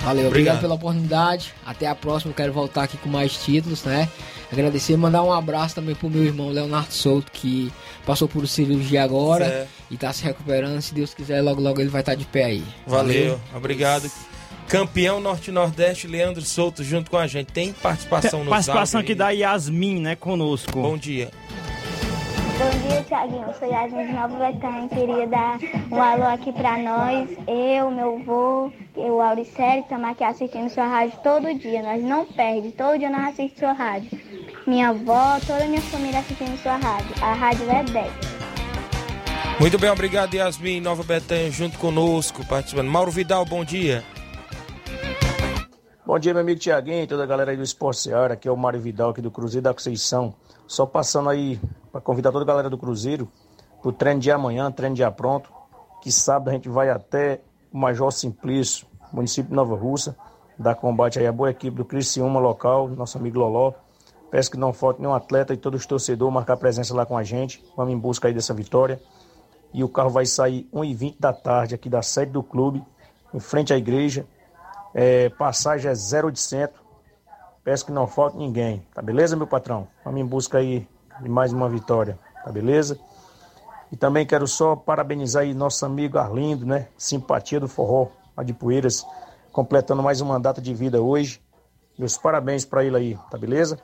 Valeu, 0.00 0.26
obrigado, 0.26 0.28
Obrigado. 0.28 0.60
pela 0.60 0.74
oportunidade. 0.74 1.52
Até 1.66 1.86
a 1.88 1.94
próxima, 1.94 2.30
eu 2.30 2.34
quero 2.36 2.52
voltar 2.52 2.84
aqui 2.84 2.96
com 2.98 3.08
mais 3.08 3.32
títulos, 3.38 3.82
né? 3.84 4.08
Agradecer 4.52 4.92
e 4.92 4.96
mandar 4.96 5.22
um 5.24 5.32
abraço 5.32 5.74
também 5.74 5.94
pro 5.94 6.08
meu 6.10 6.22
irmão 6.22 6.48
Leonardo 6.50 6.92
Souto, 6.92 7.32
que 7.32 7.72
passou 8.06 8.28
por 8.28 8.46
cirurgia 8.46 9.02
agora 9.02 9.46
Certo. 9.48 9.68
e 9.90 9.96
tá 9.96 10.12
se 10.12 10.22
recuperando. 10.22 10.80
Se 10.80 10.94
Deus 10.94 11.12
quiser, 11.14 11.40
logo 11.40 11.60
logo 11.60 11.80
ele 11.80 11.88
vai 11.90 12.02
estar 12.02 12.14
de 12.14 12.26
pé 12.26 12.44
aí. 12.44 12.64
Valeu, 12.86 13.40
obrigado. 13.52 14.08
Campeão 14.68 15.20
Norte-Nordeste, 15.20 16.06
Leandro 16.06 16.42
Souto, 16.42 16.82
junto 16.82 17.10
com 17.10 17.16
a 17.16 17.26
gente. 17.26 17.52
Tem 17.52 17.72
participação 17.72 18.44
no 18.44 18.50
Participação 18.50 19.00
aí? 19.00 19.14
da 19.14 19.30
Yasmin, 19.30 20.00
né, 20.00 20.16
conosco. 20.16 20.80
Bom 20.80 20.96
dia. 20.96 21.30
Bom 22.56 22.88
dia, 22.88 23.02
Tiaguinho. 23.02 23.44
Eu 23.48 23.54
sou 23.54 23.68
Yasmin 23.68 24.06
de 24.06 24.12
Nova 24.12 24.38
Betânia. 24.38 24.88
Queria 24.88 25.26
dar 25.26 25.58
um 25.90 26.00
alô 26.00 26.24
aqui 26.24 26.52
pra 26.52 26.78
nós. 26.78 27.28
Eu, 27.48 27.90
meu 27.90 28.16
avô, 28.20 28.72
o 28.96 29.20
Auricélio, 29.20 29.82
que 29.82 29.92
estamos 29.94 30.08
aqui 30.10 30.24
assistindo 30.24 30.68
sua 30.70 30.86
rádio 30.86 31.18
todo 31.22 31.52
dia. 31.58 31.82
Nós 31.82 32.02
não 32.02 32.24
perde, 32.24 32.70
todo 32.72 32.98
dia 32.98 33.10
nós 33.10 33.24
assistimos 33.34 33.58
sua 33.58 33.72
rádio. 33.72 34.10
Minha 34.66 34.90
avó, 34.90 35.38
toda 35.46 35.64
a 35.64 35.66
minha 35.66 35.82
família 35.82 36.20
assistindo 36.20 36.56
sua 36.62 36.76
rádio. 36.76 37.14
A 37.20 37.34
rádio 37.34 37.68
é 37.70 37.82
10. 37.82 38.12
Muito 39.60 39.78
bem, 39.78 39.90
obrigado, 39.90 40.34
Yasmin, 40.34 40.80
Nova 40.80 41.02
Betânia, 41.04 41.50
junto 41.50 41.78
conosco, 41.78 42.44
participando. 42.46 42.88
Mauro 42.88 43.10
Vidal, 43.10 43.44
bom 43.44 43.64
dia. 43.64 44.02
Bom 46.06 46.18
dia, 46.18 46.34
meu 46.34 46.42
amigo 46.42 46.60
Tiaguinho 46.60 47.02
e 47.02 47.06
toda 47.06 47.22
a 47.22 47.26
galera 47.26 47.50
aí 47.50 47.56
do 47.56 47.62
Esporte 47.62 48.00
Seara. 48.00 48.34
Aqui 48.34 48.46
é 48.46 48.52
o 48.52 48.56
Mário 48.58 48.78
Vidal, 48.78 49.08
aqui 49.08 49.22
do 49.22 49.30
Cruzeiro 49.30 49.64
da 49.64 49.72
Conceição. 49.72 50.34
Só 50.66 50.84
passando 50.84 51.30
aí 51.30 51.58
para 51.90 51.98
convidar 51.98 52.30
toda 52.30 52.44
a 52.44 52.46
galera 52.46 52.68
do 52.68 52.76
Cruzeiro 52.76 53.26
pro 53.80 53.90
treino 53.90 54.20
de 54.20 54.30
amanhã, 54.30 54.70
treino 54.70 54.94
de 54.94 55.10
pronto. 55.12 55.50
Que 56.02 56.12
sábado 56.12 56.50
a 56.50 56.52
gente 56.52 56.68
vai 56.68 56.90
até 56.90 57.40
o 57.72 57.78
Major 57.78 58.12
Simplício, 58.12 58.86
município 59.10 59.48
de 59.48 59.56
Nova 59.56 59.74
Russa, 59.74 60.14
dar 60.58 60.74
combate 60.74 61.18
aí 61.18 61.26
a 61.26 61.32
boa 61.32 61.50
equipe 61.50 61.74
do 61.74 61.86
Criciúma 61.86 62.38
local, 62.38 62.86
nosso 62.86 63.16
amigo 63.16 63.38
Loló. 63.38 63.72
Peço 64.30 64.50
que 64.50 64.58
não 64.58 64.74
falte 64.74 65.00
nenhum 65.00 65.14
atleta 65.14 65.54
e 65.54 65.56
todos 65.56 65.80
os 65.80 65.86
torcedores 65.86 66.34
marcar 66.34 66.58
presença 66.58 66.94
lá 66.94 67.06
com 67.06 67.16
a 67.16 67.24
gente. 67.24 67.64
Vamos 67.74 67.94
em 67.94 67.98
busca 67.98 68.28
aí 68.28 68.34
dessa 68.34 68.52
vitória. 68.52 69.00
E 69.72 69.82
o 69.82 69.88
carro 69.88 70.10
vai 70.10 70.26
sair 70.26 70.68
1h20 70.70 71.16
da 71.18 71.32
tarde 71.32 71.74
aqui 71.74 71.88
da 71.88 72.02
sede 72.02 72.30
do 72.30 72.42
clube, 72.42 72.84
em 73.32 73.40
frente 73.40 73.72
à 73.72 73.78
igreja. 73.78 74.26
É, 74.94 75.28
passagem 75.30 75.90
é 75.90 75.94
0800. 75.94 76.80
Peço 77.64 77.86
que 77.86 77.92
não 77.92 78.06
falte 78.06 78.36
ninguém. 78.36 78.86
Tá 78.94 79.02
beleza, 79.02 79.34
meu 79.34 79.46
patrão? 79.46 79.88
Vamos 80.04 80.20
em 80.20 80.24
busca 80.24 80.58
aí 80.58 80.86
de 81.20 81.28
mais 81.28 81.52
uma 81.52 81.68
vitória. 81.68 82.18
Tá 82.44 82.52
beleza? 82.52 82.98
E 83.90 83.96
também 83.96 84.26
quero 84.26 84.46
só 84.46 84.76
parabenizar 84.76 85.42
aí 85.42 85.54
nosso 85.54 85.84
amigo 85.84 86.18
Arlindo, 86.18 86.64
né? 86.64 86.88
Simpatia 86.96 87.58
do 87.58 87.68
Forró, 87.68 88.08
lá 88.36 88.42
de 88.44 88.52
Poeiras, 88.52 89.04
completando 89.52 90.02
mais 90.02 90.20
um 90.20 90.26
mandato 90.26 90.60
de 90.60 90.74
vida 90.74 91.00
hoje. 91.00 91.40
Meus 91.98 92.18
parabéns 92.18 92.64
para 92.64 92.84
ele 92.84 92.96
aí, 92.96 93.18
tá 93.30 93.38
beleza? 93.38 93.78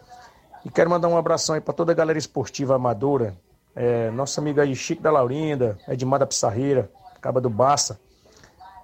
E 0.65 0.71
quero 0.71 0.91
mandar 0.91 1.09
um 1.09 1.17
abração 1.17 1.55
aí 1.55 1.61
para 1.61 1.73
toda 1.73 1.93
a 1.93 1.95
galera 1.95 2.19
esportiva 2.19 2.75
amadora. 2.75 3.37
É, 3.75 4.11
nosso 4.11 4.39
amigo 4.41 4.61
aí 4.61 4.75
Chico 4.75 5.03
da 5.03 5.11
Laurinda, 5.11 5.79
Edmar 5.89 6.21
da 6.21 6.27
Pissarreira, 6.27 6.91
Caba 7.21 7.41
do 7.41 7.49
Baça. 7.49 7.99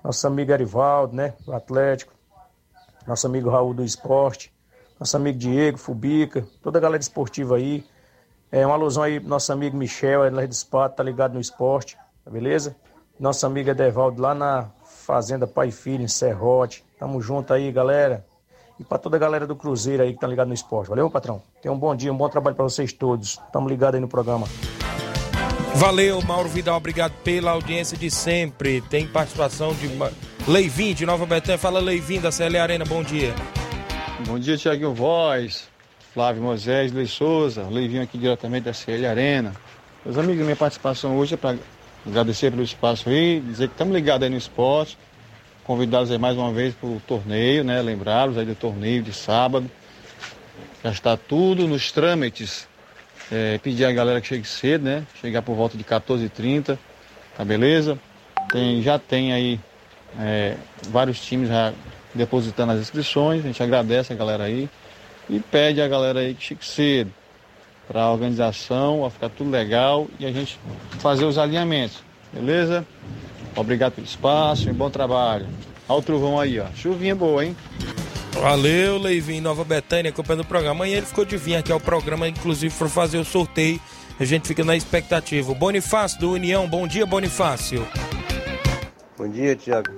Nosso 0.03 0.27
amigo 0.27 0.53
Arivaldo, 0.53 1.15
né? 1.15 1.35
Do 1.45 1.53
Atlético. 1.53 2.16
Nosso 3.07 3.27
amigo 3.27 3.49
Raul 3.51 3.73
do 3.73 3.85
Esporte. 3.85 4.53
Nosso 4.99 5.17
amigo 5.17 5.39
Diego, 5.39 5.79
Fubica. 5.79 6.47
Toda 6.63 6.79
a 6.79 6.81
galera 6.81 7.01
esportiva 7.01 7.57
aí. 7.57 7.85
É, 8.51 8.65
uma 8.67 8.75
alusão 8.75 9.03
aí 9.03 9.21
nosso 9.21 9.53
amigo 9.53 9.77
Michel, 9.77 10.25
é 10.25 10.31
do 10.31 10.53
Espato, 10.53 10.97
tá 10.97 11.03
ligado 11.03 11.35
no 11.35 11.41
esporte, 11.41 11.97
tá 12.25 12.31
beleza? 12.31 12.77
Nosso 13.19 13.45
amigo 13.45 13.71
Edevaldo 13.71 14.23
lá 14.23 14.35
na 14.35 14.71
Fazenda 14.85 15.47
Pai 15.47 15.69
e 15.69 15.73
Filho, 15.73 16.05
em 16.05 16.09
Serrote. 16.09 16.85
Tamo 16.99 17.21
junto 17.21 17.53
aí, 17.53 17.73
galera. 17.73 18.25
E 18.79 18.85
pra 18.85 18.99
toda 18.99 19.17
a 19.17 19.21
galera 19.21 19.47
do 19.47 19.57
Cruzeiro 19.57 20.03
aí 20.03 20.13
que 20.13 20.21
tá 20.21 20.27
ligado 20.27 20.49
no 20.49 20.55
esporte. 20.55 20.89
Valeu, 20.89 21.11
patrão? 21.11 21.43
Tenha 21.63 21.73
um 21.73 21.79
bom 21.79 21.95
dia, 21.97 22.13
um 22.13 22.17
bom 22.17 22.29
trabalho 22.29 22.55
pra 22.55 22.65
vocês 22.65 22.93
todos. 22.93 23.39
Tamo 23.53 23.69
ligado 23.69 23.95
aí 23.95 24.01
no 24.01 24.09
programa. 24.09 24.47
Valeu, 25.75 26.23
Mauro 26.23 26.49
Vidal, 26.49 26.77
obrigado 26.77 27.13
pela 27.23 27.51
audiência 27.51 27.97
de 27.97 28.11
sempre. 28.11 28.81
Tem 28.83 29.07
participação 29.07 29.75
de 29.75 29.89
Leivin, 30.49 30.95
de 30.95 31.05
Nova 31.05 31.27
Betânia. 31.27 31.59
Fala, 31.59 31.81
Leivin, 31.81 32.21
da 32.21 32.31
CL 32.31 32.57
Arena, 32.57 32.85
bom 32.85 33.03
dia. 33.03 33.35
Bom 34.29 34.39
dia, 34.39 34.57
Tiaguinho 34.57 34.95
Voz, 34.95 35.69
Flávio 36.15 36.41
Moisés, 36.41 36.93
Lei 36.93 37.07
Souza, 37.07 37.67
Leivinho 37.69 38.01
aqui 38.01 38.17
diretamente 38.17 38.63
da 38.63 38.73
CL 38.73 39.07
Arena. 39.07 39.53
Meus 40.05 40.17
amigos, 40.17 40.45
minha 40.45 40.55
participação 40.55 41.19
hoje 41.19 41.35
é 41.35 41.37
para 41.37 41.59
agradecer 42.07 42.53
pelo 42.53 42.63
espaço 42.63 43.09
aí, 43.09 43.41
dizer 43.41 43.67
que 43.67 43.75
estamos 43.75 43.93
ligados 43.93 44.23
aí 44.23 44.31
no 44.31 44.37
esporte, 44.37 44.97
convidá-los 45.65 46.13
aí 46.13 46.19
mais 46.19 46.37
uma 46.37 46.53
vez 46.53 46.75
para 46.75 46.89
o 46.91 47.03
torneio, 47.05 47.65
né? 47.65 47.83
Lembrá-los 47.83 48.39
aí 48.39 48.47
do 48.47 48.55
torneio 48.55 49.03
de 49.03 49.13
sábado. 49.13 49.69
Já 50.85 50.93
está 50.93 51.17
tudo 51.17 51.67
nos 51.67 51.91
trâmites. 51.91 52.69
É, 53.33 53.59
pedir 53.59 53.85
a 53.85 53.91
galera 53.91 54.21
que 54.21 54.29
chegue 54.29 54.47
cedo, 54.47 54.85
né? 54.85 55.05
Chegar 55.21 55.43
por 55.43 55.57
volta 55.57 55.77
de 55.77 55.83
14h30, 55.83 56.79
tá 57.37 57.45
beleza? 57.45 57.99
Tem, 58.53 58.81
já 58.81 58.97
tem 58.97 59.33
aí 59.33 59.59
é, 60.19 60.57
vários 60.89 61.21
times 61.21 61.49
já 61.49 61.73
depositando 62.15 62.73
as 62.73 62.81
inscrições, 62.81 63.45
a 63.45 63.47
gente 63.47 63.63
agradece 63.63 64.13
a 64.13 64.17
galera 64.17 64.45
aí 64.45 64.69
e 65.29 65.39
pede 65.41 65.81
a 65.81 65.89
galera 65.89 66.21
aí 66.21 66.35
que 66.35 66.43
chegue 66.43 66.65
cedo 66.65 67.13
para 67.87 68.03
a 68.03 68.13
organização, 68.13 69.03
vai 69.03 69.11
ficar 69.11 69.29
tudo 69.29 69.51
legal 69.51 70.09
e 70.19 70.27
a 70.27 70.33
gente 70.33 70.59
fazer 70.99 71.25
os 71.25 71.39
alinhamentos, 71.39 72.03
beleza? 72.33 72.87
Obrigado 73.55 73.93
pelo 73.93 74.07
espaço 74.07 74.69
e 74.69 74.73
bom 74.73 74.91
trabalho. 74.91 75.47
Olha 75.89 75.99
o 75.99 76.03
trovão 76.03 76.39
aí, 76.39 76.59
ó. 76.59 76.67
Chuvinha 76.75 77.15
boa, 77.15 77.45
hein? 77.45 77.57
Valeu, 78.33 78.99
Leivin, 78.99 79.41
Nova 79.41 79.65
Betânia, 79.65 80.11
acompanhando 80.11 80.43
o 80.43 80.47
programa. 80.47 80.73
Amanhã 80.73 80.99
ele 80.99 81.07
ficou 81.07 81.25
de 81.25 81.37
vir 81.37 81.57
aqui 81.57 81.73
ao 81.73 81.81
programa, 81.81 82.29
inclusive 82.29 82.75
para 82.77 82.89
fazer 82.89 83.19
o 83.19 83.25
sorteio. 83.25 83.81
A 84.21 84.25
gente 84.25 84.47
fica 84.47 84.63
na 84.63 84.77
expectativa. 84.77 85.51
O 85.53 85.55
Bonifácio 85.55 86.21
do 86.21 86.33
União, 86.33 86.69
bom 86.69 86.87
dia, 86.87 87.07
Bonifácio. 87.07 87.87
Bom 89.17 89.29
dia, 89.29 89.57
Tiago. 89.57 89.96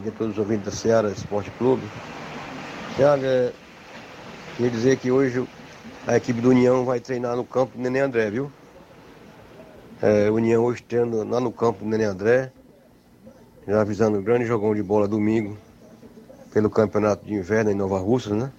Dia 0.00 0.12
a 0.12 0.14
todos 0.14 0.34
os 0.34 0.38
ouvintes 0.38 0.64
da 0.64 0.70
Seara 0.70 1.10
Esporte 1.10 1.50
Clube. 1.58 1.82
É, 3.00 3.52
queria 4.56 4.70
dizer 4.70 4.96
que 4.96 5.10
hoje 5.10 5.44
a 6.06 6.16
equipe 6.16 6.40
do 6.40 6.50
União 6.50 6.84
vai 6.84 7.00
treinar 7.00 7.34
no 7.34 7.44
campo 7.44 7.76
do 7.76 7.82
Neném 7.82 8.02
André, 8.02 8.30
viu? 8.30 8.48
É, 10.00 10.30
União 10.30 10.62
hoje 10.62 10.84
treina 10.84 11.24
lá 11.24 11.40
no 11.40 11.50
campo 11.50 11.80
do 11.80 11.90
Neném 11.90 12.06
André. 12.06 12.52
Já 13.66 13.80
avisando 13.80 14.18
um 14.18 14.22
grande 14.22 14.46
jogão 14.46 14.72
de 14.72 14.84
bola 14.84 15.08
domingo 15.08 15.58
pelo 16.52 16.70
campeonato 16.70 17.26
de 17.26 17.34
inverno 17.34 17.72
em 17.72 17.74
Nova 17.74 17.98
Russa, 17.98 18.32
né? 18.32 18.52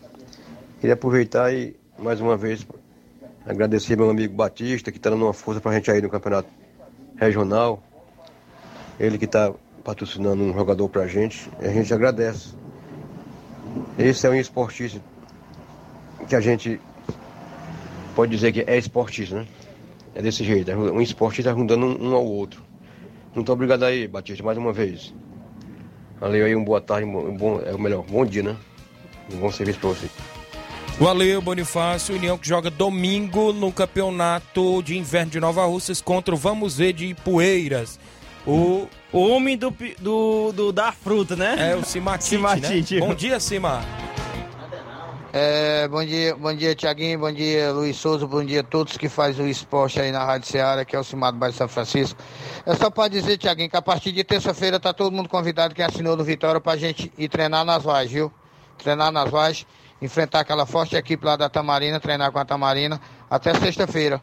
Queria 0.82 0.96
aproveitar 0.96 1.54
e 1.54 1.74
mais 1.98 2.20
uma 2.20 2.36
vez 2.36 2.68
agradecer 3.46 3.96
meu 3.96 4.10
amigo 4.10 4.36
Batista, 4.36 4.92
que 4.92 4.98
está 4.98 5.10
dando 5.10 5.24
uma 5.24 5.34
força 5.34 5.62
para 5.62 5.72
a 5.72 5.76
gente 5.76 5.90
aí 5.90 6.02
no 6.02 6.10
campeonato 6.10 6.50
regional. 7.16 7.82
Ele 9.00 9.18
que 9.18 9.24
está 9.24 9.54
patrocinando 9.90 10.44
um 10.44 10.54
jogador 10.54 10.88
pra 10.88 11.08
gente, 11.08 11.50
a 11.60 11.68
gente 11.70 11.92
agradece. 11.92 12.50
Esse 13.98 14.28
é 14.28 14.30
um 14.30 14.36
esportista 14.36 15.02
que 16.28 16.36
a 16.36 16.40
gente 16.40 16.80
pode 18.16 18.30
dizer 18.30 18.52
que 18.52 18.62
é 18.68 18.78
esportista, 18.78 19.38
né? 19.38 19.48
É 20.14 20.22
desse 20.22 20.44
jeito, 20.44 20.70
é 20.70 20.76
um 20.76 21.02
esportista 21.02 21.52
ajudando 21.52 21.88
um, 21.88 22.10
um 22.10 22.16
ao 22.16 22.24
outro. 22.24 22.62
Muito 23.34 23.52
obrigado 23.52 23.84
aí, 23.84 24.08
Batista, 24.08 24.44
mais 24.44 24.60
uma 24.60 24.72
vez. 24.72 25.12
Valeu 26.20 26.46
aí, 26.46 26.56
uma 26.56 26.66
boa 26.66 26.82
tarde, 26.82 27.06
um 27.08 27.36
bom, 27.36 27.60
é 27.66 27.74
o 27.74 27.80
melhor, 27.80 28.04
bom 28.04 28.24
dia, 28.24 28.44
né? 28.44 28.56
Um 29.34 29.38
bom 29.38 29.52
serviço 29.52 29.80
pra 29.80 29.90
você. 29.90 30.08
Valeu, 31.00 31.42
Bonifácio. 31.42 32.14
União 32.14 32.38
que 32.38 32.48
joga 32.48 32.70
domingo 32.70 33.52
no 33.54 33.72
campeonato 33.72 34.84
de 34.84 34.96
inverno 34.96 35.32
de 35.32 35.40
Nova 35.40 35.66
Russas 35.66 36.00
contra 36.00 36.36
o 36.36 36.38
Vamos 36.38 36.78
Ver 36.78 36.94
de 36.94 37.16
Poeiras. 37.16 38.00
O, 38.46 38.88
o 39.12 39.30
homem 39.30 39.58
do, 39.58 39.74
do, 40.00 40.52
do, 40.52 40.72
da 40.72 40.92
fruta, 40.92 41.36
né? 41.36 41.72
É, 41.72 41.76
o 41.76 41.84
Cimatite, 41.84 42.30
Cimatite. 42.30 42.96
Né? 42.96 43.02
Bom 43.02 43.14
dia, 43.14 43.40
Cima. 43.40 43.82
É, 45.32 45.88
bom 45.88 46.04
dia, 46.04 46.36
bom 46.36 46.52
dia, 46.52 46.74
Tiaguinho, 46.74 47.20
bom 47.20 47.32
dia, 47.32 47.72
Luiz 47.72 47.98
Souza, 47.98 48.26
bom 48.26 48.44
dia 48.44 48.62
a 48.62 48.64
todos 48.64 48.98
que 48.98 49.08
fazem 49.08 49.46
o 49.46 49.48
esporte 49.48 50.02
aí 50.02 50.12
na 50.12 50.26
Rádio 50.26 50.48
Ceará, 50.48 50.84
que 50.84 50.96
é 50.96 51.00
o 51.00 51.04
Cimado 51.04 51.38
Bairro 51.38 51.56
São 51.56 51.68
Francisco. 51.68 52.20
É 52.66 52.74
só 52.74 52.90
para 52.90 53.10
dizer, 53.10 53.38
Tiaguinho, 53.38 53.70
que 53.70 53.78
a 53.78 53.82
partir 53.82 54.12
de 54.12 54.24
terça-feira 54.24 54.80
tá 54.80 54.92
todo 54.92 55.14
mundo 55.14 55.30
convidado 55.30 55.76
que 55.76 55.84
assinou 55.84 56.18
no 56.18 56.24
Vitória 56.24 56.60
pra 56.60 56.76
gente 56.78 57.14
ir 57.16 57.30
treinar 57.30 57.64
nas 57.64 57.84
vagens, 57.84 58.12
viu? 58.12 58.34
Treinar 58.80 59.12
nas 59.12 59.30
vagens, 59.30 59.68
enfrentar 60.02 60.40
aquela 60.40 60.66
forte 60.66 60.96
equipe 60.96 61.24
lá 61.24 61.36
da 61.36 61.48
Tamarina, 61.48 62.00
treinar 62.00 62.32
com 62.32 62.40
a 62.40 62.46
Tamarina, 62.46 63.00
até 63.30 63.54
sexta-feira. 63.54 64.20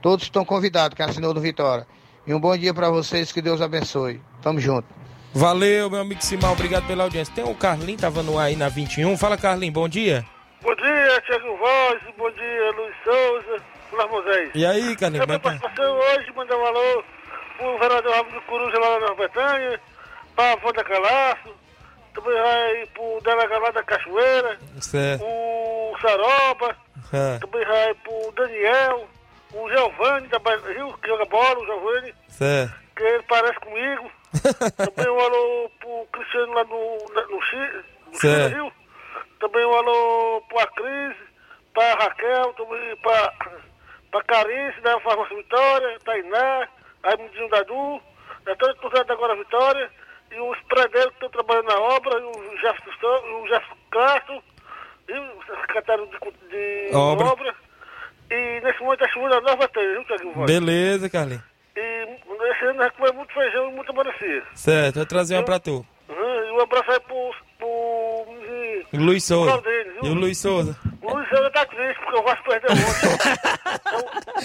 Todos 0.00 0.24
estão 0.24 0.44
convidados 0.44 0.94
que 0.94 1.02
assinou 1.02 1.34
no 1.34 1.40
Vitória. 1.40 1.84
E 2.26 2.32
um 2.32 2.40
bom 2.40 2.56
dia 2.56 2.72
para 2.72 2.88
vocês, 2.88 3.30
que 3.32 3.42
Deus 3.42 3.60
abençoe. 3.60 4.20
Tamo 4.40 4.58
junto. 4.58 4.88
Valeu, 5.34 5.90
meu 5.90 6.00
amigo 6.00 6.22
Simão, 6.22 6.52
obrigado 6.52 6.86
pela 6.86 7.04
audiência. 7.04 7.34
Tem 7.34 7.44
o 7.44 7.54
Carlinho, 7.54 7.98
tava 7.98 8.22
no 8.22 8.38
ar 8.38 8.46
aí 8.46 8.56
na 8.56 8.68
21. 8.68 9.16
Fala, 9.18 9.36
Carlinho, 9.36 9.72
bom 9.72 9.88
dia. 9.88 10.24
Bom 10.62 10.74
dia, 10.76 11.20
Tiago 11.26 11.56
Voz, 11.56 12.00
bom 12.16 12.30
dia, 12.30 12.72
Luiz 12.76 12.94
Souza, 13.04 13.62
Flávio 13.90 14.12
Moisés. 14.12 14.50
E 14.54 14.64
aí, 14.64 14.96
Carlinho? 14.96 15.26
Minha 15.26 15.38
participação 15.38 15.98
hoje, 15.98 16.32
mandar 16.34 16.56
um 16.56 16.64
alô 16.64 17.04
pro 17.58 17.78
vereador 17.78 18.12
Ramos 18.14 18.32
do 18.32 18.40
Coruja 18.42 18.78
lá 18.78 18.90
na 18.90 19.00
Nova 19.00 19.14
Betânia, 19.16 19.80
pra 20.34 20.56
Fonda 20.58 20.84
Calaço, 20.84 21.54
também 22.14 22.34
vai 22.40 22.86
pro 22.94 23.20
delegado 23.22 23.62
lá 23.62 23.70
da 23.72 23.82
Cachoeira, 23.82 24.58
certo. 24.80 25.24
o 25.24 25.94
Saroba, 26.00 26.76
é. 27.12 27.38
também 27.38 27.64
vai 27.66 27.94
pro 27.94 28.32
Daniel, 28.36 29.08
o 29.54 29.70
Giovanni, 29.70 30.28
da 30.28 30.38
Rio, 30.72 30.98
que 30.98 31.08
joga 31.08 31.24
bola, 31.26 31.58
o 31.58 31.66
Giovanni, 31.66 32.14
certo. 32.28 32.74
que 32.96 33.02
ele 33.02 33.22
parece 33.24 33.58
comigo. 33.60 34.10
também 34.76 35.12
um 35.12 35.20
alô 35.20 35.70
pro 35.78 36.06
Cristiano 36.12 36.52
lá 36.54 36.64
no, 36.64 36.96
no, 37.30 37.42
Chile, 37.42 37.84
no 38.12 38.18
Chile, 38.18 38.48
Rio. 38.48 38.72
Também 39.38 39.64
um 39.64 39.74
alô 39.74 40.42
pra 40.48 40.66
Cris, 40.68 41.16
pra 41.72 41.94
Raquel, 41.94 42.52
também 42.54 42.96
pra, 42.96 43.32
pra 44.10 44.22
Carice, 44.24 44.80
da 44.80 44.98
Farmácia 45.00 45.36
Vitória, 45.36 45.98
Tainá, 46.04 46.68
Raimundinho 47.04 47.48
Dadu, 47.48 48.02
da 48.44 48.56
toda 48.56 48.72
a 48.72 48.76
torcida 48.76 49.12
agora 49.12 49.36
Vitória, 49.36 49.90
e 50.32 50.40
os 50.40 50.58
predeiros 50.62 51.10
que 51.10 51.26
estão 51.26 51.30
trabalhando 51.30 51.68
na 51.68 51.78
obra, 51.78 52.18
e 52.18 52.24
o 52.24 52.56
Jefferson, 52.58 53.42
o 53.42 53.48
Jefferson 53.48 53.76
Castro, 53.90 54.42
e 55.08 55.12
o 55.12 55.42
secretário 55.60 56.06
de, 56.06 56.48
de 56.48 56.96
obra. 56.96 57.26
obra. 57.26 57.63
E 58.30 58.60
nesse 58.62 58.80
momento 58.80 59.04
a 59.04 59.08
chuva 59.08 59.40
nova 59.40 59.68
tem, 59.68 59.92
viu, 59.92 60.04
Tiago? 60.04 60.44
Beleza, 60.46 61.08
Carlinhos. 61.10 61.42
E 61.76 61.80
esse 62.50 62.64
ano 62.66 62.82
gente 62.82 62.92
comeu 62.96 63.14
muito 63.14 63.32
feijão 63.34 63.70
e 63.70 63.74
muita 63.74 63.92
melancia. 63.92 64.42
Certo, 64.54 64.96
vou 64.96 65.06
trazer 65.06 65.34
uma 65.36 65.44
pra 65.44 65.58
tu. 65.58 65.84
Uhum, 66.08 66.44
e 66.48 66.52
um 66.52 66.60
abraço 66.60 66.90
aí 66.90 67.00
pro, 67.00 67.34
pro 67.58 68.24
Luiz 68.92 69.24
Souza. 69.24 69.60
Dele, 69.62 69.90
e 70.02 70.08
o 70.08 70.14
Luiz 70.14 70.38
Souza. 70.38 70.76
O 71.02 71.14
Luiz 71.14 71.28
Souza 71.28 71.50
tá 71.50 71.66
triste 71.66 72.00
porque 72.00 72.16
eu 72.16 72.22
gosto 72.22 72.42
de 72.42 72.48
perder 72.48 72.70
ontem. 72.70 73.08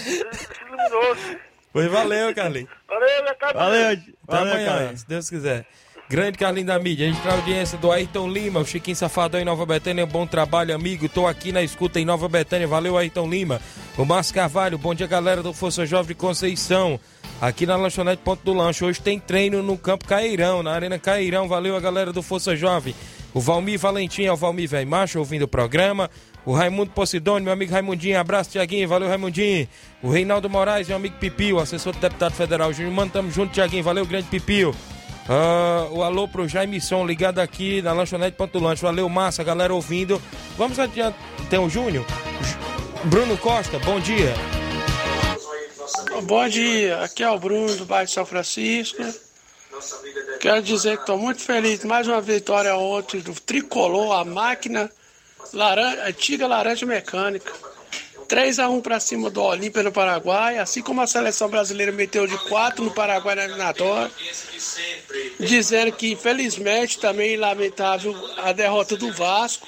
então, 0.20 0.34
se 0.34 0.62
eliminou. 0.62 1.40
Pois 1.72 1.88
valeu, 1.92 2.34
Carlinhos. 2.34 2.70
Valeu, 2.88 3.30
até 3.30 3.54
Valeu, 3.54 3.92
Até 3.92 4.04
valeu, 4.28 4.54
amanhã, 4.54 4.66
Carlinhos. 4.70 5.00
se 5.02 5.08
Deus 5.08 5.30
quiser. 5.30 5.66
Grande 6.10 6.40
Carlinhos 6.40 6.66
da 6.66 6.80
mídia, 6.80 7.08
a 7.08 7.12
gente 7.12 7.24
na 7.24 7.34
audiência 7.34 7.78
do 7.78 7.92
Ayrton 7.92 8.28
Lima, 8.28 8.60
o 8.60 8.66
Chiquinho 8.66 8.98
Safadão 8.98 9.40
em 9.40 9.46
Nova 9.46 9.64
Betânia, 9.64 10.08
bom 10.08 10.26
trabalho, 10.26 10.74
amigo. 10.74 11.08
Tô 11.08 11.28
aqui 11.28 11.52
na 11.52 11.62
escuta 11.62 12.00
em 12.00 12.06
Nova 12.06 12.28
Betânia, 12.28 12.68
valeu 12.68 12.98
Ayrton 12.98 13.30
Lima. 13.30 13.62
O 13.96 14.04
Márcio 14.04 14.34
Carvalho, 14.34 14.76
bom 14.80 14.96
dia 14.96 15.06
galera 15.06 15.44
do 15.44 15.54
Força 15.54 15.86
Jovem 15.86 16.08
de 16.08 16.16
Conceição. 16.16 17.00
Aqui 17.40 17.68
na 17.68 17.76
lanchonete 17.76 18.24
Ponto 18.24 18.44
do 18.44 18.54
Lanche. 18.54 18.84
Hoje 18.84 19.00
tem 19.00 19.20
treino 19.20 19.62
no 19.62 19.78
Campo 19.78 20.06
Cairão, 20.06 20.64
na 20.64 20.72
Arena 20.72 20.98
Cairão. 20.98 21.48
Valeu 21.48 21.76
a 21.76 21.80
galera 21.80 22.12
do 22.12 22.24
Força 22.24 22.56
Jovem. 22.56 22.96
O 23.32 23.40
Valmir 23.40 23.78
Valentim 23.78 24.24
é 24.24 24.34
o 24.34 24.36
Valmir 24.36 24.68
Velho 24.68 24.90
Macho, 24.90 25.20
ouvindo 25.20 25.44
o 25.44 25.48
programa. 25.48 26.10
O 26.44 26.54
Raimundo 26.54 26.90
Posidônio, 26.90 27.44
meu 27.44 27.54
amigo 27.54 27.72
Raimundinho. 27.72 28.20
Abraço, 28.20 28.50
Tiaguinho. 28.50 28.88
Valeu, 28.90 29.08
Raimundinho. 29.08 29.68
O 30.02 30.10
Reinaldo 30.10 30.50
Moraes, 30.50 30.88
meu 30.88 30.98
amigo 30.98 31.18
Pipio, 31.20 31.60
assessor 31.60 31.94
do 31.94 32.00
deputado 32.00 32.34
federal 32.34 32.74
Júnior. 32.74 32.96
Mano, 32.96 33.12
tamo 33.12 33.30
junto, 33.30 33.54
Tiaguinho. 33.54 33.84
Valeu, 33.84 34.08
grande 34.08 34.28
Pipio. 34.28 34.74
Ah, 35.32 35.88
o 35.92 36.02
alô 36.04 36.28
pro 36.28 36.48
Jaime 36.48 36.82
Som, 36.82 37.06
ligado 37.06 37.38
aqui 37.38 37.84
na 37.84 37.94
lanchonete 37.94 38.36
Ponto 38.36 38.58
Lanche. 38.58 38.82
Valeu, 38.82 39.08
massa, 39.08 39.44
galera 39.44 39.72
ouvindo. 39.72 40.20
Vamos 40.58 40.80
adiante. 40.80 41.20
Tem 41.52 41.60
o 41.60 41.70
Júnior? 41.70 42.04
Bruno 43.04 43.38
Costa, 43.38 43.78
bom 43.78 44.00
dia. 44.00 44.34
Bom 46.24 46.50
dia, 46.50 47.04
aqui 47.04 47.24
é 47.24 47.30
o 47.30 47.38
Bruno 47.38 47.76
do 47.76 47.86
bairro 47.86 48.08
de 48.08 48.12
São 48.12 48.26
Francisco. 48.26 49.04
Quero 50.40 50.64
dizer 50.64 50.96
que 50.96 51.04
estou 51.04 51.18
muito 51.18 51.42
feliz. 51.42 51.84
Mais 51.84 52.08
uma 52.08 52.20
vitória 52.20 52.76
ontem 52.76 53.20
do 53.22 53.34
Tricolor, 53.34 54.14
a 54.14 54.26
máquina 54.26 54.90
laranja, 55.54 56.06
antiga 56.08 56.48
laranja 56.48 56.88
mecânica. 56.88 57.54
3 58.30 58.60
a 58.60 58.70
1 58.70 58.82
para 58.82 59.00
cima 59.00 59.30
do 59.32 59.42
Olímpia 59.42 59.82
no 59.82 59.92
Paraguai, 59.92 60.60
assim 60.60 60.84
como 60.84 61.02
a 61.02 61.08
seleção 61.08 61.50
brasileira 61.50 61.92
meteu 61.92 62.28
de 62.28 62.38
4 62.48 62.86
no 62.86 62.92
Paraguai 62.92 63.34
na 63.34 63.46
eliminatória. 63.46 64.12
Dizendo 65.40 65.92
que, 65.92 66.12
infelizmente, 66.12 67.00
também 67.00 67.36
lamentável 67.36 68.16
a 68.38 68.52
derrota 68.52 68.96
do 68.96 69.12
Vasco. 69.12 69.68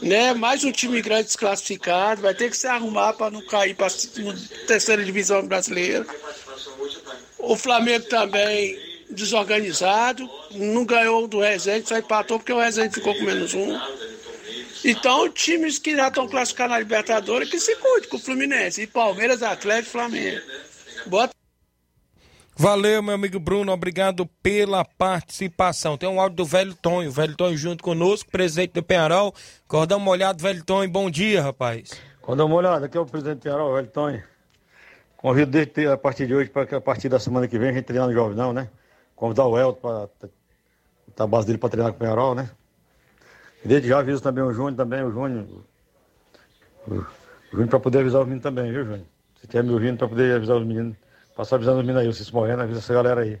Né? 0.00 0.32
Mais 0.32 0.62
um 0.62 0.70
time 0.70 1.02
grande 1.02 1.24
desclassificado, 1.24 2.22
vai 2.22 2.32
ter 2.32 2.48
que 2.48 2.56
se 2.56 2.68
arrumar 2.68 3.12
para 3.14 3.30
não 3.30 3.44
cair 3.44 3.74
para 3.74 3.88
a 3.88 4.66
terceira 4.66 5.04
divisão 5.04 5.44
brasileira. 5.44 6.06
O 7.38 7.56
Flamengo 7.56 8.06
também 8.06 8.78
desorganizado, 9.10 10.28
não 10.52 10.84
ganhou 10.84 11.26
do 11.26 11.40
Resende, 11.40 11.88
só 11.88 11.98
empatou 11.98 12.38
porque 12.38 12.52
o 12.52 12.60
Resende 12.60 12.94
ficou 12.94 13.14
com 13.14 13.24
menos 13.24 13.52
um. 13.52 13.78
Então, 14.84 15.28
times 15.28 15.78
que 15.78 15.94
já 15.94 16.08
estão 16.08 16.26
classificados 16.26 16.72
na 16.72 16.78
Libertadores, 16.80 17.48
que 17.48 17.58
se 17.58 17.76
cuide 17.76 18.08
com 18.08 18.16
o 18.16 18.20
Fluminense. 18.20 18.82
E 18.82 18.86
Palmeiras, 18.86 19.42
Atlético 19.42 19.88
e 19.88 19.92
Flamengo. 19.92 20.40
Boa 21.06 21.30
Valeu, 22.54 23.02
meu 23.02 23.14
amigo 23.14 23.40
Bruno, 23.40 23.72
obrigado 23.72 24.26
pela 24.42 24.84
participação. 24.84 25.96
Tem 25.96 26.08
um 26.08 26.20
áudio 26.20 26.36
do 26.36 26.44
Velho 26.44 26.74
Tonho, 26.74 27.08
o 27.08 27.12
Velho 27.12 27.34
Tonho 27.34 27.56
junto 27.56 27.82
conosco, 27.82 28.30
presidente 28.30 28.74
do 28.74 28.82
Penharol. 28.82 29.34
Cordão 29.66 29.98
molhado, 29.98 30.42
Velho 30.42 30.62
Tonho, 30.62 30.88
bom 30.90 31.10
dia, 31.10 31.42
rapaz. 31.42 31.92
Cordão 32.20 32.48
molhado, 32.48 32.84
aqui 32.84 32.96
é 32.96 33.00
o 33.00 33.06
presidente 33.06 33.38
do 33.38 33.42
Penharol, 33.42 33.74
Velho 33.74 33.88
Tonho. 33.88 34.22
Convido 35.16 35.50
desde 35.50 35.86
a 35.86 35.96
partir 35.96 36.26
de 36.26 36.34
hoje 36.34 36.50
para 36.50 36.66
que 36.66 36.74
a 36.74 36.80
partir 36.80 37.08
da 37.08 37.18
semana 37.18 37.48
que 37.48 37.58
vem 37.58 37.70
a 37.70 37.72
gente 37.72 37.84
treinar 37.84 38.06
no 38.06 38.14
Jovenão, 38.14 38.52
né? 38.52 38.68
Convidar 39.16 39.46
o 39.46 39.58
Elton 39.58 40.08
para 41.14 41.24
a 41.24 41.26
base 41.26 41.46
dele 41.46 41.58
para 41.58 41.70
treinar 41.70 41.92
com 41.92 41.96
o 41.96 42.00
Penharol, 42.00 42.34
né? 42.34 42.50
Desde 43.64 43.88
já 43.88 43.98
aviso 43.98 44.22
também 44.22 44.42
o 44.42 44.52
Júnior, 44.52 44.74
também, 44.74 45.02
o 45.02 45.10
Júnior. 45.10 45.46
O, 46.86 47.04
Júnior 47.52 47.68
para 47.68 47.80
poder 47.80 48.00
avisar 48.00 48.20
os 48.20 48.26
meninos 48.26 48.42
também, 48.42 48.72
viu, 48.72 48.84
Júnior? 48.84 49.06
Se 49.40 49.46
tiver 49.46 49.62
me 49.62 49.72
ouvindo 49.72 49.98
para 49.98 50.08
poder 50.08 50.36
avisar 50.36 50.56
os 50.56 50.66
meninos. 50.66 50.96
Passar 51.36 51.56
avisando 51.56 51.78
os 51.78 51.82
meninos 51.84 52.02
aí, 52.02 52.08
o 52.08 52.12
Cício 52.12 52.34
Moreno, 52.34 52.62
avisa 52.62 52.80
essa 52.80 52.92
galera 52.92 53.22
aí. 53.22 53.38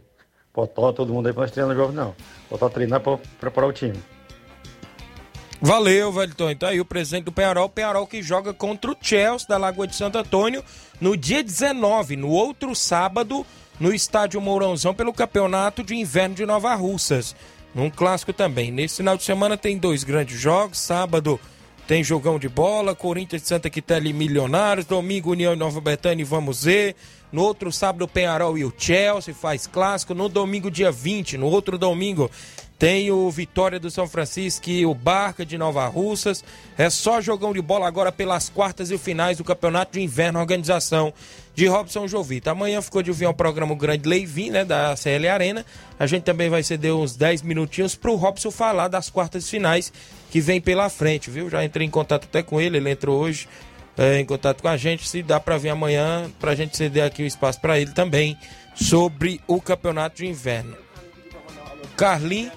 Potó, 0.52 0.92
todo 0.92 1.12
mundo 1.12 1.26
aí 1.26 1.32
para 1.32 1.42
nós 1.42 1.50
treinar 1.50 1.74
Jovem, 1.74 1.96
não. 1.96 2.14
Potó 2.48 2.68
treinar 2.68 3.00
para 3.00 3.18
preparar 3.40 3.70
o 3.70 3.72
time. 3.72 3.98
Valeu, 5.60 6.12
Velton. 6.12 6.50
Então 6.50 6.68
aí 6.68 6.80
o 6.80 6.84
presidente 6.84 7.26
do 7.26 7.32
Penharol, 7.32 7.68
Penharol 7.68 8.06
que 8.06 8.20
joga 8.20 8.52
contra 8.52 8.90
o 8.90 8.96
Chelsea 9.00 9.46
da 9.48 9.56
Lagoa 9.56 9.86
de 9.86 9.94
Santo 9.94 10.18
Antônio 10.18 10.64
no 11.00 11.16
dia 11.16 11.42
19, 11.42 12.16
no 12.16 12.28
outro 12.28 12.74
sábado, 12.74 13.46
no 13.78 13.94
estádio 13.94 14.40
Mourãozão, 14.40 14.92
pelo 14.92 15.12
campeonato 15.12 15.84
de 15.84 15.94
inverno 15.94 16.34
de 16.34 16.44
Nova 16.44 16.74
Russas. 16.74 17.36
Um 17.74 17.88
clássico 17.88 18.32
também. 18.32 18.70
Nesse 18.70 18.98
final 18.98 19.16
de 19.16 19.24
semana 19.24 19.56
tem 19.56 19.78
dois 19.78 20.04
grandes 20.04 20.38
jogos. 20.38 20.78
Sábado 20.78 21.40
tem 21.86 22.04
jogão 22.04 22.38
de 22.38 22.48
bola, 22.48 22.94
Corinthians 22.94 23.42
de 23.42 23.48
Santa 23.48 23.70
Quitéria 23.70 24.08
e 24.08 24.12
Milionários. 24.12 24.86
Domingo, 24.86 25.30
União 25.30 25.52
e 25.52 25.56
Nova 25.56 25.80
Betânia 25.80 26.22
e 26.22 26.24
Vamos 26.24 26.64
ver. 26.64 26.94
No 27.32 27.42
outro 27.42 27.72
sábado, 27.72 28.06
Penharol 28.06 28.58
e 28.58 28.64
o 28.64 28.72
Chelsea 28.76 29.34
faz 29.34 29.66
clássico. 29.66 30.12
No 30.12 30.28
domingo, 30.28 30.70
dia 30.70 30.92
20, 30.92 31.38
no 31.38 31.46
outro 31.46 31.78
domingo, 31.78 32.30
tem 32.78 33.10
o 33.10 33.30
Vitória 33.30 33.80
do 33.80 33.90
São 33.90 34.06
Francisco 34.06 34.68
e 34.68 34.84
o 34.84 34.92
Barca 34.92 35.46
de 35.46 35.56
Nova 35.56 35.86
Russas. 35.86 36.44
É 36.76 36.90
só 36.90 37.22
jogão 37.22 37.54
de 37.54 37.62
bola 37.62 37.88
agora 37.88 38.12
pelas 38.12 38.50
quartas 38.50 38.90
e 38.90 38.98
finais 38.98 39.38
do 39.38 39.44
Campeonato 39.44 39.92
de 39.92 40.02
Inverno, 40.02 40.40
organização 40.40 41.14
de 41.54 41.66
Robson 41.66 42.08
Jovita. 42.08 42.50
Amanhã 42.50 42.80
ficou 42.80 43.02
de 43.02 43.10
ouvir 43.10 43.26
um 43.26 43.32
programa 43.32 43.74
grande 43.74 44.08
Leivin, 44.08 44.50
né, 44.50 44.64
da 44.64 44.96
CL 44.96 45.28
Arena. 45.28 45.66
A 45.98 46.06
gente 46.06 46.22
também 46.22 46.48
vai 46.48 46.62
ceder 46.62 46.94
uns 46.94 47.14
10 47.16 47.42
minutinhos 47.42 47.94
pro 47.94 48.14
Robson 48.14 48.50
falar 48.50 48.88
das 48.88 49.10
quartas 49.10 49.48
finais 49.48 49.92
que 50.30 50.40
vem 50.40 50.60
pela 50.60 50.88
frente, 50.88 51.30
viu? 51.30 51.50
Já 51.50 51.64
entrei 51.64 51.86
em 51.86 51.90
contato 51.90 52.24
até 52.24 52.42
com 52.42 52.60
ele, 52.60 52.78
ele 52.78 52.90
entrou 52.90 53.20
hoje 53.20 53.48
é, 53.96 54.18
em 54.18 54.24
contato 54.24 54.62
com 54.62 54.68
a 54.68 54.76
gente. 54.76 55.08
Se 55.08 55.22
dá 55.22 55.38
para 55.38 55.58
vir 55.58 55.68
amanhã, 55.68 56.30
para 56.40 56.52
a 56.52 56.54
gente 56.54 56.76
ceder 56.76 57.04
aqui 57.04 57.22
o 57.22 57.26
espaço 57.26 57.60
para 57.60 57.78
ele 57.78 57.92
também 57.92 58.36
sobre 58.74 59.40
o 59.46 59.60
campeonato 59.60 60.16
de 60.16 60.26
inverno. 60.26 60.76
Carlin, 61.96 62.50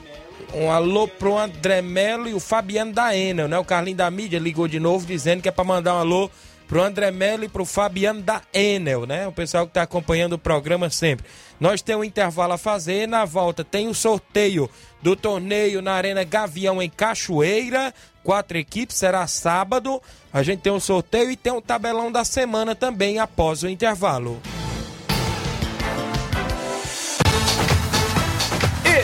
um 0.54 0.72
alô 0.72 1.08
pro 1.08 1.38
André 1.38 1.82
Melo 1.82 2.30
e 2.30 2.34
o 2.34 2.40
Fabiano 2.40 2.94
da 2.94 3.16
Enel, 3.16 3.48
né? 3.48 3.60
O 3.60 3.66
Carlinho 3.66 3.98
da 3.98 4.10
mídia 4.10 4.40
ligou 4.40 4.68
de 4.68 4.80
novo 4.80 5.06
dizendo 5.06 5.42
que 5.42 5.50
é 5.50 5.52
para 5.52 5.64
mandar 5.64 5.96
um 5.96 6.00
alô 6.00 6.32
pro 6.68 6.84
André 6.84 7.12
Melo 7.12 7.44
e 7.44 7.50
pro 7.50 7.66
Fabiano 7.66 8.22
da 8.22 8.42
Enel, 8.54 9.06
né? 9.06 9.28
O 9.28 9.32
pessoal 9.32 9.68
que 9.68 9.74
tá 9.74 9.84
acompanhando 9.84 10.34
o 10.34 10.40
programa 10.40 10.90
sempre. 10.90 11.26
Nós 11.60 11.82
temos 11.82 12.02
um 12.02 12.06
intervalo 12.06 12.54
a 12.54 12.58
fazer, 12.58 13.08
na 13.08 13.26
volta 13.26 13.64
tem 13.64 13.88
o 13.88 13.94
sorteio 13.94 14.70
do 15.02 15.16
torneio 15.16 15.82
na 15.82 15.94
Arena 15.94 16.24
Gavião 16.24 16.82
em 16.82 16.90
Cachoeira, 16.90 17.94
quatro 18.24 18.58
equipes, 18.58 18.98
será 18.98 19.26
sábado. 19.28 20.02
A 20.34 20.44
gente 20.44 20.62
tem 20.62 20.74
um 20.74 20.80
sorteio 20.80 21.32
e 21.32 21.38
tem 21.38 21.54
o 21.54 21.58
um 21.58 21.62
tabelão 21.62 22.12
da 22.12 22.26
semana 22.26 22.76
também 22.76 23.20
após 23.20 23.64
o 23.64 23.70
intervalo. 23.70 24.42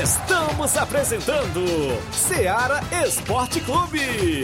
Estamos 0.02 0.76
apresentando 0.78 1.64
Seara 2.12 2.82
Esporte 3.06 3.62
Clube. 3.62 4.44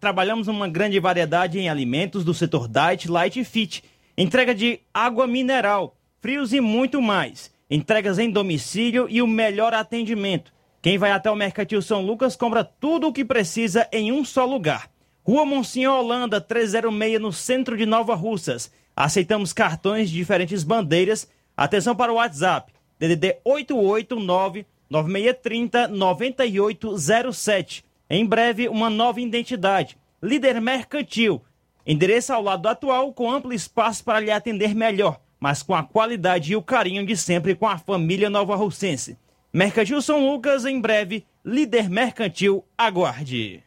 trabalhamos 0.00 0.48
uma 0.48 0.68
grande 0.68 0.98
variedade 0.98 1.58
em 1.58 1.70
alimentos 1.70 2.24
do 2.24 2.34
setor 2.34 2.68
Diet, 2.68 3.08
Light 3.08 3.40
e 3.40 3.44
Fit. 3.44 3.84
Entrega 4.18 4.54
de 4.54 4.80
água 4.92 5.26
mineral, 5.26 5.96
frios 6.20 6.52
e 6.52 6.60
muito 6.60 7.00
mais 7.00 7.50
entregas 7.70 8.18
em 8.18 8.28
domicílio 8.28 9.06
e 9.08 9.22
o 9.22 9.26
melhor 9.26 9.72
atendimento. 9.72 10.52
Quem 10.82 10.98
vai 10.98 11.12
até 11.12 11.30
o 11.30 11.36
Mercantil 11.36 11.80
São 11.80 12.04
Lucas 12.04 12.34
compra 12.34 12.64
tudo 12.64 13.08
o 13.08 13.12
que 13.12 13.24
precisa 13.24 13.86
em 13.92 14.10
um 14.10 14.24
só 14.24 14.44
lugar. 14.44 14.90
Rua 15.22 15.44
Monsenhor 15.44 16.00
Holanda, 16.00 16.40
306, 16.40 17.20
no 17.20 17.32
centro 17.32 17.76
de 17.76 17.86
Nova 17.86 18.14
Russas. 18.14 18.72
Aceitamos 18.96 19.52
cartões 19.52 20.10
de 20.10 20.16
diferentes 20.16 20.64
bandeiras. 20.64 21.28
Atenção 21.56 21.94
para 21.94 22.10
o 22.10 22.16
WhatsApp, 22.16 22.72
DDD 22.98 23.36
889 23.44 24.66
9630 24.88 25.88
9807. 25.88 27.84
Em 28.08 28.26
breve, 28.26 28.68
uma 28.68 28.90
nova 28.90 29.20
identidade. 29.20 29.96
Líder 30.20 30.60
Mercantil. 30.60 31.42
Endereço 31.86 32.32
ao 32.32 32.42
lado 32.42 32.66
atual, 32.66 33.12
com 33.12 33.30
amplo 33.30 33.52
espaço 33.52 34.02
para 34.02 34.20
lhe 34.20 34.30
atender 34.30 34.74
melhor 34.74 35.20
mas 35.40 35.62
com 35.62 35.74
a 35.74 35.82
qualidade 35.82 36.52
e 36.52 36.56
o 36.56 36.62
carinho 36.62 37.04
de 37.04 37.16
sempre 37.16 37.54
com 37.54 37.66
a 37.66 37.78
família 37.78 38.28
Nova 38.28 38.54
Russense. 38.54 39.16
Mercantil 39.52 40.00
São 40.02 40.30
Lucas, 40.30 40.64
em 40.64 40.80
breve, 40.80 41.24
líder 41.44 41.88
mercantil, 41.88 42.64
aguarde. 42.76 43.64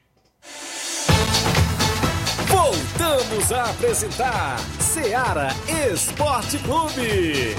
Voltamos 2.47 3.51
a 3.51 3.63
apresentar 3.71 4.59
Seara 4.79 5.49
Esporte 5.91 6.59
Clube. 6.59 7.55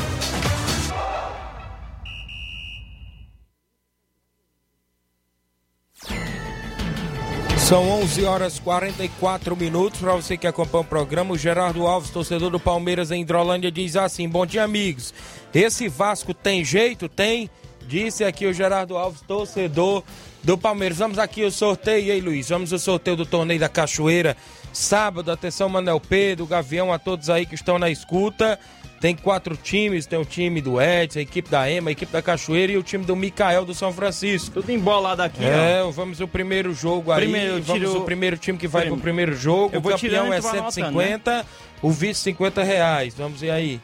São 7.64 7.88
11 7.88 8.24
horas 8.26 8.58
44 8.58 9.56
minutos. 9.56 9.98
Para 9.98 10.12
você 10.14 10.36
que 10.36 10.46
acompanha 10.46 10.82
o 10.82 10.86
programa, 10.86 11.32
o 11.32 11.38
Gerardo 11.38 11.86
Alves, 11.86 12.10
torcedor 12.10 12.50
do 12.50 12.60
Palmeiras 12.60 13.10
em 13.10 13.22
Hidrolândia, 13.22 13.72
diz 13.72 13.96
assim: 13.96 14.28
Bom 14.28 14.44
dia, 14.44 14.62
amigos. 14.62 15.14
Esse 15.54 15.88
Vasco 15.88 16.34
tem 16.34 16.62
jeito? 16.62 17.08
Tem. 17.08 17.48
Disse 17.88 18.22
aqui 18.22 18.46
o 18.46 18.52
Gerardo 18.52 18.98
Alves, 18.98 19.22
torcedor 19.22 20.04
do 20.42 20.58
Palmeiras. 20.58 20.98
Vamos 20.98 21.18
aqui 21.18 21.42
o 21.42 21.50
sorteio, 21.50 22.12
aí, 22.12 22.20
Luiz? 22.20 22.50
Vamos 22.50 22.70
o 22.70 22.78
sorteio 22.78 23.16
do 23.16 23.24
torneio 23.24 23.60
da 23.60 23.68
Cachoeira. 23.68 24.36
Sábado, 24.70 25.32
atenção, 25.32 25.66
Manel 25.66 25.98
Pedro, 25.98 26.46
Gavião, 26.46 26.92
a 26.92 26.98
todos 26.98 27.30
aí 27.30 27.46
que 27.46 27.54
estão 27.54 27.78
na 27.78 27.88
escuta. 27.88 28.58
Tem 29.04 29.14
quatro 29.14 29.54
times, 29.54 30.06
tem 30.06 30.18
o 30.18 30.24
time 30.24 30.62
do 30.62 30.80
Edson, 30.80 31.18
a 31.18 31.22
equipe 31.22 31.50
da 31.50 31.70
Ema, 31.70 31.90
a 31.90 31.92
equipe 31.92 32.10
da 32.10 32.22
Cachoeira 32.22 32.72
e 32.72 32.78
o 32.78 32.82
time 32.82 33.04
do 33.04 33.14
Micael 33.14 33.62
do 33.66 33.74
São 33.74 33.92
Francisco. 33.92 34.62
Tudo 34.62 34.72
embolado 34.72 35.20
aqui, 35.20 35.44
É, 35.44 35.82
ó. 35.82 35.90
vamos 35.90 36.20
o 36.20 36.26
primeiro 36.26 36.72
jogo 36.72 37.12
aí. 37.12 37.20
Primeiro, 37.20 37.62
vamos 37.62 37.82
tiro... 37.82 38.00
o 38.00 38.04
primeiro 38.06 38.38
time 38.38 38.56
que 38.56 38.66
vai 38.66 38.86
pro 38.86 38.96
primeiro 38.96 39.36
jogo. 39.36 39.74
Eu 39.74 39.80
o 39.80 39.82
campeão 39.82 40.32
é 40.32 40.40
150, 40.40 41.30
né? 41.30 41.44
o 41.82 41.90
vice 41.90 42.20
50 42.20 42.62
reais. 42.62 43.12
Vamos 43.14 43.42
ver 43.42 43.50
aí. 43.50 43.78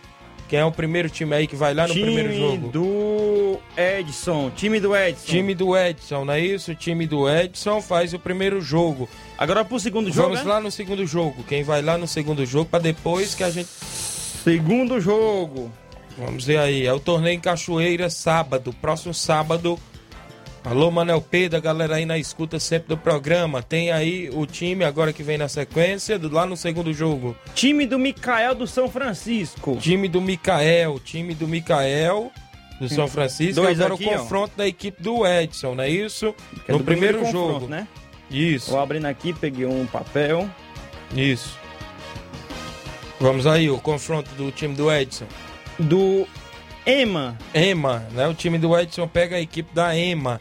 Quem 0.49 0.59
é 0.59 0.64
o 0.64 0.73
primeiro 0.73 1.11
time 1.11 1.35
aí 1.35 1.47
que 1.47 1.55
vai 1.55 1.75
lá 1.75 1.87
no 1.87 1.93
time 1.93 2.07
primeiro 2.07 2.35
jogo? 2.35 2.68
do 2.68 3.61
Edson. 3.77 4.51
Time 4.57 4.81
do 4.81 4.97
Edson. 4.97 5.27
Time 5.27 5.55
do 5.55 5.77
Edson, 5.77 6.25
não 6.25 6.33
é 6.33 6.41
isso? 6.41 6.73
O 6.73 6.75
time 6.75 7.07
do 7.07 7.29
Edson 7.31 7.83
faz 7.83 8.14
o 8.14 8.18
primeiro 8.18 8.61
jogo. 8.62 9.07
Agora 9.37 9.64
pro 9.66 9.79
segundo 9.79 10.11
jogo, 10.11 10.31
Vamos 10.31 10.45
né? 10.45 10.51
lá 10.51 10.61
no 10.61 10.71
segundo 10.71 11.07
jogo. 11.07 11.45
Quem 11.45 11.62
vai 11.62 11.83
lá 11.83 11.99
no 11.99 12.09
segundo 12.09 12.45
jogo 12.47 12.71
para 12.71 12.81
depois 12.81 13.35
que 13.35 13.45
a 13.45 13.51
gente 13.51 13.68
Segundo 14.43 15.01
jogo. 15.01 15.70
Vamos 16.16 16.45
ver 16.45 16.59
aí. 16.59 16.86
É 16.86 16.93
o 16.93 17.01
torneio 17.01 17.36
em 17.36 17.41
Cachoeira, 17.41 18.11
sábado. 18.11 18.72
Próximo 18.80 19.14
sábado. 19.14 19.78
Alô, 20.62 20.91
Manel 20.91 21.22
Pedro, 21.22 21.57
a 21.57 21.61
galera 21.61 21.97
aí 21.97 22.05
na 22.05 22.18
escuta 22.18 22.61
sempre 22.61 22.88
do 22.88 22.97
programa. 22.97 23.62
Tem 23.62 23.91
aí 23.91 24.28
o 24.30 24.45
time 24.45 24.84
agora 24.84 25.11
que 25.11 25.22
vem 25.22 25.38
na 25.38 25.49
sequência, 25.49 26.18
do, 26.18 26.30
lá 26.30 26.45
no 26.45 26.57
segundo 26.57 26.93
jogo. 26.93 27.34
Time 27.55 27.86
do 27.86 27.99
Micael 27.99 28.55
do 28.55 28.66
São 28.66 28.91
Francisco. 28.91 29.78
Time 29.80 30.07
do 30.07 30.20
Micael, 30.20 31.01
time 31.01 31.34
do 31.34 31.49
Micael 31.49 32.30
do 32.78 32.88
São 32.91 33.09
Francisco. 33.09 33.62
Dois 33.62 33.80
agora 33.80 33.95
aqui, 33.95 34.05
o 34.05 34.11
confronto 34.11 34.53
ó. 34.55 34.59
da 34.59 34.66
equipe 34.68 35.03
do 35.03 35.26
Edson, 35.26 35.74
não 35.74 35.84
é 35.84 35.88
isso? 35.88 36.34
É 36.68 36.72
no 36.72 36.80
primeiro, 36.80 37.20
primeiro 37.20 37.30
jogo. 37.30 37.66
né? 37.66 37.88
Isso. 38.30 38.70
Vou 38.70 38.80
abrindo 38.80 39.07
aqui, 39.07 39.32
peguei 39.32 39.64
um 39.64 39.86
papel. 39.86 40.49
Isso. 41.14 41.60
Vamos 43.21 43.47
aí, 43.47 43.71
o 43.71 43.79
confronto 43.79 44.31
do 44.35 44.51
time 44.51 44.75
do 44.75 44.91
Edson. 44.91 45.27
Do 45.79 46.27
EMA. 46.87 47.37
EMA, 47.55 48.07
né? 48.12 48.27
O 48.27 48.33
time 48.33 48.57
do 48.57 48.77
Edson 48.77 49.07
pega 49.07 49.37
a 49.37 49.41
equipe 49.41 49.75
da 49.75 49.95
EMA. 49.95 50.41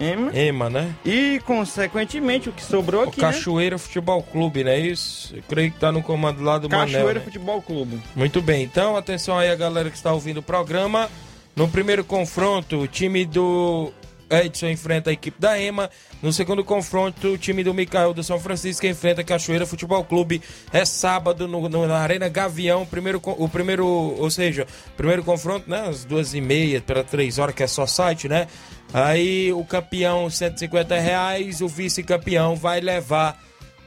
EMA. 0.00 0.30
EMA, 0.32 0.70
né? 0.70 0.94
E, 1.04 1.40
consequentemente, 1.44 2.48
o 2.48 2.52
que 2.52 2.62
sobrou 2.62 3.04
o 3.04 3.08
aqui, 3.08 3.20
Cachoeira 3.20 3.74
né? 3.74 3.78
Futebol 3.78 4.22
Clube, 4.22 4.62
não 4.62 4.70
é 4.70 4.78
isso? 4.78 5.34
Eu 5.34 5.42
creio 5.48 5.72
que 5.72 5.80
tá 5.80 5.90
no 5.90 6.02
comando 6.04 6.40
lá 6.40 6.56
do 6.56 6.68
Cachoeira 6.68 6.98
Manel, 7.00 7.14
né? 7.14 7.20
Futebol 7.20 7.60
Clube. 7.60 8.00
Muito 8.14 8.40
bem, 8.40 8.62
então 8.62 8.96
atenção 8.96 9.36
aí 9.36 9.50
a 9.50 9.56
galera 9.56 9.90
que 9.90 9.96
está 9.96 10.12
ouvindo 10.12 10.38
o 10.38 10.42
programa. 10.42 11.10
No 11.56 11.68
primeiro 11.68 12.04
confronto, 12.04 12.78
o 12.78 12.86
time 12.86 13.26
do 13.26 13.92
Edson 14.30 14.68
enfrenta 14.68 15.10
a 15.10 15.12
equipe 15.12 15.40
da 15.40 15.58
EMA. 15.60 15.90
No 16.22 16.32
segundo 16.32 16.64
confronto, 16.64 17.28
o 17.28 17.38
time 17.38 17.64
do 17.64 17.74
Micael 17.74 18.14
do 18.14 18.22
São 18.22 18.38
Francisco 18.38 18.86
enfrenta 18.86 19.24
Cachoeira 19.24 19.66
Futebol 19.66 20.04
Clube. 20.04 20.40
É 20.72 20.84
sábado 20.84 21.48
no, 21.48 21.68
no- 21.68 21.86
na 21.86 21.98
Arena 21.98 22.28
Gavião. 22.28 22.86
Primeiro, 22.86 23.20
o 23.24 23.48
primeiro, 23.48 23.86
ou 23.86 24.30
seja, 24.30 24.66
primeiro 24.96 25.24
confronto, 25.24 25.68
né? 25.68 25.88
Às 25.88 26.04
duas 26.04 26.34
e 26.34 26.40
meia 26.40 26.80
para 26.80 27.02
três 27.02 27.38
horas, 27.38 27.54
que 27.54 27.62
é 27.62 27.66
só 27.66 27.86
site, 27.86 28.28
né? 28.28 28.46
Aí 28.92 29.52
o 29.52 29.64
campeão, 29.64 30.28
150 30.30 30.98
reais. 30.98 31.60
O 31.60 31.68
vice-campeão 31.68 32.54
vai 32.56 32.80
levar 32.80 33.38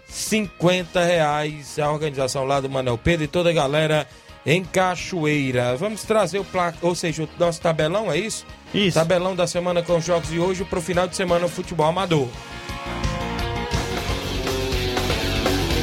50 0.08 1.04
reais. 1.04 1.78
A 1.80 1.92
organização 1.92 2.44
lá 2.46 2.60
do 2.60 2.70
Manel 2.70 2.98
Pedro 2.98 3.26
e 3.26 3.28
toda 3.28 3.50
a 3.50 3.54
galera 3.54 4.08
em 4.46 4.64
Cachoeira. 4.64 5.76
Vamos 5.78 6.04
trazer 6.04 6.40
o 6.40 6.44
placa, 6.44 6.78
ou 6.82 6.94
seja, 6.96 7.24
o 7.24 7.30
nosso 7.40 7.62
tabelão, 7.62 8.12
é 8.12 8.18
isso? 8.18 8.46
Isso. 8.74 8.98
Tabelão 8.98 9.36
da 9.36 9.46
semana 9.46 9.84
com 9.84 9.98
os 9.98 10.06
jogos 10.06 10.30
de 10.30 10.40
hoje 10.40 10.64
pro 10.64 10.82
final 10.82 11.08
de 11.08 11.16
semana 11.16 11.46
o 11.46 11.50
futebol 11.50 11.86
amador. 11.88 12.28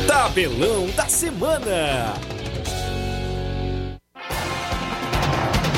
Tabelão 0.07 0.89
da 0.97 1.07
semana. 1.07 2.15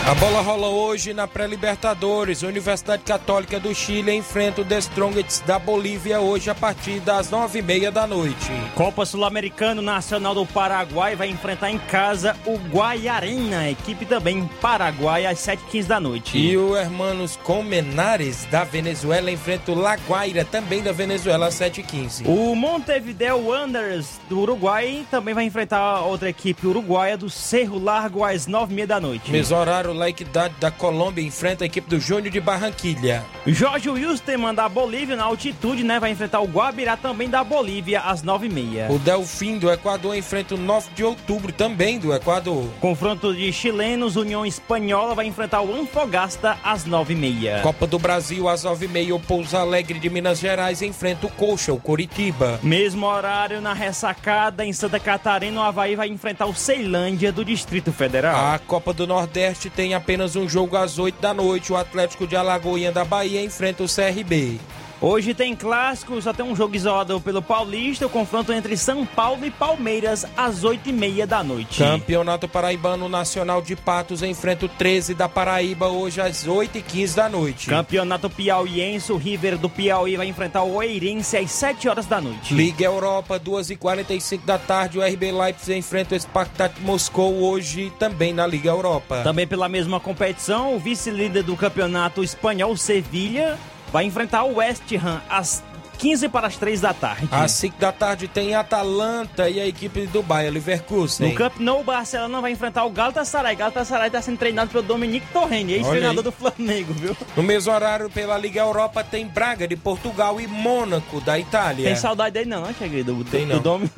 A 0.04 0.14
bola 0.16 0.40
rola 0.40 0.66
hoje 0.66 1.14
na 1.14 1.28
pré-Libertadores. 1.28 2.42
Universidade 2.42 3.04
Católica 3.04 3.60
do 3.60 3.72
Chile 3.72 4.12
enfrenta 4.12 4.60
o 4.60 4.64
The 4.64 4.78
Strongest 4.78 5.44
da 5.46 5.60
Bolívia 5.60 6.20
hoje 6.20 6.50
a 6.50 6.54
partir 6.56 6.98
das 6.98 7.30
nove 7.30 7.60
e 7.60 7.62
meia 7.62 7.90
da 7.92 8.04
noite. 8.04 8.50
Copa 8.74 9.06
Sul-Americano 9.06 9.80
Nacional 9.80 10.34
do 10.34 10.44
Paraguai 10.44 11.14
vai 11.14 11.28
enfrentar 11.28 11.70
em 11.70 11.78
casa 11.78 12.36
o 12.44 12.56
Guaiarena, 12.56 13.70
equipe 13.70 14.04
também 14.04 14.50
Paraguai, 14.60 15.24
às 15.24 15.38
7h15 15.38 15.86
da 15.86 16.00
noite. 16.00 16.36
E 16.36 16.56
o 16.56 16.76
Hermanos 16.76 17.36
Comenares 17.36 18.44
da 18.50 18.64
Venezuela 18.64 19.30
enfrenta 19.30 19.70
o 19.70 19.76
La 19.76 19.94
Guaira, 19.94 20.44
também 20.44 20.82
da 20.82 20.90
Venezuela, 20.90 21.46
às 21.46 21.54
7h15. 21.54 22.26
O 22.26 22.56
Montevideo 22.56 23.46
Wanderers 23.46 24.20
do 24.28 24.40
Uruguai 24.40 25.06
também 25.12 25.32
vai 25.32 25.44
enfrentar 25.44 26.00
outra 26.00 26.28
equipe 26.28 26.66
uruguaia 26.66 27.16
do 27.16 27.30
Cerro 27.30 27.78
Largo 27.78 28.24
às 28.24 28.48
9h30 28.48 28.86
da 28.86 29.00
noite. 29.00 29.30
Mesmo 29.30 29.56
horário, 29.56 29.91
La 29.98 30.08
Equidade 30.08 30.54
da 30.60 30.70
Colômbia 30.70 31.22
enfrenta 31.22 31.64
a 31.64 31.66
equipe 31.66 31.88
do 31.88 32.00
Júnior 32.00 32.30
de 32.30 32.40
Barranquilha. 32.40 33.24
Jorge 33.46 33.90
Wilstermann 33.90 34.54
da 34.54 34.68
Bolívia, 34.68 35.16
na 35.16 35.24
altitude, 35.24 35.84
né, 35.84 35.98
vai 35.98 36.10
enfrentar 36.10 36.40
o 36.40 36.46
Guabirá 36.46 36.96
também 36.96 37.28
da 37.28 37.42
Bolívia 37.42 38.00
às 38.00 38.22
9h30. 38.22 38.90
O 38.90 38.98
Delfim 38.98 39.58
do 39.58 39.70
Equador 39.70 40.16
enfrenta 40.16 40.54
o 40.54 40.58
9 40.58 40.90
de 40.94 41.04
outubro, 41.04 41.52
também 41.52 41.98
do 41.98 42.12
Equador. 42.14 42.66
Confronto 42.80 43.34
de 43.34 43.52
chilenos, 43.52 44.16
União 44.16 44.46
Espanhola 44.46 45.14
vai 45.14 45.26
enfrentar 45.26 45.60
o 45.62 45.74
Anfogasta 45.74 46.58
às 46.62 46.86
9h30. 46.86 47.62
Copa 47.62 47.86
do 47.86 47.98
Brasil, 47.98 48.48
às 48.48 48.64
9h30, 48.64 49.14
o 49.14 49.20
Pouso 49.20 49.56
Alegre 49.56 49.98
de 49.98 50.08
Minas 50.08 50.38
Gerais 50.38 50.82
enfrenta 50.82 51.26
o 51.26 51.30
Coxa, 51.30 51.72
o 51.72 51.80
Coritiba. 51.80 52.60
Mesmo 52.62 53.06
horário 53.06 53.60
na 53.60 53.72
ressacada 53.72 54.64
em 54.64 54.72
Santa 54.72 55.00
Catarina, 55.00 55.60
o 55.60 55.64
Havaí 55.64 55.96
vai 55.96 56.08
enfrentar 56.08 56.46
o 56.46 56.54
Ceilândia 56.54 57.32
do 57.32 57.44
Distrito 57.44 57.92
Federal. 57.92 58.54
A 58.54 58.58
Copa 58.58 58.92
do 58.92 59.06
Nordeste 59.06 59.68
tem 59.68 59.81
apenas 59.92 60.36
um 60.36 60.48
jogo 60.48 60.76
às 60.76 60.98
8 60.98 61.20
da 61.20 61.34
noite. 61.34 61.72
O 61.72 61.76
Atlético 61.76 62.26
de 62.26 62.36
Alagoinha 62.36 62.92
da 62.92 63.04
Bahia 63.04 63.42
enfrenta 63.42 63.82
o 63.82 63.86
CRB. 63.86 64.60
Hoje 65.04 65.34
tem 65.34 65.56
clássico, 65.56 66.22
só 66.22 66.32
tem 66.32 66.46
um 66.46 66.54
jogo 66.54 66.76
isolado 66.76 67.20
pelo 67.20 67.42
Paulista, 67.42 68.06
o 68.06 68.08
confronto 68.08 68.52
entre 68.52 68.76
São 68.76 69.04
Paulo 69.04 69.44
e 69.44 69.50
Palmeiras 69.50 70.24
às 70.36 70.62
8h30 70.62 71.26
da 71.26 71.42
noite. 71.42 71.78
Campeonato 71.82 72.46
Paraibano 72.46 73.08
Nacional 73.08 73.60
de 73.60 73.74
Patos 73.74 74.22
enfrenta 74.22 74.66
o 74.66 74.68
13 74.68 75.12
da 75.12 75.28
Paraíba 75.28 75.88
hoje 75.88 76.20
às 76.20 76.46
8h15 76.46 77.16
da 77.16 77.28
noite. 77.28 77.68
Campeonato 77.68 78.30
Piauiense, 78.30 79.10
o 79.10 79.16
River 79.16 79.58
do 79.58 79.68
Piauí 79.68 80.16
vai 80.16 80.28
enfrentar 80.28 80.62
o 80.62 80.74
Oeirense 80.74 81.36
às 81.36 81.50
7 81.50 81.88
horas 81.88 82.06
da 82.06 82.20
noite. 82.20 82.54
Liga 82.54 82.84
Europa, 82.84 83.40
2h45 83.40 84.44
da 84.44 84.56
tarde, 84.56 85.00
o 85.00 85.02
RB 85.02 85.32
Leipzig 85.32 85.76
enfrenta 85.76 86.14
o 86.14 86.20
Spartak 86.20 86.80
Moscou 86.80 87.42
hoje 87.42 87.92
também 87.98 88.32
na 88.32 88.46
Liga 88.46 88.70
Europa. 88.70 89.22
Também 89.24 89.48
pela 89.48 89.68
mesma 89.68 89.98
competição, 89.98 90.76
o 90.76 90.78
vice-líder 90.78 91.42
do 91.42 91.56
campeonato 91.56 92.22
espanhol, 92.22 92.76
Sevilha, 92.76 93.58
vai 93.92 94.04
enfrentar 94.04 94.44
o 94.44 94.56
West 94.56 94.90
Ham 94.94 95.20
às 95.28 95.62
15 95.98 96.28
para 96.30 96.48
as 96.48 96.56
3 96.56 96.80
da 96.80 96.92
tarde. 96.92 97.28
Às 97.30 97.52
5 97.52 97.78
da 97.78 97.92
tarde 97.92 98.26
tem 98.26 98.56
Atalanta 98.56 99.48
e 99.48 99.60
a 99.60 99.66
equipe 99.66 100.04
do 100.06 100.20
Bayer 100.20 100.52
Leverkusen. 100.52 101.28
No 101.28 101.34
Camp 101.36 101.52
Nou, 101.60 101.80
o 101.80 101.84
Barcelona 101.84 102.40
vai 102.40 102.50
enfrentar 102.50 102.84
o 102.84 102.90
Galatasaray. 102.90 103.54
Galatasaray 103.54 104.08
está 104.08 104.20
sendo 104.20 104.36
treinado 104.38 104.70
pelo 104.72 104.82
Dominique 104.82 105.26
Torrent, 105.32 105.64
Olha 105.66 105.74
ex-treinador 105.74 106.24
do 106.24 106.32
Flamengo, 106.32 106.92
viu? 106.92 107.16
No 107.36 107.42
mesmo 107.44 107.72
horário, 107.72 108.10
pela 108.10 108.36
Liga 108.36 108.60
Europa, 108.60 109.04
tem 109.04 109.26
Braga 109.28 109.68
de 109.68 109.76
Portugal 109.76 110.40
e 110.40 110.46
Mônaco 110.48 111.20
da 111.20 111.38
Itália. 111.38 111.84
Tem 111.86 111.94
saudade 111.94 112.32
dele 112.34 112.50
não, 112.50 112.62
né, 112.62 112.74
Thiago? 112.76 113.04
Do, 113.04 113.24
Tem 113.24 113.46
do 113.46 113.54
não. 113.54 113.60
Dom- 113.62 113.88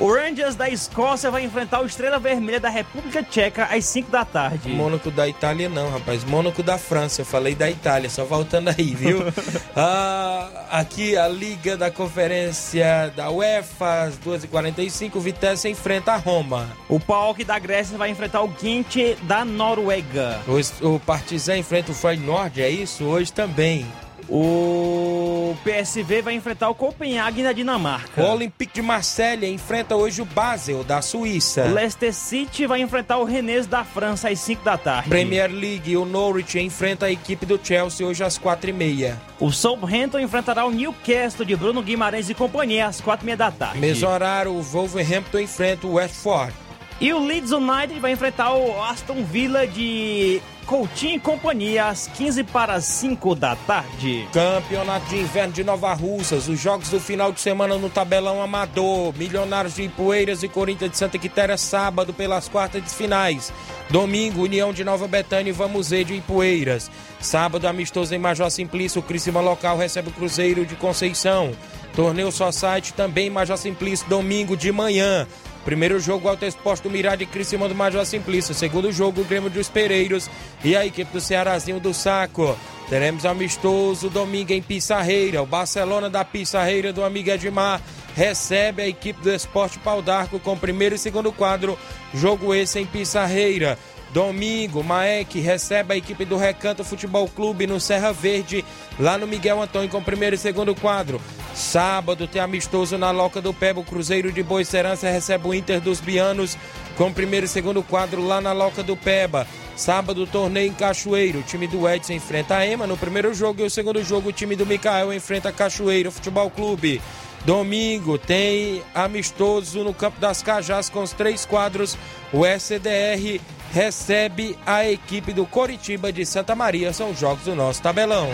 O 0.00 0.10
Rangers 0.10 0.54
da 0.54 0.66
Escócia 0.66 1.30
vai 1.30 1.44
enfrentar 1.44 1.82
o 1.82 1.86
Estrela 1.86 2.18
Vermelha 2.18 2.58
da 2.58 2.70
República 2.70 3.22
Tcheca 3.22 3.64
às 3.66 3.84
5 3.84 4.10
da 4.10 4.24
tarde. 4.24 4.70
Mônaco 4.70 5.10
da 5.10 5.28
Itália 5.28 5.68
não, 5.68 5.90
rapaz. 5.90 6.24
Mônaco 6.24 6.62
da 6.62 6.78
França. 6.78 7.20
Eu 7.20 7.26
falei 7.26 7.54
da 7.54 7.70
Itália, 7.70 8.08
só 8.08 8.24
voltando 8.24 8.68
aí, 8.68 8.94
viu? 8.94 9.20
Ah, 9.76 10.66
aqui 10.70 11.16
a 11.16 11.28
Liga 11.28 11.76
da 11.76 11.90
Conferência 11.90 13.12
da 13.14 13.30
UEFA, 13.30 14.02
às 14.04 14.18
2h45, 14.18 15.16
o 15.16 15.20
Vitesse 15.20 15.68
enfrenta 15.68 16.12
a 16.12 16.16
Roma. 16.16 16.68
O 16.88 16.98
PAOK 16.98 17.44
da 17.44 17.58
Grécia 17.58 17.96
vai 17.96 18.10
enfrentar 18.10 18.42
o 18.42 18.52
Gent 18.60 19.18
da 19.22 19.44
Noruega. 19.44 20.40
O, 20.48 20.94
o 20.94 21.00
Partizan 21.00 21.58
enfrenta 21.58 21.92
o 21.92 21.94
Feyenoord, 21.94 22.62
é 22.62 22.70
isso? 22.70 23.04
Hoje 23.04 23.32
também. 23.32 23.86
O 24.32 25.56
PSV 25.64 26.22
vai 26.22 26.34
enfrentar 26.34 26.70
o 26.70 26.74
Copenhague 26.74 27.42
da 27.42 27.52
Dinamarca. 27.52 28.22
O 28.22 28.30
Olympique 28.30 28.74
de 28.74 28.82
Marselha 28.82 29.48
enfrenta 29.48 29.96
hoje 29.96 30.22
o 30.22 30.24
Basel 30.24 30.84
da 30.84 31.02
Suíça. 31.02 31.64
O 31.64 31.74
Leicester 31.74 32.14
City 32.14 32.64
vai 32.64 32.80
enfrentar 32.80 33.18
o 33.18 33.24
Rennes 33.24 33.66
da 33.66 33.82
França 33.82 34.28
às 34.28 34.38
5 34.38 34.64
da 34.64 34.78
tarde. 34.78 35.08
Premier 35.08 35.50
League, 35.50 35.96
o 35.96 36.04
Norwich 36.04 36.60
enfrenta 36.60 37.06
a 37.06 37.10
equipe 37.10 37.44
do 37.44 37.58
Chelsea 37.60 38.06
hoje 38.06 38.22
às 38.22 38.38
4h30. 38.38 39.16
O 39.40 39.50
Southampton 39.50 40.20
enfrentará 40.20 40.64
o 40.64 40.70
Newcastle 40.70 41.44
de 41.44 41.56
Bruno 41.56 41.82
Guimarães 41.82 42.30
e 42.30 42.34
companhia 42.34 42.86
às 42.86 43.00
4h30 43.00 43.36
da 43.36 43.50
tarde. 43.50 43.78
Mesmo 43.80 44.08
horário, 44.08 44.52
o 44.52 44.62
Wolverhampton 44.62 45.40
enfrenta 45.40 45.88
o 45.88 45.94
Westford. 45.94 46.54
E 47.00 47.12
o 47.12 47.18
Leeds 47.18 47.50
United 47.50 47.98
vai 47.98 48.12
enfrentar 48.12 48.54
o 48.54 48.80
Aston 48.84 49.24
Villa 49.24 49.66
de 49.66 50.40
Coutinho 50.70 51.16
e 51.16 51.18
companhia 51.18 51.88
às 51.88 52.06
15 52.06 52.44
para 52.44 52.74
as 52.74 52.84
5 52.84 53.34
da 53.34 53.56
tarde. 53.56 54.28
Campeonato 54.32 55.04
de 55.06 55.16
Inverno 55.16 55.52
de 55.52 55.64
Nova 55.64 55.92
Russas, 55.94 56.46
os 56.46 56.60
jogos 56.60 56.88
do 56.90 57.00
final 57.00 57.32
de 57.32 57.40
semana 57.40 57.76
no 57.76 57.90
tabelão 57.90 58.40
amador, 58.40 59.12
Milionários 59.16 59.74
de 59.74 59.82
Ipueiras 59.82 60.44
e 60.44 60.48
Corinthians 60.48 60.92
de 60.92 60.96
Santa 60.96 61.18
Quitéria, 61.18 61.56
sábado 61.56 62.14
pelas 62.14 62.48
quartas 62.48 62.84
de 62.84 62.90
finais. 62.90 63.52
Domingo, 63.90 64.42
União 64.42 64.72
de 64.72 64.84
Nova 64.84 65.08
Betânia 65.08 65.50
e 65.50 65.52
Vamos 65.52 65.90
Ver 65.90 66.04
de 66.04 66.14
Ipueiras. 66.14 66.88
Sábado, 67.18 67.66
amistoso 67.66 68.14
em 68.14 68.18
Major 68.20 68.48
Simplício, 68.48 69.00
o 69.00 69.04
Criciúma 69.04 69.40
local 69.40 69.76
recebe 69.76 70.10
o 70.10 70.12
Cruzeiro 70.12 70.64
de 70.64 70.76
Conceição. 70.76 71.50
Torneio 71.96 72.30
site 72.30 72.92
também 72.92 73.26
em 73.26 73.30
Major 73.30 73.58
Simplício, 73.58 74.08
domingo 74.08 74.56
de 74.56 74.70
manhã. 74.70 75.26
Primeiro 75.64 76.00
jogo, 76.00 76.28
Alto 76.28 76.44
Exposto 76.44 76.84
do 76.84 76.90
Mirade 76.90 77.26
Criciúma 77.26 77.68
do 77.68 77.74
Major 77.74 78.04
Simplício. 78.06 78.54
Segundo 78.54 78.90
jogo, 78.90 79.20
o 79.20 79.24
Grêmio 79.24 79.50
dos 79.50 79.68
Pereiros 79.68 80.30
e 80.64 80.74
a 80.74 80.86
equipe 80.86 81.12
do 81.12 81.20
Cearazinho 81.20 81.78
do 81.78 81.92
Saco. 81.92 82.56
Teremos 82.88 83.24
amistoso 83.24 84.08
domingo 84.08 84.52
em 84.52 84.62
Pissarreira. 84.62 85.42
O 85.42 85.46
Barcelona 85.46 86.10
da 86.10 86.24
Pissarreira 86.24 86.92
do 86.92 87.04
amigo 87.04 87.30
Edmar 87.30 87.80
recebe 88.16 88.82
a 88.82 88.88
equipe 88.88 89.22
do 89.22 89.32
Esporte 89.32 89.78
Pau 89.78 90.02
d'Arco 90.02 90.40
com 90.40 90.58
primeiro 90.58 90.94
e 90.94 90.98
segundo 90.98 91.30
quadro. 91.30 91.78
Jogo 92.12 92.54
esse 92.54 92.80
em 92.80 92.86
Pissarreira. 92.86 93.78
Domingo, 94.12 94.82
Maek 94.82 95.38
recebe 95.38 95.94
a 95.94 95.96
equipe 95.96 96.24
do 96.24 96.36
Recanto 96.36 96.82
Futebol 96.82 97.28
Clube 97.28 97.66
no 97.66 97.78
Serra 97.78 98.12
Verde, 98.12 98.64
lá 98.98 99.16
no 99.16 99.26
Miguel 99.26 99.62
Antônio 99.62 99.88
com 99.88 100.02
primeiro 100.02 100.34
e 100.34 100.38
segundo 100.38 100.74
quadro. 100.74 101.20
Sábado 101.54 102.26
tem 102.26 102.42
amistoso 102.42 102.98
na 102.98 103.12
Loca 103.12 103.40
do 103.40 103.54
Pebo, 103.54 103.84
Cruzeiro 103.84 104.32
de 104.32 104.42
Boa 104.42 104.64
Serança 104.64 105.08
recebe 105.08 105.46
o 105.46 105.54
Inter 105.54 105.80
dos 105.80 106.00
Bianos 106.00 106.58
com 106.96 107.12
primeiro 107.12 107.46
e 107.46 107.48
segundo 107.48 107.82
quadro 107.84 108.26
lá 108.26 108.40
na 108.40 108.52
Loca 108.52 108.82
do 108.82 108.96
Peba. 108.96 109.46
Sábado, 109.76 110.26
torneio 110.26 110.68
em 110.68 110.74
Cachoeiro. 110.74 111.38
O 111.38 111.42
time 111.42 111.66
do 111.66 111.88
Edson 111.88 112.12
enfrenta 112.12 112.56
a 112.56 112.66
Ema 112.66 112.86
no 112.86 112.96
primeiro 112.96 113.32
jogo 113.32 113.62
e 113.62 113.64
o 113.64 113.70
segundo 113.70 114.02
jogo, 114.02 114.28
o 114.28 114.32
time 114.32 114.56
do 114.56 114.66
Micael 114.66 115.12
enfrenta 115.12 115.52
Cachoeiro 115.52 116.10
Futebol 116.10 116.50
Clube. 116.50 117.00
Domingo 117.46 118.18
tem 118.18 118.82
amistoso 118.94 119.82
no 119.82 119.94
Campo 119.94 120.20
das 120.20 120.42
Cajás 120.42 120.90
com 120.90 121.02
os 121.02 121.12
três 121.12 121.46
quadros. 121.46 121.96
O 122.32 122.44
SDR 122.44 123.40
recebe 123.72 124.58
a 124.66 124.88
equipe 124.88 125.32
do 125.32 125.46
Coritiba 125.46 126.12
de 126.12 126.24
Santa 126.26 126.54
Maria. 126.54 126.92
São 126.92 127.10
os 127.10 127.18
jogos 127.18 127.44
do 127.44 127.54
nosso 127.54 127.80
tabelão. 127.82 128.28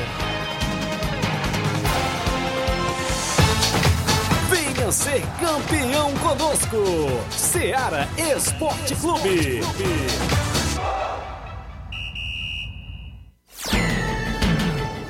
Venha 4.50 4.92
ser 4.92 5.22
campeão 5.40 6.12
conosco. 6.14 6.76
Seara 7.30 8.08
Esporte 8.16 8.94
Clube. 8.96 9.60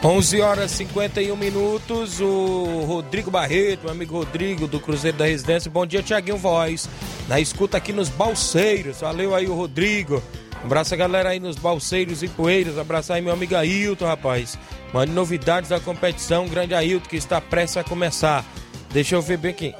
11 0.05 0.41
horas 0.41 0.71
e 0.71 0.77
51 0.77 1.37
minutos. 1.37 2.21
O 2.21 2.85
Rodrigo 2.87 3.29
Barreto, 3.29 3.83
meu 3.83 3.91
amigo 3.91 4.17
Rodrigo 4.17 4.69
do 4.69 4.79
Cruzeiro 4.79 5.17
da 5.17 5.27
Residência. 5.27 5.69
Bom 5.69 5.85
dia, 5.85 6.03
Tiaguinho 6.03 6.37
Voz. 6.37 6.89
Na 7.29 7.41
escuta 7.41 7.77
aqui 7.77 7.93
nos 7.93 8.09
Balseiros. 8.09 9.01
Valeu 9.01 9.35
aí 9.35 9.47
o 9.47 9.55
Rodrigo. 9.55 10.23
Abraça 10.63 10.95
a 10.95 10.99
galera 10.99 11.31
aí 11.31 11.41
nos 11.41 11.57
Balseiros 11.57 12.23
e 12.23 12.29
Poeiras. 12.29 12.79
Abraçar 12.79 13.17
aí 13.17 13.23
meu 13.23 13.33
amigo 13.33 13.55
Ailton, 13.55 14.07
rapaz. 14.07 14.59
Mande 14.93 15.13
novidades 15.13 15.71
da 15.71 15.81
competição. 15.81 16.49
Grande 16.49 16.75
Ailton 16.75 17.09
que 17.09 17.17
está 17.17 17.41
prestes 17.41 17.77
a 17.77 17.85
começar. 17.85 18.45
Deixa 18.91 19.15
eu 19.15 19.23
ver 19.23 19.39
bem 19.39 19.51
aqui. 19.51 19.75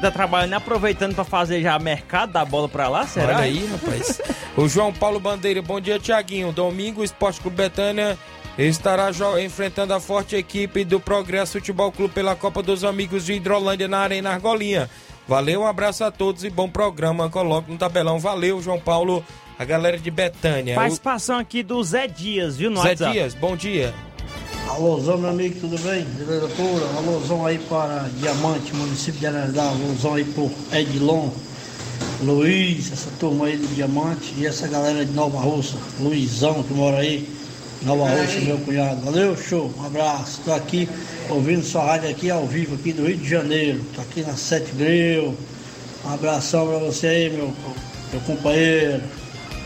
Tá 0.00 0.10
trabalhando, 0.10 0.54
aproveitando 0.54 1.14
pra 1.14 1.24
fazer 1.24 1.60
já 1.60 1.78
mercado 1.78 2.32
da 2.32 2.44
bola 2.44 2.68
pra 2.68 2.88
lá, 2.88 3.06
será? 3.06 3.36
Olha 3.36 3.38
aí, 3.38 3.66
rapaz. 3.66 4.20
o 4.56 4.66
João 4.66 4.92
Paulo 4.92 5.20
Bandeira, 5.20 5.60
bom 5.60 5.78
dia, 5.78 5.98
Tiaguinho. 5.98 6.52
Domingo, 6.52 7.02
o 7.02 7.04
Esporte 7.04 7.40
Clube 7.40 7.56
Betânia 7.56 8.18
estará 8.56 9.10
enfrentando 9.42 9.92
a 9.92 10.00
forte 10.00 10.36
equipe 10.36 10.84
do 10.84 10.98
Progresso 10.98 11.52
Futebol 11.52 11.92
Clube 11.92 12.14
pela 12.14 12.34
Copa 12.34 12.62
dos 12.62 12.82
Amigos 12.84 13.26
de 13.26 13.34
Hidrolândia 13.34 13.88
na 13.88 13.98
Arena 13.98 14.30
Argolinha. 14.30 14.88
Valeu, 15.30 15.60
um 15.60 15.66
abraço 15.66 16.02
a 16.02 16.10
todos 16.10 16.42
e 16.42 16.50
bom 16.50 16.68
programa. 16.68 17.30
Coloque 17.30 17.70
no 17.70 17.78
tabelão. 17.78 18.18
Valeu, 18.18 18.60
João 18.60 18.80
Paulo, 18.80 19.24
a 19.56 19.64
galera 19.64 19.96
de 19.96 20.10
Betânia. 20.10 20.74
Participação 20.74 21.38
aqui 21.38 21.62
do 21.62 21.80
Zé 21.84 22.08
Dias, 22.08 22.56
viu, 22.56 22.68
no 22.68 22.82
Zé 22.82 22.88
WhatsApp. 22.88 23.12
Dias, 23.12 23.34
bom 23.34 23.54
dia. 23.54 23.94
Alôzão, 24.66 25.18
meu 25.18 25.30
amigo, 25.30 25.60
tudo 25.60 25.78
bem? 25.82 26.02
Beleza 26.02 26.48
pura? 26.48 26.84
Alôzão 26.96 27.46
aí 27.46 27.58
para 27.58 28.08
Diamante, 28.16 28.74
município 28.74 29.20
de 29.20 29.26
Ararendá. 29.28 29.68
Alôzão 29.68 30.14
aí 30.14 30.24
por 30.24 30.50
Edilon, 30.72 31.30
Luiz, 32.24 32.90
essa 32.90 33.10
turma 33.20 33.46
aí 33.46 33.56
do 33.56 33.72
Diamante 33.72 34.34
e 34.36 34.44
essa 34.44 34.66
galera 34.66 35.06
de 35.06 35.12
Nova 35.12 35.38
Russa. 35.38 35.76
Luizão 36.00 36.60
que 36.64 36.74
mora 36.74 36.96
aí, 36.96 37.28
Nova 37.82 38.08
Russa, 38.08 38.40
meu 38.40 38.58
cunhado. 38.58 39.00
Valeu, 39.02 39.36
show, 39.36 39.72
um 39.78 39.86
abraço. 39.86 40.40
Tô 40.44 40.52
aqui 40.52 40.88
ouvindo 41.30 41.62
sua 41.62 41.84
rádio 41.84 42.10
aqui 42.10 42.30
ao 42.30 42.46
vivo, 42.46 42.74
aqui 42.74 42.92
do 42.92 43.06
Rio 43.06 43.16
de 43.16 43.28
Janeiro. 43.28 43.80
Tô 43.94 44.00
aqui 44.00 44.22
na 44.22 44.34
Sete 44.34 44.72
Greu. 44.72 45.36
Um 46.04 46.12
abração 46.12 46.66
pra 46.66 46.78
você 46.78 47.06
aí, 47.06 47.30
meu, 47.30 47.54
meu 48.12 48.20
companheiro. 48.22 49.02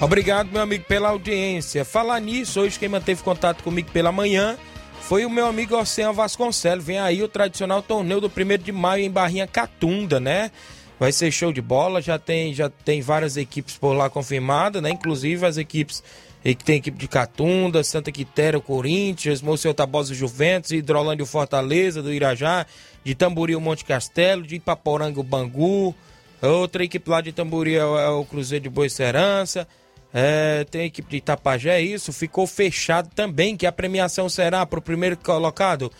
Obrigado, 0.00 0.50
meu 0.50 0.60
amigo, 0.60 0.84
pela 0.84 1.08
audiência. 1.08 1.84
Falar 1.84 2.20
nisso, 2.20 2.60
hoje 2.60 2.78
quem 2.78 2.88
manteve 2.88 3.22
contato 3.22 3.62
comigo 3.62 3.90
pela 3.92 4.10
manhã 4.10 4.56
foi 5.00 5.24
o 5.24 5.30
meu 5.30 5.46
amigo 5.46 5.76
Oceano 5.76 6.12
Vasconcelos. 6.12 6.84
Vem 6.84 6.98
aí 6.98 7.22
o 7.22 7.28
tradicional 7.28 7.82
torneio 7.82 8.20
do 8.20 8.26
1 8.28 8.62
de 8.62 8.72
maio 8.72 9.04
em 9.04 9.10
Barrinha 9.10 9.46
Catunda, 9.46 10.18
né? 10.18 10.50
Vai 10.98 11.10
ser 11.12 11.30
show 11.32 11.52
de 11.52 11.60
bola, 11.60 12.00
já 12.00 12.18
tem, 12.18 12.54
já 12.54 12.68
tem 12.70 13.00
várias 13.02 13.36
equipes 13.36 13.76
por 13.76 13.92
lá 13.94 14.08
confirmadas, 14.08 14.80
né? 14.82 14.90
Inclusive 14.90 15.44
as 15.44 15.56
equipes 15.56 16.02
que 16.42 16.54
tem 16.56 16.76
equipe 16.76 16.96
de 16.98 17.08
Catunda, 17.08 17.82
Santa 17.82 18.12
Quitéria, 18.12 18.60
Corinthians, 18.60 19.40
Monsenhor 19.40 19.74
Tabosa 19.74 20.14
Juventus, 20.14 20.72
Hidrolândia 20.72 21.24
Fortaleza, 21.26 22.02
do 22.02 22.12
Irajá, 22.12 22.66
de 23.02 23.14
Tamboril 23.14 23.60
Monte 23.60 23.84
Castelo, 23.84 24.42
de 24.42 24.56
Ipaporanga 24.56 25.22
Bangu, 25.22 25.94
outra 26.42 26.84
equipe 26.84 27.08
lá 27.10 27.20
de 27.20 27.32
Tamboril 27.32 27.80
é 27.98 28.10
o- 28.10 28.22
é 28.22 28.24
Cruzeiro 28.26 28.62
de 28.62 28.68
Boa 28.68 28.88
Serança, 28.88 29.66
é, 30.12 30.64
tem 30.70 30.82
a 30.82 30.84
equipe 30.84 31.10
de 31.10 31.16
Itapajé, 31.16 31.80
isso 31.80 32.12
ficou 32.12 32.46
fechado 32.46 33.08
também, 33.14 33.56
que 33.56 33.66
a 33.66 33.72
premiação 33.72 34.28
será 34.28 34.64
para 34.64 34.78
o 34.78 34.82
primeiro 34.82 35.16
colocado 35.16 35.90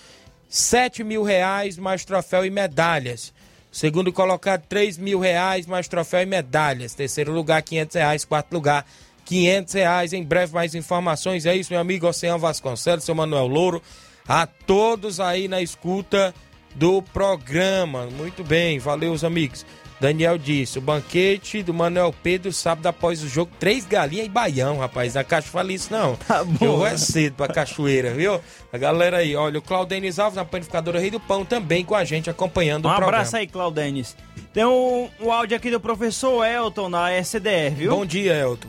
7 0.48 1.02
mil 1.02 1.24
reais 1.24 1.76
mais 1.76 2.04
troféu 2.04 2.44
e 2.44 2.50
medalhas. 2.50 3.32
Segundo 3.74 4.12
colocado, 4.12 4.62
3 4.68 4.98
mil 4.98 5.18
reais 5.18 5.66
mais 5.66 5.88
troféu 5.88 6.22
e 6.22 6.26
medalhas. 6.26 6.94
Terceiro 6.94 7.32
lugar, 7.32 7.60
500 7.60 7.96
reais. 7.96 8.24
Quarto 8.24 8.52
lugar, 8.52 8.86
500 9.24 9.74
reais. 9.74 10.12
Em 10.12 10.22
breve, 10.22 10.54
mais 10.54 10.76
informações. 10.76 11.44
É 11.44 11.56
isso, 11.56 11.72
meu 11.72 11.80
amigo 11.80 12.06
Oceano 12.06 12.38
Vasconcelos, 12.38 13.02
seu 13.02 13.16
Manuel 13.16 13.48
Louro. 13.48 13.82
A 14.28 14.46
todos 14.46 15.18
aí 15.18 15.48
na 15.48 15.60
escuta 15.60 16.32
do 16.76 17.02
programa. 17.02 18.06
Muito 18.06 18.44
bem, 18.44 18.78
valeu, 18.78 19.12
os 19.12 19.24
amigos. 19.24 19.66
Daniel 20.04 20.36
disse: 20.36 20.78
o 20.78 20.82
banquete 20.82 21.62
do 21.62 21.72
Manuel 21.72 22.14
Pedro, 22.22 22.52
sábado 22.52 22.86
após 22.86 23.22
o 23.22 23.28
jogo, 23.28 23.50
três 23.58 23.86
galinhas 23.86 24.26
e 24.26 24.28
baião, 24.28 24.76
rapaz. 24.76 25.16
A 25.16 25.24
caixa 25.24 25.48
fala 25.48 25.72
isso, 25.72 25.90
não. 25.90 26.14
Tá 26.28 26.44
bom. 26.44 26.86
é 26.86 26.94
cedo 26.98 27.36
pra 27.36 27.48
cachoeira, 27.48 28.12
viu? 28.12 28.38
A 28.70 28.76
galera 28.76 29.16
aí, 29.18 29.34
olha, 29.34 29.58
o 29.58 29.62
Claudenis 29.62 30.18
Alves, 30.18 30.36
na 30.36 30.44
panificadora 30.44 31.00
Rei 31.00 31.10
do 31.10 31.18
Pão, 31.18 31.42
também 31.42 31.82
com 31.86 31.94
a 31.94 32.04
gente 32.04 32.28
acompanhando 32.28 32.84
Um 32.84 32.88
o 32.88 32.90
programa. 32.90 33.16
abraço 33.16 33.36
aí, 33.38 33.46
Claudenis. 33.46 34.14
Tem 34.52 34.66
um, 34.66 35.08
um 35.22 35.32
áudio 35.32 35.56
aqui 35.56 35.70
do 35.70 35.80
professor 35.80 36.44
Elton 36.44 36.90
na 36.90 37.10
SDR, 37.12 37.74
viu? 37.74 37.90
Bom 37.96 38.04
dia, 38.04 38.34
Elton. 38.34 38.68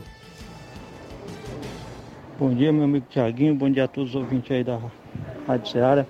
Bom 2.38 2.54
dia, 2.54 2.72
meu 2.72 2.84
amigo 2.84 3.04
Tiaguinho. 3.10 3.54
Bom 3.54 3.70
dia 3.70 3.84
a 3.84 3.88
todos 3.88 4.10
os 4.10 4.16
ouvintes 4.16 4.50
aí 4.52 4.64
da 4.64 4.78
Rádio 5.46 5.70
Ceará. 5.70 6.06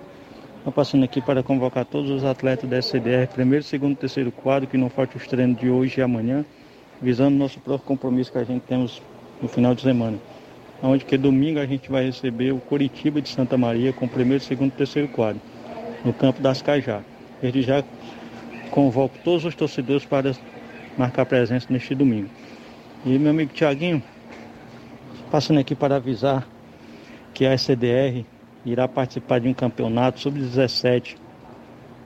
Estou 0.67 0.83
passando 0.83 1.05
aqui 1.05 1.21
para 1.21 1.41
convocar 1.41 1.85
todos 1.85 2.11
os 2.11 2.25
atletas 2.25 2.69
da 2.69 2.77
SCDR, 2.77 3.25
primeiro, 3.33 3.63
segundo 3.63 3.93
e 3.93 3.95
terceiro 3.95 4.33
quadro, 4.33 4.67
que 4.67 4.75
não 4.75 4.89
falte 4.89 5.15
os 5.15 5.25
treinos 5.25 5.57
de 5.57 5.69
hoje 5.69 6.01
e 6.01 6.03
amanhã, 6.03 6.43
visando 7.01 7.37
nosso 7.37 7.57
próprio 7.61 7.87
compromisso 7.87 8.33
que 8.33 8.37
a 8.37 8.43
gente 8.43 8.63
temos 8.63 9.01
no 9.41 9.47
final 9.47 9.73
de 9.73 9.81
semana. 9.81 10.17
Onde 10.83 11.05
que 11.05 11.17
domingo 11.17 11.57
a 11.57 11.65
gente 11.65 11.89
vai 11.89 12.03
receber 12.03 12.51
o 12.51 12.59
Coritiba 12.59 13.21
de 13.21 13.29
Santa 13.29 13.57
Maria 13.57 13.93
com 13.93 14.09
primeiro, 14.09 14.43
segundo 14.43 14.73
e 14.73 14.75
terceiro 14.75 15.07
quadro, 15.07 15.41
no 16.03 16.11
campo 16.11 16.41
das 16.41 16.61
Cajá. 16.61 17.01
Desde 17.41 17.61
já 17.61 17.81
convoco 18.69 19.17
todos 19.23 19.45
os 19.45 19.55
torcedores 19.55 20.03
para 20.03 20.35
marcar 20.97 21.25
presença 21.25 21.67
neste 21.69 21.95
domingo. 21.95 22.27
E 23.05 23.17
meu 23.17 23.31
amigo 23.31 23.53
Tiaguinho, 23.53 24.03
Passando 25.31 25.61
aqui 25.61 25.73
para 25.73 25.95
avisar 25.95 26.45
que 27.33 27.45
a 27.45 27.57
SCDR 27.57 28.25
irá 28.71 28.87
participar 28.87 29.39
de 29.39 29.47
um 29.47 29.53
campeonato 29.53 30.19
sub-17 30.19 31.15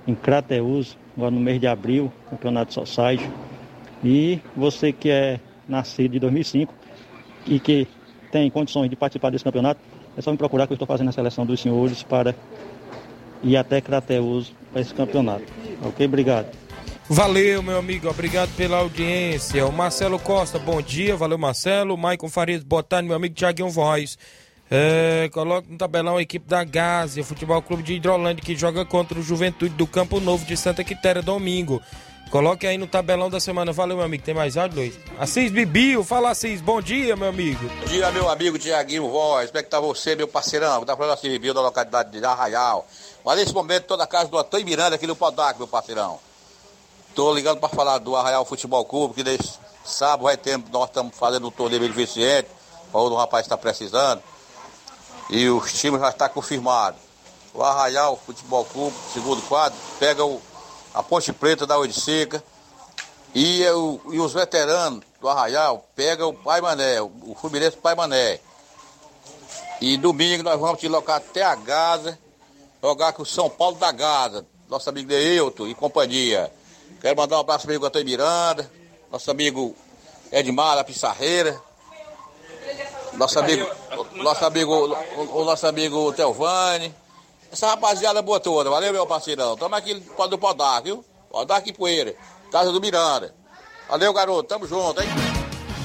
em 0.08 0.14
Crateus, 0.14 0.98
agora 1.16 1.32
no 1.32 1.40
mês 1.40 1.60
de 1.60 1.68
abril, 1.68 2.12
campeonato 2.30 2.74
Society. 2.74 3.30
E 4.04 4.40
você 4.56 4.92
que 4.92 5.10
é 5.10 5.40
nascido 5.68 6.12
de 6.12 6.20
2005 6.20 6.74
e 7.48 7.60
que 7.60 7.88
tem 8.32 8.50
condições 8.50 8.90
de 8.90 8.96
participar 8.96 9.32
desse 9.32 9.44
campeonato, 9.44 9.80
é 10.16 10.22
só 10.22 10.32
me 10.32 10.38
procurar 10.38 10.68
que 10.68 10.74
eu 10.74 10.76
estou 10.76 10.88
fazendo 10.88 11.10
a 11.10 11.12
seleção 11.12 11.46
dos 11.46 11.60
senhores 11.60 12.04
para 12.04 12.36
ir 13.44 13.58
até 13.58 13.82
Crateus 13.82 14.54
para 14.72 14.82
esse 14.82 14.94
campeonato. 14.94 15.46
Ok? 15.84 16.06
Obrigado. 16.06 16.56
Valeu, 17.10 17.62
meu 17.62 17.78
amigo. 17.78 18.08
Obrigado 18.10 18.56
pela 18.56 18.78
audiência. 18.78 19.66
O 19.66 19.72
Marcelo 19.74 20.18
Costa, 20.20 20.58
bom 20.60 20.82
dia. 20.82 21.16
Valeu, 21.16 21.38
Marcelo. 21.38 21.98
Maicon 21.98 22.30
Farias, 22.30 22.64
boa 22.64 22.84
tarde, 22.84 23.08
meu 23.08 23.18
amigo 23.18 23.36
Tiaguinho 23.36 23.70
Voz. 23.70 24.18
É, 24.74 25.30
coloca 25.34 25.68
no 25.70 25.78
tabelão 25.78 26.16
a 26.16 26.22
equipe 26.22 26.48
da 26.48 26.64
Gásia, 26.64 27.26
Futebol 27.26 27.62
Clube 27.62 27.84
de 27.84 27.96
Hidrolândia, 27.96 28.42
que 28.42 28.56
joga 28.56 28.86
contra 28.86 29.20
o 29.20 29.22
Juventude 29.22 29.76
do 29.76 29.86
Campo 29.86 30.22
Novo 30.22 30.46
de 30.46 30.56
Santa 30.56 30.82
Quitéria, 30.82 31.22
domingo. 31.22 31.82
Coloque 32.30 32.66
aí 32.66 32.78
no 32.78 32.88
tabelão 32.88 33.30
da 33.30 33.42
semana. 33.42 33.74
Valeu, 33.74 33.98
meu 33.98 34.06
amigo. 34.06 34.24
Tem 34.24 34.34
mais 34.34 34.56
áudio, 34.56 34.78
Luiz? 34.78 34.98
Assis 35.20 35.52
Bibio, 35.52 36.06
fala 36.06 36.30
Assis. 36.30 36.62
Bom 36.62 36.82
dia, 36.82 37.18
meu 37.18 37.28
amigo. 37.28 37.68
Bom 37.82 37.86
dia, 37.88 38.10
meu 38.12 38.30
amigo 38.30 38.58
Tiaguinho 38.58 39.10
Voz. 39.10 39.48
Como 39.48 39.60
é 39.60 39.64
que 39.64 39.70
tá 39.70 39.82
você, 39.82 40.16
meu 40.16 40.30
parceirão? 40.30 40.86
Tá 40.86 40.96
falando 40.96 41.12
assim, 41.12 41.38
viu, 41.38 41.54
da 41.54 41.60
localidade 41.60 42.18
de 42.18 42.24
Arraial. 42.24 42.88
Mas 43.26 43.40
nesse 43.40 43.54
momento, 43.54 43.84
toda 43.84 44.06
a 44.06 44.08
casa 44.08 44.30
do 44.30 44.38
Antônio 44.38 44.66
Miranda 44.66 44.96
aqui 44.96 45.06
no 45.06 45.18
Podac, 45.18 45.60
meu 45.60 45.68
parceirão. 45.68 46.18
Tô 47.14 47.34
ligando 47.34 47.60
para 47.60 47.68
falar 47.68 47.98
do 47.98 48.16
Arraial 48.16 48.46
Futebol 48.46 48.86
Clube, 48.86 49.16
que 49.16 49.24
nesse 49.26 49.60
sábado 49.84 50.24
vai 50.24 50.38
ter, 50.38 50.58
nós 50.72 50.88
estamos 50.88 51.14
fazendo 51.18 51.46
um 51.46 51.52
torneio 51.52 51.82
beneficente, 51.82 52.48
o 52.94 53.16
rapaz 53.16 53.46
está 53.46 53.58
precisando. 53.58 54.24
E 55.32 55.48
os 55.50 55.72
times 55.74 56.00
já 56.02 56.10
estão 56.10 56.30
confirmados. 56.30 57.00
O 57.54 57.64
Arraial 57.64 58.20
Futebol 58.26 58.66
Clube, 58.66 58.96
segundo 59.14 59.42
quadro, 59.44 59.78
pega 60.00 60.26
o, 60.26 60.42
a 60.94 61.02
Ponte 61.02 61.32
Preta 61.34 61.66
da 61.66 61.78
Ouriceca 61.78 62.44
e, 63.34 63.66
o- 63.70 64.00
e 64.12 64.20
os 64.20 64.34
veteranos 64.34 65.04
do 65.20 65.30
Arraial 65.30 65.86
pega 65.96 66.26
o 66.28 66.34
Pai 66.34 66.60
Mané, 66.62 67.02
o, 67.02 67.12
o 67.28 67.36
Fluminense 67.40 67.78
Pai 67.78 67.96
Mané. 67.96 68.40
E 69.80 69.98
domingo 69.98 70.44
nós 70.44 70.60
vamos 70.60 70.80
te 70.80 70.88
locar 70.88 71.18
até 71.18 71.44
a 71.44 71.56
Gaza, 71.56 72.18
jogar 72.82 73.14
com 73.14 73.24
o 73.24 73.26
São 73.26 73.50
Paulo 73.50 73.78
da 73.78 73.92
Gaza, 73.92 74.46
nosso 74.70 74.90
amigo 74.90 75.08
Deilton 75.10 75.68
e 75.68 75.74
companhia. 75.76 76.52
Quero 77.02 77.18
mandar 77.18 77.38
um 77.38 77.42
abraço 77.42 77.64
pro 77.66 77.72
amigo 77.72 77.86
Antônio 77.86 78.06
Miranda, 78.08 78.72
nosso 79.12 79.30
amigo 79.32 79.76
Edmar 80.32 80.76
da 80.76 80.84
Pissarreira, 80.84 81.60
nosso 83.22 83.40
amigo, 83.40 83.68
nosso 84.16 84.46
amigo, 84.46 84.74
o, 84.74 85.42
o 85.42 85.46
nosso 85.46 85.68
amigo 85.68 86.12
Telvani, 86.12 86.92
essa 87.52 87.68
rapaziada 87.68 88.20
boa 88.20 88.40
toda, 88.40 88.68
valeu 88.68 88.92
meu 88.92 89.06
parceirão. 89.06 89.56
Tamo 89.56 89.76
aqui 89.76 89.94
do 90.28 90.38
Podac, 90.40 90.84
viu? 90.84 91.06
Podac 91.30 91.70
e 91.70 91.72
Poeira, 91.72 92.16
casa 92.52 92.72
do 92.72 92.82
Miranda. 92.82 93.34
Valeu 93.88 94.12
garoto, 94.12 94.50
tamo 94.50 94.66
junto, 94.66 95.02
hein? 95.02 95.08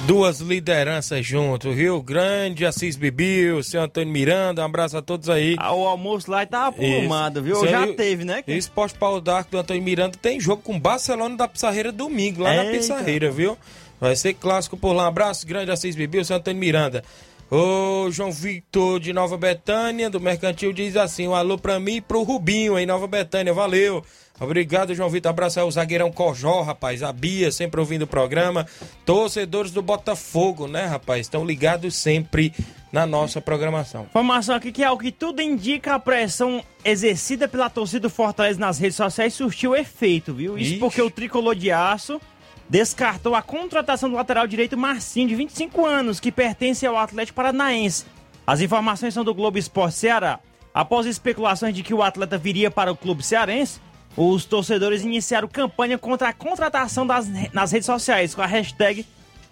Duas 0.07 0.39
lideranças 0.39 1.23
juntos, 1.23 1.75
Rio 1.75 2.01
Grande, 2.01 2.65
Assis 2.65 2.95
Bibio, 2.95 3.63
seu 3.63 3.81
Antônio 3.83 4.11
Miranda, 4.11 4.63
um 4.63 4.65
abraço 4.65 4.97
a 4.97 5.01
todos 5.01 5.29
aí. 5.29 5.55
Ah, 5.59 5.75
o 5.75 5.85
almoço 5.85 6.31
lá 6.31 6.43
Isso. 6.43 6.55
aprumado, 6.55 7.43
viu? 7.43 7.57
Isso 7.57 7.67
Já 7.67 7.83
aí, 7.83 7.93
teve, 7.93 8.23
né? 8.25 8.43
E 8.47 8.57
Esporte 8.57 8.97
Pau 8.97 9.21
d'Arco 9.21 9.51
do 9.51 9.59
Antônio 9.59 9.83
Miranda 9.83 10.17
tem 10.19 10.39
jogo 10.39 10.63
com 10.63 10.79
Barcelona 10.79 11.35
da 11.35 11.47
Pissarreira 11.47 11.91
domingo, 11.91 12.41
lá 12.41 12.55
na 12.55 12.65
Eita. 12.65 12.77
Pissarreira, 12.77 13.29
viu? 13.29 13.57
Vai 13.99 14.15
ser 14.15 14.33
clássico 14.35 14.77
por 14.77 14.93
lá. 14.93 15.03
Um 15.05 15.07
abraço 15.07 15.45
grande, 15.45 15.71
Assis 15.71 15.95
Bibio, 15.95 16.23
seu 16.23 16.37
Antônio 16.37 16.59
Miranda. 16.59 17.03
O 17.49 18.11
João 18.11 18.29
Victor 18.29 18.99
de 18.99 19.13
Nova 19.13 19.37
Betânia, 19.37 20.09
do 20.09 20.19
Mercantil, 20.19 20.73
diz 20.73 20.97
assim: 20.97 21.27
um 21.27 21.35
alô 21.35 21.57
pra 21.57 21.79
mim 21.79 21.95
e 21.95 22.01
pro 22.01 22.23
Rubinho 22.23 22.77
em 22.77 22.85
Nova 22.85 23.07
Betânia. 23.07 23.53
Valeu. 23.53 24.03
Obrigado, 24.39 24.93
João 24.93 25.09
Vitor. 25.09 25.29
Abraço 25.29 25.59
ao 25.59 25.71
zagueirão 25.71 26.11
Cojó, 26.11 26.61
rapaz. 26.61 27.01
A 27.01 27.11
Bia, 27.11 27.51
sempre 27.51 27.79
ouvindo 27.79 28.03
o 28.03 28.07
programa. 28.07 28.67
Torcedores 29.05 29.71
do 29.71 29.81
Botafogo, 29.81 30.67
né, 30.67 30.85
rapaz? 30.85 31.21
Estão 31.21 31.45
ligados 31.45 31.95
sempre 31.95 32.53
na 32.91 33.05
nossa 33.05 33.41
programação. 33.41 34.03
Informação 34.03 34.55
aqui 34.55 34.71
que 34.71 34.83
é 34.83 34.91
o 34.91 34.97
que 34.97 35.11
tudo 35.11 35.41
indica 35.41 35.95
a 35.95 35.99
pressão 35.99 36.63
exercida 36.83 37.47
pela 37.47 37.69
torcida 37.69 38.01
do 38.01 38.09
Fortaleza 38.09 38.59
nas 38.59 38.77
redes 38.77 38.97
sociais 38.97 39.33
surtiu 39.33 39.75
efeito, 39.75 40.33
viu? 40.33 40.57
Isso 40.57 40.71
Ixi. 40.71 40.79
porque 40.79 41.01
o 41.01 41.09
tricolor 41.09 41.55
de 41.55 41.71
aço 41.71 42.21
descartou 42.69 43.35
a 43.35 43.41
contratação 43.41 44.09
do 44.09 44.15
lateral 44.15 44.47
direito 44.47 44.77
Marcinho, 44.77 45.27
de 45.27 45.35
25 45.35 45.85
anos, 45.85 46.19
que 46.19 46.31
pertence 46.31 46.85
ao 46.85 46.97
Atlético 46.97 47.35
Paranaense. 47.35 48.05
As 48.45 48.61
informações 48.61 49.13
são 49.13 49.23
do 49.23 49.33
Globo 49.33 49.57
Esporte 49.57 49.95
Ceará. 49.95 50.39
Após 50.73 51.05
especulações 51.05 51.73
de 51.73 51.83
que 51.83 51.93
o 51.93 52.03
atleta 52.03 52.37
viria 52.37 52.69
para 52.69 52.91
o 52.91 52.95
clube 52.95 53.23
cearense, 53.23 53.79
os 54.15 54.45
torcedores 54.45 55.03
iniciaram 55.03 55.47
campanha 55.47 55.97
contra 55.97 56.29
a 56.29 56.33
contratação 56.33 57.05
das, 57.05 57.27
nas 57.53 57.71
redes 57.71 57.85
sociais 57.85 58.35
com 58.35 58.41
a 58.41 58.45
hashtag, 58.45 59.05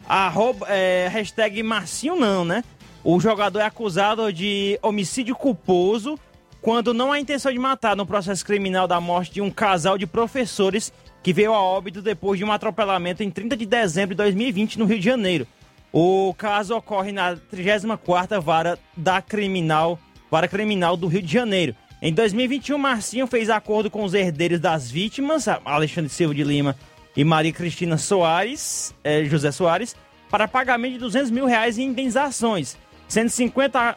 arroba, 0.07 0.67
é, 0.69 1.07
hashtag 1.11 1.61
Marcinho 1.63 2.15
não, 2.15 2.45
né? 2.45 2.63
O 3.03 3.19
jogador 3.19 3.59
é 3.59 3.65
acusado 3.65 4.31
de 4.33 4.79
homicídio 4.81 5.35
culposo 5.35 6.19
quando 6.61 6.93
não 6.95 7.11
há 7.11 7.19
intenção 7.19 7.51
de 7.51 7.59
matar 7.59 7.95
no 7.95 8.07
processo 8.07 8.43
criminal 8.43 8.87
da 8.87 8.99
morte 8.99 9.33
de 9.33 9.41
um 9.41 9.51
casal 9.51 9.99
de 9.99 10.07
professores 10.07 10.91
que 11.25 11.33
veio 11.33 11.55
a 11.55 11.59
óbito 11.59 12.03
depois 12.03 12.37
de 12.37 12.45
um 12.45 12.51
atropelamento 12.51 13.23
em 13.23 13.31
30 13.31 13.57
de 13.57 13.65
dezembro 13.65 14.13
de 14.13 14.17
2020 14.17 14.77
no 14.77 14.85
Rio 14.85 14.99
de 14.99 15.05
Janeiro. 15.05 15.47
O 15.91 16.35
caso 16.37 16.75
ocorre 16.75 17.11
na 17.11 17.35
34ª 17.35 18.39
Vara 18.39 18.77
da 18.95 19.23
Criminal, 19.23 19.97
Vara 20.29 20.47
Criminal 20.47 20.95
do 20.95 21.07
Rio 21.07 21.23
de 21.23 21.33
Janeiro. 21.33 21.73
Em 21.99 22.13
2021, 22.13 22.77
Marcinho 22.77 23.25
fez 23.25 23.49
acordo 23.49 23.89
com 23.89 24.03
os 24.03 24.13
herdeiros 24.13 24.59
das 24.59 24.91
vítimas, 24.91 25.47
Alexandre 25.65 26.11
Silva 26.11 26.35
de 26.35 26.43
Lima 26.43 26.75
e 27.17 27.23
Maria 27.23 27.51
Cristina 27.51 27.97
Soares, 27.97 28.93
eh, 29.03 29.25
José 29.25 29.51
Soares, 29.51 29.95
para 30.29 30.47
pagamento 30.47 30.93
de 30.93 30.99
200 30.99 31.31
mil 31.31 31.47
reais 31.47 31.79
em 31.79 31.85
indenizações, 31.87 32.77
sendo 33.07 33.29
50 33.29 33.95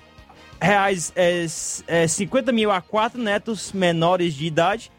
reais, 0.58 1.12
eh, 1.14 1.42
s- 1.44 1.84
eh, 1.86 2.08
50 2.08 2.52
mil 2.52 2.70
a 2.70 2.80
quatro 2.80 3.20
netos 3.20 3.70
menores 3.70 4.32
de 4.32 4.46
idade, 4.46 4.90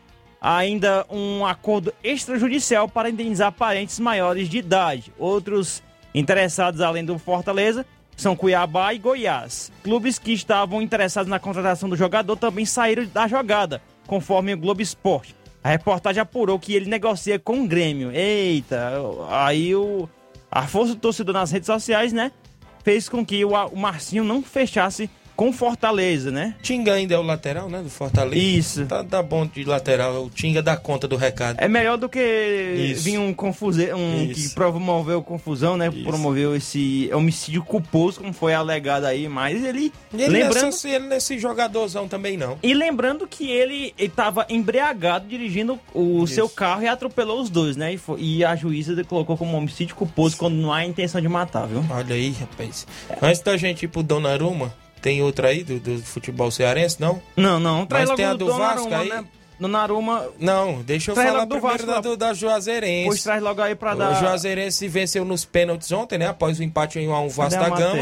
ainda 0.41 1.05
um 1.09 1.45
acordo 1.45 1.93
extrajudicial 2.03 2.87
para 2.87 3.09
indenizar 3.09 3.51
parentes 3.51 3.99
maiores 3.99 4.47
de 4.49 4.57
idade. 4.57 5.13
Outros 5.17 5.83
interessados, 6.13 6.81
além 6.81 7.03
do 7.03 7.19
Fortaleza, 7.19 7.85
são 8.15 8.35
Cuiabá 8.35 8.93
e 8.93 8.99
Goiás. 8.99 9.71
Clubes 9.83 10.19
que 10.19 10.33
estavam 10.33 10.81
interessados 10.81 11.29
na 11.29 11.39
contratação 11.39 11.89
do 11.89 11.95
jogador 11.95 12.35
também 12.35 12.65
saíram 12.65 13.05
da 13.05 13.27
jogada, 13.27 13.81
conforme 14.07 14.53
o 14.53 14.57
Globo 14.57 14.81
Esporte. 14.81 15.35
A 15.63 15.69
reportagem 15.69 16.21
apurou 16.21 16.57
que 16.57 16.73
ele 16.73 16.89
negocia 16.89 17.37
com 17.37 17.61
o 17.61 17.67
Grêmio. 17.67 18.11
Eita, 18.11 18.93
aí 19.29 19.75
o, 19.75 20.07
a 20.49 20.67
força 20.67 20.93
do 20.93 20.99
torcedor 20.99 21.33
nas 21.33 21.51
redes 21.51 21.67
sociais, 21.67 22.13
né? 22.13 22.31
Fez 22.83 23.09
com 23.09 23.25
que 23.25 23.43
o, 23.43 23.51
o 23.51 23.77
Marcinho 23.77 24.23
não 24.23 24.41
fechasse 24.41 25.09
com 25.39 25.53
Fortaleza, 25.53 26.31
né? 26.31 26.53
Tinga 26.61 26.91
ainda 26.95 27.15
é 27.15 27.17
o 27.17 27.21
lateral, 27.21 27.69
né? 27.69 27.81
Do 27.81 27.89
Fortaleza. 27.89 28.35
Isso. 28.35 28.85
Tá, 28.87 29.05
tá 29.05 29.23
bom 29.23 29.47
de 29.47 29.63
lateral. 29.63 30.25
O 30.25 30.29
Tinga 30.29 30.61
dá 30.61 30.75
conta 30.75 31.07
do 31.07 31.15
recado. 31.15 31.55
É 31.61 31.67
melhor 31.69 31.97
do 31.97 32.09
que 32.09 32.19
Isso. 32.19 33.03
vir 33.05 33.17
um 33.19 33.33
confuse... 33.33 33.93
um 33.93 34.27
que 34.33 34.37
Isso. 34.37 34.53
promoveu 34.53 35.23
confusão, 35.23 35.77
né? 35.77 35.89
Promoveu 35.89 36.57
esse 36.57 37.09
homicídio 37.13 37.63
culposo, 37.63 38.19
como 38.19 38.33
foi 38.33 38.53
alegado 38.53 39.05
aí, 39.05 39.29
mas 39.29 39.63
ele. 39.63 39.93
Ele 40.13 40.27
lembrando... 40.27 40.67
associa 40.67 40.97
ele 40.97 41.07
nesse 41.07 41.39
jogadorzão 41.39 42.05
também, 42.05 42.35
não. 42.35 42.57
E 42.61 42.73
lembrando 42.73 43.25
que 43.25 43.49
ele 43.49 43.93
estava 43.97 44.45
embriagado 44.49 45.25
dirigindo 45.25 45.79
o 45.93 46.27
seu 46.27 46.49
carro 46.49 46.81
e 46.83 46.87
atropelou 46.89 47.39
os 47.39 47.49
dois, 47.49 47.77
né? 47.77 47.93
E, 47.93 47.97
foi- 47.97 48.19
e 48.19 48.43
a 48.43 48.57
juíza 48.57 49.01
colocou 49.05 49.37
como 49.37 49.55
homicídio 49.55 49.95
culposo 49.95 50.35
quando 50.35 50.55
não 50.55 50.73
há 50.73 50.83
intenção 50.83 51.21
de 51.21 51.29
matar, 51.29 51.65
viu? 51.65 51.81
Olha 51.89 52.13
aí, 52.13 52.35
rapaz. 52.37 52.85
Antes 53.21 53.39
da 53.39 53.55
gente 53.55 53.83
ir 53.83 53.87
pro 53.87 54.03
Donnarumma, 54.03 54.73
tem 55.01 55.21
outra 55.21 55.49
aí 55.49 55.63
do, 55.63 55.79
do 55.79 56.01
futebol 56.03 56.49
cearense, 56.51 56.99
não? 56.99 57.21
Não, 57.35 57.59
não. 57.59 57.87
Mas 57.89 58.09
tem 58.11 58.25
a 58.25 58.33
o 58.33 58.37
do 58.37 58.45
Donnarumma, 58.45 58.89
Vasco 58.89 58.93
aí? 58.95 59.09
né? 59.09 59.25
Donnarumma... 59.59 60.29
Não, 60.39 60.81
deixa 60.83 61.11
eu 61.11 61.15
Traz 61.15 61.31
falar 61.31 61.43
do 61.43 61.55
primeiro 61.59 61.85
Vasco, 61.85 62.01
da, 62.01 62.09
do, 62.09 62.15
da 62.15 62.33
Juazeirense. 62.33 63.07
Pois 63.07 63.23
traz 63.23 63.43
logo 63.43 63.61
aí 63.61 63.75
pra 63.75 63.93
O 63.93 63.97
dar... 63.97 64.13
Juazeirense 64.17 64.87
venceu 64.87 65.25
nos 65.25 65.43
pênaltis 65.43 65.91
ontem, 65.91 66.17
né? 66.17 66.27
Após 66.27 66.59
o 66.59 66.63
empate 66.63 66.97
em 66.97 67.09
1 67.09 67.13
a 67.13 67.21
1 67.21 67.29
Vasco 67.29 67.59
da 67.59 67.69
Gama. 67.69 67.99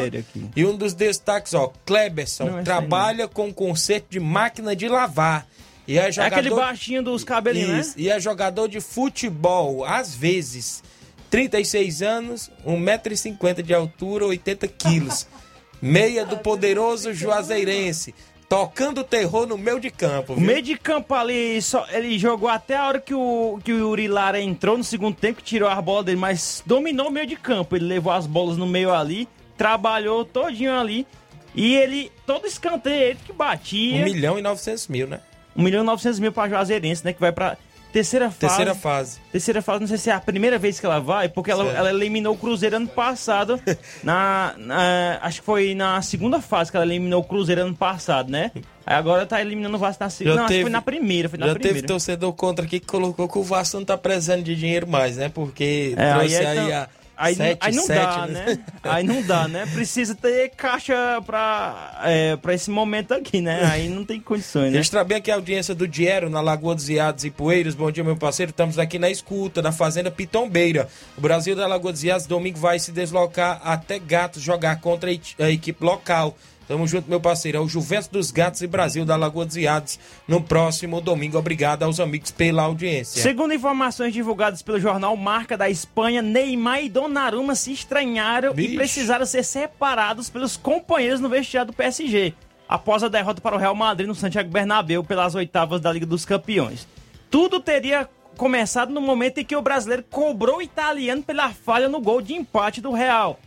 E 0.56 0.66
um 0.66 0.78
dos 0.78 0.94
destaques, 0.94 1.56
ó, 1.56 1.74
Kleberson 1.84 2.58
aí 2.58 2.64
trabalha 2.64 3.28
com 3.28 3.52
conserto 3.52 4.06
de 4.10 4.20
máquina 4.20 4.76
de 4.76 4.88
lavar. 4.88 5.48
E 5.88 5.98
é 5.98 6.08
É 6.08 6.12
jogador... 6.12 6.36
aquele 6.36 6.56
baixinho 6.56 7.02
dos 7.02 7.24
cabelinhos, 7.24 7.88
né? 7.88 7.94
E 7.98 8.10
é 8.10 8.20
jogador 8.20 8.68
de 8.68 8.80
futebol, 8.80 9.84
às 9.84 10.14
vezes. 10.14 10.84
36 11.32 12.02
anos, 12.04 12.52
1,50m 12.66 13.62
de 13.64 13.74
altura, 13.74 14.26
80 14.28 14.68
quilos. 14.68 15.28
Meia 15.82 16.26
do 16.26 16.38
poderoso 16.38 17.14
Juazeirense. 17.14 18.14
Tocando 18.50 19.04
terror 19.04 19.46
no 19.46 19.58
meio 19.58 19.80
de 19.80 19.92
campo. 19.92 20.34
O 20.34 20.36
viu? 20.38 20.46
meio 20.46 20.62
de 20.62 20.78
campo 20.78 21.14
ali, 21.14 21.62
só, 21.62 21.86
ele 21.92 22.18
jogou 22.18 22.48
até 22.48 22.78
a 22.78 22.88
hora 22.88 23.00
que 23.00 23.14
o, 23.14 23.60
que 23.62 23.74
o 23.74 23.78
Yuri 23.78 24.08
Lara 24.08 24.40
entrou 24.40 24.78
no 24.78 24.84
segundo 24.86 25.16
tempo, 25.16 25.42
tirou 25.42 25.68
as 25.68 25.84
bolas 25.84 26.06
dele, 26.06 26.18
mas 26.18 26.64
dominou 26.66 27.10
o 27.10 27.12
meio 27.12 27.28
de 27.28 27.36
campo. 27.36 27.76
Ele 27.76 27.86
levou 27.86 28.14
as 28.14 28.26
bolas 28.26 28.58
no 28.58 28.66
meio 28.66 28.94
ali, 28.94 29.28
trabalhou 29.58 30.24
todinho 30.24 30.74
ali. 30.80 31.06
E 31.54 31.76
ele, 31.76 32.12
todo 32.26 32.48
escanteio, 32.48 33.10
ele 33.10 33.20
que 33.26 33.34
batia. 33.34 34.02
1 34.02 34.04
milhão 34.06 34.40
e 34.40 34.42
900 34.42 34.88
mil, 34.88 35.08
né? 35.08 35.20
1 35.56 35.62
milhão 35.62 35.84
e 35.84 35.86
900 35.86 36.20
mil 36.20 36.32
pra 36.32 36.48
Juazeirense, 36.48 37.04
né? 37.04 37.12
Que 37.12 37.20
vai 37.20 37.32
pra 37.34 37.58
terceira 37.94 38.30
fase. 38.30 38.40
Terceira 38.40 38.76
fase. 38.76 39.20
Terceira 39.32 39.62
fase, 39.62 39.80
não 39.82 39.88
sei 39.88 39.98
se 39.98 40.10
é 40.10 40.14
a 40.14 40.20
primeira 40.20 40.58
vez 40.58 40.80
que 40.80 40.86
ela 40.86 41.00
vai, 41.00 41.30
porque 41.30 41.50
ela, 41.52 41.64
ela 41.72 41.90
eliminou 41.90 42.34
o 42.34 42.38
Cruzeiro 42.38 42.76
ano 42.76 42.88
passado. 42.88 43.60
na, 44.04 44.54
na- 44.58 45.20
Acho 45.22 45.40
que 45.42 45.46
foi 45.46 45.74
na 45.76 46.02
segunda 46.02 46.42
fase 46.42 46.70
que 46.72 46.78
ela 46.78 46.86
eliminou 46.86 47.22
o 47.22 47.24
Cruzeiro 47.24 47.62
ano 47.62 47.76
passado, 47.76 48.30
né? 48.32 48.52
Aí 48.86 48.96
agora 48.96 49.26
tá 49.26 49.42
eliminando 49.42 49.76
o 49.76 49.80
Vasco 49.80 50.04
na 50.04 50.10
segunda. 50.10 50.36
Não, 50.38 50.44
acho 50.46 50.54
que 50.54 50.62
foi 50.62 50.70
na 50.72 50.82
primeira, 50.82 51.28
foi 51.28 51.38
na 51.40 51.48
já 51.48 51.54
primeira. 51.54 51.76
teve 51.76 51.88
torcedor 51.88 52.32
contra 52.34 52.64
aqui 52.66 52.80
que 52.80 52.86
colocou 52.88 53.28
que 53.28 53.38
o 53.38 53.44
Vasco 53.44 53.78
não 53.78 53.86
tá 53.86 53.98
precisando 53.98 54.44
de 54.44 54.56
dinheiro 54.56 54.88
mais, 54.88 55.18
né? 55.18 55.28
Porque 55.30 55.94
É, 55.98 56.14
trouxe 56.14 56.38
aí, 56.38 56.46
aí, 56.46 56.58
é 56.58 56.62
tão- 56.72 56.74
a 56.84 56.90
aí, 57.18 57.36
não- 57.36 57.46
7, 57.46 57.58
aí 57.62 57.76
não 57.76 57.84
7, 57.84 58.00
dá, 58.02 58.28
né? 58.28 58.60
Aí 58.84 59.04
não 59.04 59.22
dá, 59.22 59.48
né? 59.48 59.66
Precisa 59.74 60.14
ter 60.16 60.50
caixa 60.56 60.96
pra, 61.26 62.00
é, 62.04 62.36
pra 62.38 62.54
esse 62.54 62.70
momento 62.70 63.14
aqui, 63.14 63.42
né? 63.42 63.66
Aí 63.66 63.90
não 63.90 64.06
tem 64.06 64.20
condições, 64.22 64.72
né? 64.72 64.78
Registrar 64.78 65.04
bem 65.04 65.18
aqui 65.18 65.32
a 65.32 65.36
audiência 65.36 65.74
do 65.76 65.88
Diero 65.88 66.30
na 66.30 66.40
Lagoa 66.42 66.76
dos 66.76 66.88
Iados 66.90 67.26
e 67.26 67.30
Poeiros. 67.32 67.76
Bom 67.76 67.92
dia, 67.92 68.04
meu 68.04 68.16
parceiro. 68.16 68.52
Estamos 68.52 68.78
aqui 68.80 69.00
na 69.00 69.10
escuta, 69.10 69.62
na 69.62 69.72
Fazenda 69.72 70.12
Pitombeira. 70.12 70.88
O 71.18 71.22
Brasil 71.22 71.56
da 71.56 71.68
Lagoa 71.68 71.92
dos 71.92 72.04
Iados, 72.04 72.26
domingo, 72.28 72.60
vai 72.60 72.80
se 72.80 72.92
deslocar 72.92 73.60
até 73.64 73.98
Gatos 74.00 74.42
jogar 74.42 74.80
contra 74.80 75.10
a 75.10 75.50
equipe 75.50 75.84
local. 75.84 76.38
Tamo 76.68 76.86
junto, 76.86 77.10
meu 77.10 77.22
parceiro. 77.22 77.58
É 77.58 77.62
o 77.62 77.68
Juventus 77.68 78.08
dos 78.08 78.30
Gatos 78.30 78.62
e 78.62 78.68
Brasil 78.68 79.06
da 79.06 79.16
Lagoa 79.16 79.46
dos 79.46 79.56
Iados 79.56 79.98
no 80.28 80.42
próximo 80.42 81.00
domingo. 81.00 81.38
Obrigado 81.38 81.84
aos 81.84 82.00
amigos 82.00 82.30
pela 82.30 82.64
audiência. 82.64 83.22
Segundo 83.22 83.54
informações 83.54 84.14
divulgadas 84.14 84.62
pelo 84.62 84.80
jornal 84.80 85.16
Marca 85.16 85.58
da 85.58 85.70
Espanha, 85.70 86.22
Neymar 86.22 86.84
e 86.84 86.90
Donnarumma 86.90 87.56
se 87.56 87.72
estranharam 87.72 88.54
Vixe. 88.54 88.74
e 88.74 88.76
precisaram 88.76 89.26
ser 89.26 89.44
separados 89.44 90.30
pelos 90.30 90.58
companheiros 90.58 91.22
no 91.22 91.30
vestiário 91.30 91.72
do 91.72 91.76
PSG, 91.76 92.34
após 92.68 93.02
a 93.02 93.08
derrota 93.08 93.40
para 93.40 93.56
o 93.56 93.60
Real 93.60 93.76
Madrid 93.76 94.08
no 94.08 94.16
Santiago 94.16 94.50
Bernabéu 94.50 95.04
pelas 95.06 95.36
oitavas 95.36 95.80
da 95.80 95.92
Liga 95.92 96.06
dos 96.06 96.26
Campeões. 96.26 96.86
Tudo 97.32 97.62
teria 97.62 98.10
começado 98.36 98.92
no 98.92 99.00
momento 99.00 99.40
em 99.40 99.46
que 99.46 99.56
o 99.56 99.62
brasileiro 99.62 100.04
cobrou 100.10 100.58
o 100.58 100.62
italiano 100.62 101.24
pela 101.24 101.50
falha 101.50 101.88
no 101.88 102.02
gol 102.02 102.22
de 102.22 102.34
empate 102.34 102.82
do 102.82 102.92
Real. 102.92 103.40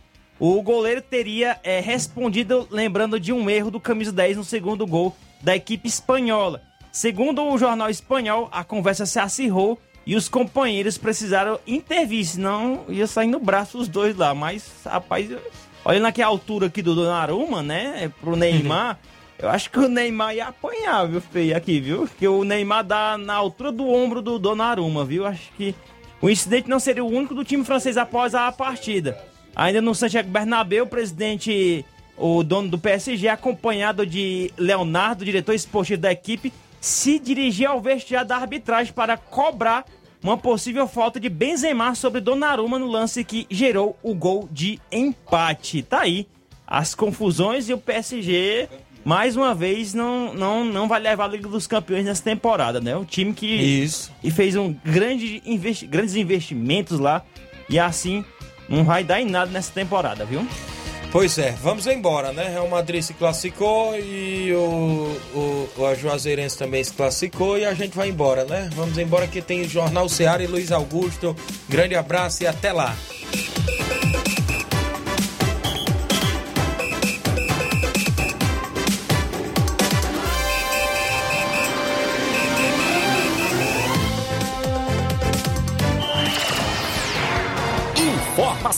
O 0.43 0.59
goleiro 0.63 1.03
teria 1.03 1.59
eh, 1.63 1.79
respondido 1.81 2.67
lembrando 2.71 3.19
de 3.19 3.31
um 3.31 3.47
erro 3.47 3.69
do 3.69 3.79
camisa 3.79 4.11
10 4.11 4.37
no 4.37 4.43
segundo 4.43 4.87
gol 4.87 5.15
da 5.39 5.55
equipe 5.55 5.87
espanhola. 5.87 6.63
Segundo 6.91 7.43
o 7.43 7.57
jornal 7.59 7.91
espanhol, 7.91 8.49
a 8.51 8.63
conversa 8.63 9.05
se 9.05 9.19
acirrou 9.19 9.79
e 10.03 10.15
os 10.15 10.27
companheiros 10.27 10.97
precisaram 10.97 11.59
intervir, 11.67 12.25
senão 12.25 12.85
ia 12.89 13.05
sair 13.05 13.27
no 13.27 13.39
braço 13.39 13.77
os 13.77 13.87
dois 13.87 14.17
lá. 14.17 14.33
Mas, 14.33 14.67
rapaz, 14.83 15.29
olhando 15.85 16.07
aqui 16.07 16.23
a 16.23 16.27
altura 16.27 16.65
aqui 16.65 16.81
do 16.81 16.95
Donnarumma, 16.95 17.61
né, 17.61 18.11
pro 18.19 18.35
Neymar, 18.35 18.97
eu 19.37 19.47
acho 19.47 19.69
que 19.69 19.77
o 19.77 19.87
Neymar 19.87 20.33
ia 20.33 20.47
apanhar, 20.47 21.07
viu, 21.07 21.21
feio, 21.21 21.55
aqui, 21.55 21.79
viu? 21.79 22.09
Que 22.17 22.27
o 22.27 22.43
Neymar 22.43 22.83
dá 22.83 23.15
na 23.15 23.35
altura 23.35 23.71
do 23.71 23.87
ombro 23.87 24.23
do 24.23 24.39
Donnarumma, 24.39 25.05
viu? 25.05 25.23
Acho 25.23 25.51
que 25.55 25.75
o 26.19 26.31
incidente 26.31 26.67
não 26.67 26.79
seria 26.79 27.03
o 27.05 27.11
único 27.15 27.35
do 27.35 27.45
time 27.45 27.63
francês 27.63 27.95
após 27.95 28.33
a 28.33 28.51
partida. 28.51 29.29
Ainda 29.55 29.81
no 29.81 29.93
Santiago 29.93 30.29
Bernabéu, 30.29 30.85
o 30.85 30.87
presidente, 30.87 31.85
o 32.17 32.43
dono 32.43 32.69
do 32.69 32.79
PSG, 32.79 33.27
acompanhado 33.27 34.05
de 34.05 34.51
Leonardo, 34.57 35.25
diretor 35.25 35.53
esportivo 35.53 36.01
da 36.01 36.11
equipe, 36.11 36.53
se 36.79 37.19
dirigia 37.19 37.69
ao 37.69 37.81
vestiário 37.81 38.27
da 38.27 38.37
arbitragem 38.37 38.93
para 38.93 39.17
cobrar 39.17 39.85
uma 40.23 40.37
possível 40.37 40.87
falta 40.87 41.19
de 41.19 41.29
Benzema 41.29 41.93
sobre 41.95 42.21
Donnarumma 42.21 42.77
no 42.77 42.87
lance 42.87 43.23
que 43.23 43.45
gerou 43.49 43.97
o 44.03 44.13
gol 44.13 44.47
de 44.51 44.79
empate. 44.91 45.83
Tá 45.83 46.01
aí 46.01 46.27
as 46.65 46.95
confusões 46.95 47.67
e 47.69 47.73
o 47.73 47.77
PSG 47.77 48.69
mais 49.03 49.35
uma 49.35 49.53
vez 49.53 49.93
não, 49.93 50.33
não, 50.33 50.63
não 50.63 50.87
vai 50.87 50.99
levar 50.99 51.25
a 51.25 51.27
Liga 51.27 51.49
dos 51.49 51.65
Campeões 51.65 52.05
nessa 52.05 52.23
temporada, 52.23 52.79
né? 52.79 52.95
Um 52.95 53.03
time 53.03 53.33
que 53.33 53.47
Isso. 53.47 54.11
e 54.23 54.29
fez 54.29 54.55
um 54.55 54.73
grande 54.85 55.41
investi 55.45 55.87
grandes 55.87 56.15
investimentos 56.15 56.99
lá 56.99 57.23
e 57.67 57.79
assim 57.79 58.23
não 58.71 58.83
vai 58.83 59.03
dar 59.03 59.21
em 59.21 59.25
nada 59.25 59.51
nessa 59.51 59.71
temporada, 59.71 60.25
viu? 60.25 60.47
Pois 61.11 61.37
é, 61.37 61.51
vamos 61.61 61.85
embora, 61.87 62.31
né? 62.31 62.47
Real 62.47 62.69
Madrid 62.69 63.01
se 63.01 63.13
classificou 63.13 63.97
e 63.97 64.53
o, 64.53 65.17
o, 65.35 65.69
o 65.77 65.85
a 65.85 65.93
Juazeirense 65.93 66.57
também 66.57 66.81
se 66.81 66.93
classificou 66.93 67.57
e 67.57 67.65
a 67.65 67.73
gente 67.73 67.97
vai 67.97 68.07
embora, 68.07 68.45
né? 68.45 68.69
Vamos 68.73 68.97
embora 68.97 69.27
que 69.27 69.41
tem 69.41 69.67
Jornal 69.67 70.07
Seara 70.07 70.41
e 70.41 70.47
Luiz 70.47 70.71
Augusto. 70.71 71.35
Grande 71.67 71.95
abraço 71.95 72.43
e 72.43 72.47
até 72.47 72.71
lá. 72.71 72.95